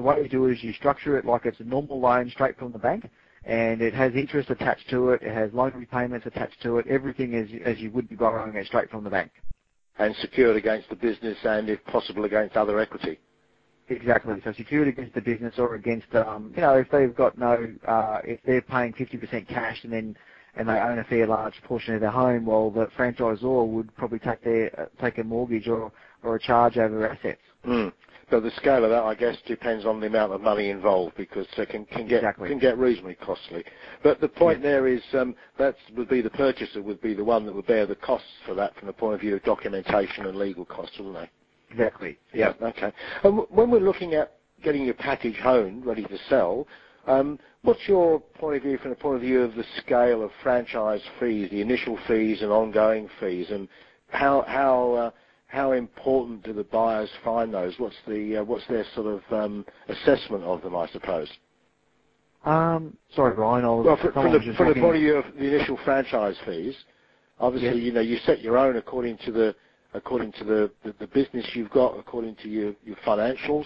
The 0.00 0.06
way 0.06 0.22
we 0.22 0.28
do 0.28 0.46
it 0.46 0.52
is 0.52 0.64
you 0.64 0.72
structure 0.72 1.18
it 1.18 1.26
like 1.26 1.44
it's 1.44 1.60
a 1.60 1.64
normal 1.64 2.00
loan 2.00 2.30
straight 2.30 2.58
from 2.58 2.72
the 2.72 2.78
bank, 2.78 3.10
and 3.44 3.82
it 3.82 3.92
has 3.92 4.14
interest 4.14 4.48
attached 4.48 4.88
to 4.88 5.10
it. 5.10 5.20
It 5.22 5.34
has 5.34 5.52
loan 5.52 5.72
repayments 5.76 6.26
attached 6.26 6.62
to 6.62 6.78
it. 6.78 6.86
Everything 6.88 7.34
is 7.34 7.50
as 7.66 7.78
you 7.78 7.90
would 7.90 8.08
be 8.08 8.16
borrowing 8.16 8.56
it 8.56 8.66
straight 8.66 8.90
from 8.90 9.04
the 9.04 9.10
bank. 9.10 9.30
And 9.98 10.16
secured 10.16 10.56
against 10.56 10.88
the 10.88 10.96
business, 10.96 11.36
and 11.44 11.68
if 11.68 11.84
possible 11.84 12.24
against 12.24 12.56
other 12.56 12.80
equity. 12.80 13.20
Exactly. 13.88 14.36
So 14.42 14.52
secured 14.56 14.88
against 14.88 15.14
the 15.14 15.20
business 15.20 15.54
or 15.58 15.74
against, 15.74 16.14
um, 16.14 16.52
you 16.54 16.62
know, 16.62 16.78
if 16.78 16.90
they've 16.90 17.14
got 17.14 17.36
no, 17.36 17.66
uh, 17.86 18.20
if 18.24 18.40
they're 18.46 18.62
paying 18.62 18.94
50% 18.94 19.48
cash 19.48 19.80
and 19.84 19.92
then 19.92 20.16
and 20.56 20.68
they 20.68 20.78
own 20.80 20.98
a 20.98 21.04
fair 21.04 21.26
large 21.26 21.54
portion 21.64 21.94
of 21.94 22.00
their 22.00 22.10
home, 22.10 22.46
well, 22.46 22.70
the 22.70 22.86
franchisor 22.98 23.68
would 23.68 23.94
probably 23.96 24.18
take 24.18 24.42
their 24.42 24.88
take 25.00 25.18
a 25.18 25.24
mortgage 25.24 25.68
or 25.68 25.92
or 26.22 26.36
a 26.36 26.40
charge 26.40 26.78
over 26.78 27.06
assets. 27.06 27.42
Mm. 27.66 27.92
But 28.30 28.42
the 28.42 28.50
scale 28.52 28.84
of 28.84 28.90
that, 28.90 29.02
I 29.02 29.14
guess, 29.14 29.36
depends 29.46 29.84
on 29.84 30.00
the 30.00 30.06
amount 30.06 30.32
of 30.32 30.40
money 30.40 30.70
involved 30.70 31.16
because 31.16 31.46
it 31.56 31.68
can, 31.68 31.84
can 31.86 32.06
get 32.06 32.18
Exactly. 32.18 32.48
can 32.48 32.58
get 32.58 32.78
reasonably 32.78 33.16
costly. 33.16 33.64
But 34.02 34.20
the 34.20 34.28
point 34.28 34.62
there 34.62 34.86
is 34.86 35.02
um, 35.14 35.34
that 35.58 35.74
would 35.96 36.08
be 36.08 36.20
the 36.20 36.30
purchaser 36.30 36.82
would 36.82 37.00
be 37.00 37.14
the 37.14 37.24
one 37.24 37.44
that 37.46 37.54
would 37.54 37.66
bear 37.66 37.86
the 37.86 37.96
costs 37.96 38.28
for 38.46 38.54
that 38.54 38.76
from 38.76 38.86
the 38.86 38.92
point 38.92 39.14
of 39.14 39.20
view 39.20 39.34
of 39.34 39.42
documentation 39.42 40.26
and 40.26 40.38
legal 40.38 40.64
costs, 40.64 40.96
wouldn't 40.98 41.16
they? 41.16 41.30
Exactly. 41.72 42.18
Yeah. 42.32 42.52
Okay. 42.62 42.92
And 43.24 43.36
w- 43.36 43.46
when 43.50 43.70
we're 43.70 43.80
looking 43.80 44.14
at 44.14 44.36
getting 44.62 44.84
your 44.84 44.94
package 44.94 45.36
home 45.38 45.82
ready 45.84 46.04
to 46.04 46.18
sell, 46.28 46.66
um, 47.06 47.38
what's 47.62 47.80
your 47.88 48.20
point 48.20 48.56
of 48.56 48.62
view 48.62 48.78
from 48.78 48.90
the 48.90 48.96
point 48.96 49.16
of 49.16 49.22
view 49.22 49.40
of 49.42 49.54
the 49.54 49.64
scale 49.78 50.22
of 50.22 50.30
franchise 50.42 51.00
fees, 51.18 51.50
the 51.50 51.60
initial 51.60 51.98
fees 52.06 52.42
and 52.42 52.50
ongoing 52.50 53.08
fees, 53.18 53.50
and 53.50 53.68
how 54.08 54.44
how 54.46 54.92
uh, 54.92 55.10
how 55.50 55.72
important 55.72 56.44
do 56.44 56.52
the 56.52 56.64
buyers 56.64 57.10
find 57.24 57.52
those? 57.52 57.74
What's 57.78 57.96
the 58.06 58.38
uh, 58.38 58.44
what's 58.44 58.66
their 58.68 58.84
sort 58.94 59.06
of 59.08 59.22
um, 59.32 59.64
assessment 59.88 60.44
of 60.44 60.62
them, 60.62 60.76
I 60.76 60.88
suppose? 60.88 61.28
Um, 62.44 62.96
sorry, 63.14 63.34
Brian. 63.34 63.64
I 63.64 63.68
was, 63.68 63.86
Well, 63.86 63.98
someone 64.14 64.14
from 64.14 64.46
the 64.48 64.54
from 64.56 64.68
the 64.68 64.74
point 64.74 64.96
of 64.96 65.00
view 65.02 65.16
of 65.16 65.24
the 65.36 65.54
initial 65.56 65.78
franchise 65.84 66.36
fees, 66.46 66.74
obviously, 67.38 67.78
Yes. 67.80 67.86
you 67.86 67.92
know, 67.92 68.00
you 68.00 68.18
set 68.26 68.40
your 68.40 68.56
own 68.58 68.76
according 68.76 69.18
to 69.26 69.32
the 69.32 69.54
according 69.94 70.30
to 70.32 70.44
the, 70.44 70.70
the, 70.84 70.94
the 71.00 71.06
business 71.08 71.44
you've 71.54 71.70
got, 71.70 71.98
according 71.98 72.36
to 72.36 72.48
your 72.48 72.74
your 72.84 72.96
financials, 73.06 73.64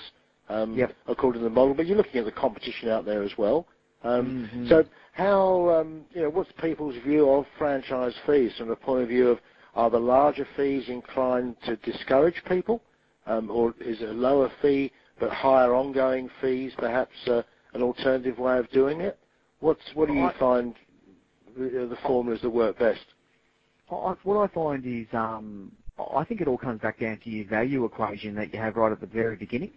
um, 0.48 0.74
Yep. 0.74 0.94
according 1.08 1.42
to 1.42 1.44
the 1.44 1.54
model. 1.54 1.74
But 1.74 1.86
you're 1.86 1.98
looking 1.98 2.18
at 2.18 2.24
the 2.24 2.32
competition 2.32 2.88
out 2.88 3.04
there 3.04 3.22
as 3.22 3.32
well. 3.36 3.66
Um, 4.02 4.48
Mhm. 4.54 4.68
So, 4.68 4.84
how 5.12 5.68
um, 5.70 6.04
you 6.14 6.22
know, 6.22 6.30
what's 6.30 6.50
people's 6.60 6.96
view 7.06 7.30
of 7.30 7.46
franchise 7.58 8.14
fees 8.26 8.52
from 8.58 8.68
the 8.68 8.76
point 8.76 9.02
of 9.02 9.08
view 9.08 9.28
of 9.28 9.38
are 9.74 9.90
the 9.90 9.98
larger 9.98 10.46
fees 10.56 10.88
inclined 10.88 11.56
to 11.64 11.76
discourage 11.76 12.40
people, 12.48 12.82
um, 13.26 13.50
or 13.50 13.74
is 13.80 14.00
it 14.00 14.08
a 14.08 14.12
lower 14.12 14.50
fee 14.62 14.92
but 15.18 15.30
higher 15.30 15.74
ongoing 15.74 16.28
fees 16.40 16.72
perhaps 16.78 17.12
uh, 17.26 17.42
an 17.74 17.82
alternative 17.82 18.38
way 18.38 18.58
of 18.58 18.70
doing 18.70 19.00
it? 19.00 19.18
What's 19.60 19.82
what 19.94 20.08
do 20.08 20.14
you 20.14 20.30
find 20.38 20.74
the, 21.56 21.86
the 21.86 21.98
formulas 22.06 22.40
that 22.42 22.50
work 22.50 22.78
best? 22.78 23.04
I, 23.90 24.14
what 24.22 24.38
I 24.38 24.52
find 24.52 24.84
is, 24.86 25.06
um, 25.12 25.72
I 26.14 26.24
think 26.24 26.40
it 26.40 26.48
all 26.48 26.58
comes 26.58 26.80
back 26.80 27.00
down 27.00 27.18
to 27.24 27.30
your 27.30 27.46
value 27.46 27.84
equation 27.84 28.34
that 28.36 28.52
you 28.52 28.60
have 28.60 28.76
right 28.76 28.92
at 28.92 29.00
the 29.00 29.06
very 29.06 29.36
beginning. 29.36 29.72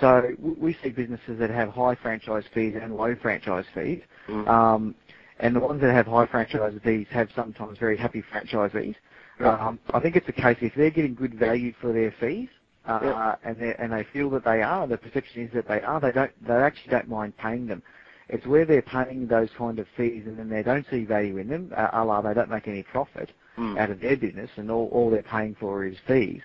So 0.00 0.22
we 0.38 0.76
see 0.82 0.88
businesses 0.88 1.38
that 1.38 1.50
have 1.50 1.68
high 1.68 1.94
franchise 1.96 2.44
fees 2.54 2.74
and 2.80 2.96
low 2.96 3.14
franchise 3.20 3.66
fees, 3.74 4.00
Mm. 4.28 4.48
um, 4.48 4.94
and 5.38 5.54
the 5.54 5.60
ones 5.60 5.80
that 5.82 5.92
have 5.92 6.06
high 6.06 6.26
franchise 6.26 6.72
fees 6.82 7.06
have 7.10 7.28
sometimes 7.34 7.78
very 7.78 7.96
happy 7.96 8.22
franchisees. 8.22 8.94
Um, 9.42 9.80
I 9.94 10.00
think 10.00 10.16
it's 10.16 10.28
a 10.28 10.32
case 10.32 10.58
if 10.62 10.74
they're 10.76 10.90
getting 10.90 11.14
good 11.14 11.34
value 11.34 11.72
for 11.80 11.92
their 11.92 12.12
fees, 12.20 12.48
uh, 12.86 13.00
Yeah. 13.02 13.36
and 13.44 13.56
they 13.58 13.74
and 13.78 13.92
they 13.92 14.04
feel 14.12 14.30
that 14.30 14.44
they 14.44 14.62
are, 14.62 14.86
the 14.88 14.98
perception 14.98 15.42
is 15.44 15.52
that 15.54 15.68
they 15.68 15.82
are, 15.82 16.00
they 16.00 16.12
don't, 16.12 16.32
they 16.46 16.54
actually 16.54 16.90
don't 16.92 17.08
mind 17.08 17.36
paying 17.38 17.66
them. 17.66 17.82
It's 18.28 18.46
where 18.46 18.64
they're 18.66 18.82
paying 18.82 19.26
those 19.28 19.50
kind 19.58 19.78
of 19.78 19.88
fees 19.96 20.24
and 20.26 20.38
then 20.38 20.48
they 20.50 20.62
don't 20.62 20.86
see 20.90 21.04
value 21.04 21.38
in 21.38 21.48
them, 21.48 21.72
uh, 21.76 21.90
a 21.92 22.04
la 22.04 22.22
they 22.22 22.34
don't 22.34 22.50
make 22.50 22.68
any 22.68 22.84
profit 22.84 23.30
Mm. 23.58 23.78
out 23.78 23.90
of 23.90 24.00
their 24.00 24.16
business 24.16 24.50
and 24.56 24.70
all, 24.70 24.88
all 24.92 25.10
they're 25.10 25.22
paying 25.24 25.54
for 25.60 25.84
is 25.84 25.96
fees. 26.08 26.40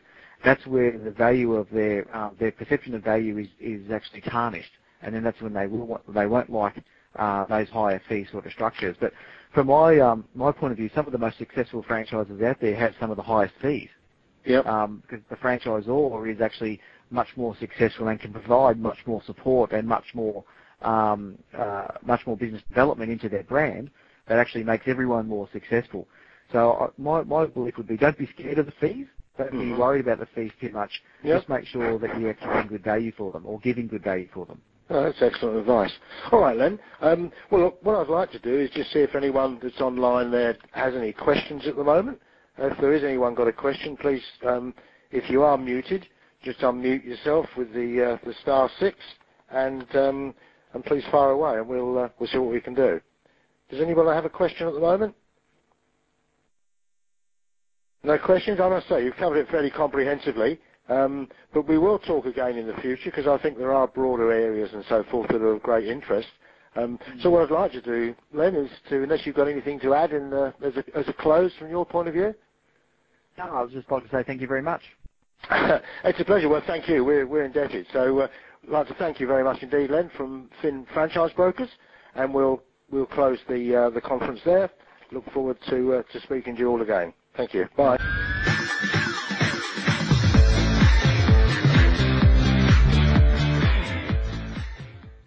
That's 0.45 0.65
where 0.67 0.97
the 0.97 1.11
value 1.11 1.55
of 1.55 1.69
their 1.71 2.05
um, 2.15 2.35
their 2.39 2.51
perception 2.51 2.95
of 2.95 3.03
value 3.03 3.37
is, 3.39 3.47
is 3.59 3.91
actually 3.91 4.21
tarnished, 4.21 4.71
and 5.01 5.15
then 5.15 5.23
that's 5.23 5.41
when 5.41 5.53
they 5.53 5.67
will 5.67 5.87
want- 5.87 6.13
they 6.13 6.27
won't 6.27 6.49
like 6.51 6.75
uh, 7.17 7.45
those 7.45 7.69
higher 7.69 8.01
fee 8.09 8.25
sort 8.31 8.45
of 8.45 8.51
structures. 8.53 8.95
But 8.99 9.13
from 9.57 9.65
my 9.65 9.97
um, 9.99 10.23
my 10.35 10.51
point 10.51 10.71
of 10.71 10.77
view, 10.77 10.87
some 10.93 11.07
of 11.07 11.11
the 11.11 11.17
most 11.17 11.39
successful 11.39 11.81
franchises 11.81 12.39
out 12.43 12.57
there 12.61 12.75
have 12.75 12.93
some 12.99 13.09
of 13.09 13.17
the 13.17 13.23
highest 13.23 13.55
fees 13.59 13.89
Yep. 14.45 14.67
um, 14.67 15.01
because 15.01 15.25
the 15.31 15.35
franchisor 15.35 16.31
is 16.31 16.41
actually 16.41 16.79
much 17.09 17.29
more 17.35 17.55
successful 17.59 18.07
and 18.09 18.19
can 18.19 18.31
provide 18.31 18.79
much 18.79 18.99
more 19.07 19.19
support 19.25 19.71
and 19.71 19.87
much 19.87 20.05
more 20.13 20.43
um, 20.83 21.39
uh, 21.57 21.87
much 22.05 22.21
more 22.27 22.37
business 22.37 22.61
development 22.69 23.11
into 23.11 23.29
their 23.29 23.41
brand 23.41 23.89
that 24.27 24.37
actually 24.37 24.63
makes 24.63 24.83
everyone 24.87 25.27
more 25.27 25.49
successful. 25.51 26.07
So 26.51 26.73
uh, 26.73 26.89
my 26.99 27.23
my 27.23 27.47
belief 27.47 27.77
would 27.77 27.87
be 27.87 27.97
don't 27.97 28.15
be 28.15 28.27
scared 28.37 28.59
of 28.59 28.67
the 28.67 28.73
fees. 28.73 29.07
Don't 29.39 29.49
be 29.49 29.57
Mhm. 29.57 29.77
worried 29.79 30.01
about 30.01 30.19
the 30.19 30.27
fees 30.35 30.51
too 30.61 30.69
much. 30.69 30.91
Yep. 31.23 31.35
Just 31.39 31.49
make 31.49 31.65
sure 31.65 31.97
that 31.97 32.19
you're 32.19 32.29
actually 32.29 32.53
getting 32.53 32.67
good 32.67 32.83
value 32.83 33.11
for 33.11 33.31
them 33.31 33.41
or 33.47 33.59
giving 33.61 33.87
good 33.87 34.03
value 34.03 34.27
for 34.31 34.45
them. 34.45 34.61
Oh, 34.89 35.03
that's 35.03 35.17
excellent 35.21 35.57
advice. 35.59 35.91
All 36.31 36.41
right, 36.41 36.57
Len. 36.57 36.79
Um, 37.01 37.31
well, 37.51 37.63
look, 37.65 37.79
what 37.85 37.95
I'd 37.95 38.09
like 38.09 38.31
to 38.33 38.39
do 38.39 38.59
is 38.59 38.69
just 38.75 38.91
see 38.93 38.99
if 38.99 39.15
anyone 39.15 39.59
that's 39.63 39.79
online 39.81 40.31
there 40.31 40.57
has 40.73 40.93
any 40.95 41.13
questions 41.13 41.63
at 41.67 41.75
the 41.77 41.83
moment. 41.83 42.19
Uh, 42.59 42.67
if 42.67 42.77
there 42.81 42.93
is 42.93 43.03
anyone 43.03 43.35
got 43.35 43.47
a 43.47 43.53
question, 43.53 43.97
please, 44.01 44.21
um, 44.47 44.73
if 45.11 45.29
you 45.29 45.43
are 45.43 45.57
muted, 45.57 46.05
just 46.43 46.59
unmute 46.59 47.05
yourself 47.05 47.45
with 47.57 47.73
the 47.73 48.19
uh, 48.21 48.27
the 48.27 48.33
star 48.41 48.69
six, 48.79 48.97
and 49.51 49.85
um, 49.95 50.33
and 50.73 50.83
please 50.85 51.03
fire 51.11 51.31
away, 51.31 51.57
and 51.57 51.67
we'll 51.67 51.97
uh, 51.99 52.09
we'll 52.19 52.29
see 52.29 52.37
what 52.39 52.51
we 52.53 52.61
can 52.61 52.75
do. 52.75 52.99
Does 53.71 53.81
anyone 53.81 54.07
have 54.07 54.25
a 54.25 54.29
question 54.29 54.67
at 54.67 54.73
the 54.75 54.79
moment? 54.81 55.15
No 58.05 58.17
questions? 58.19 58.61
I 58.61 58.69
must 58.69 58.89
say, 58.89 59.03
you've 59.03 59.17
covered 59.17 59.39
it 59.39 59.49
fairly 59.51 59.71
comprehensively. 59.71 60.59
Um, 60.89 61.27
but 61.53 61.67
we 61.67 61.77
will 61.77 61.99
talk 61.99 62.25
again 62.25 62.57
in 62.57 62.67
the 62.67 62.73
future 62.81 63.11
because 63.11 63.27
I 63.27 63.41
think 63.41 63.57
there 63.57 63.73
are 63.73 63.87
broader 63.87 64.31
areas 64.31 64.69
and 64.73 64.83
so 64.87 65.03
forth 65.11 65.27
that 65.29 65.41
are 65.41 65.53
of 65.53 65.63
great 65.63 65.87
interest. 65.87 66.27
Um, 66.75 66.99
so 67.21 67.29
what 67.29 67.43
I'd 67.43 67.51
like 67.51 67.71
to 67.73 67.81
do, 67.81 68.15
Len, 68.33 68.55
is 68.55 68.69
to, 68.89 69.03
unless 69.03 69.25
you've 69.25 69.35
got 69.35 69.47
anything 69.47 69.79
to 69.81 69.93
add 69.93 70.11
in 70.13 70.29
the, 70.29 70.53
as, 70.63 70.73
a, 70.77 70.97
as 70.97 71.07
a 71.07 71.13
close 71.13 71.51
from 71.59 71.69
your 71.69 71.85
point 71.85 72.07
of 72.07 72.13
view? 72.13 72.33
No, 73.37 73.45
I 73.45 73.61
was 73.63 73.71
just 73.71 73.87
about 73.87 74.03
to 74.03 74.09
say 74.09 74.23
thank 74.25 74.41
you 74.41 74.47
very 74.47 74.61
much. 74.61 74.81
it's 75.51 76.19
a 76.19 76.25
pleasure. 76.25 76.49
Well, 76.49 76.63
thank 76.67 76.87
you. 76.87 77.03
We're, 77.03 77.25
we're 77.27 77.45
indebted. 77.45 77.87
So 77.93 78.19
uh, 78.19 78.27
I'd 78.63 78.69
like 78.69 78.87
to 78.87 78.93
thank 78.95 79.19
you 79.19 79.27
very 79.27 79.43
much 79.43 79.61
indeed, 79.63 79.89
Len, 79.91 80.11
from 80.17 80.49
Finn 80.61 80.85
Franchise 80.93 81.31
Brokers. 81.35 81.69
And 82.15 82.33
we'll, 82.33 82.61
we'll 82.91 83.05
close 83.07 83.39
the, 83.49 83.75
uh, 83.75 83.89
the 83.91 84.01
conference 84.01 84.39
there. 84.45 84.69
Look 85.11 85.25
forward 85.33 85.57
to, 85.69 85.93
uh, 85.95 86.03
to 86.13 86.21
speaking 86.21 86.55
to 86.55 86.59
you 86.61 86.67
all 86.69 86.81
again. 86.81 87.13
Thank 87.35 87.53
you. 87.53 87.65
Bye. 87.77 87.97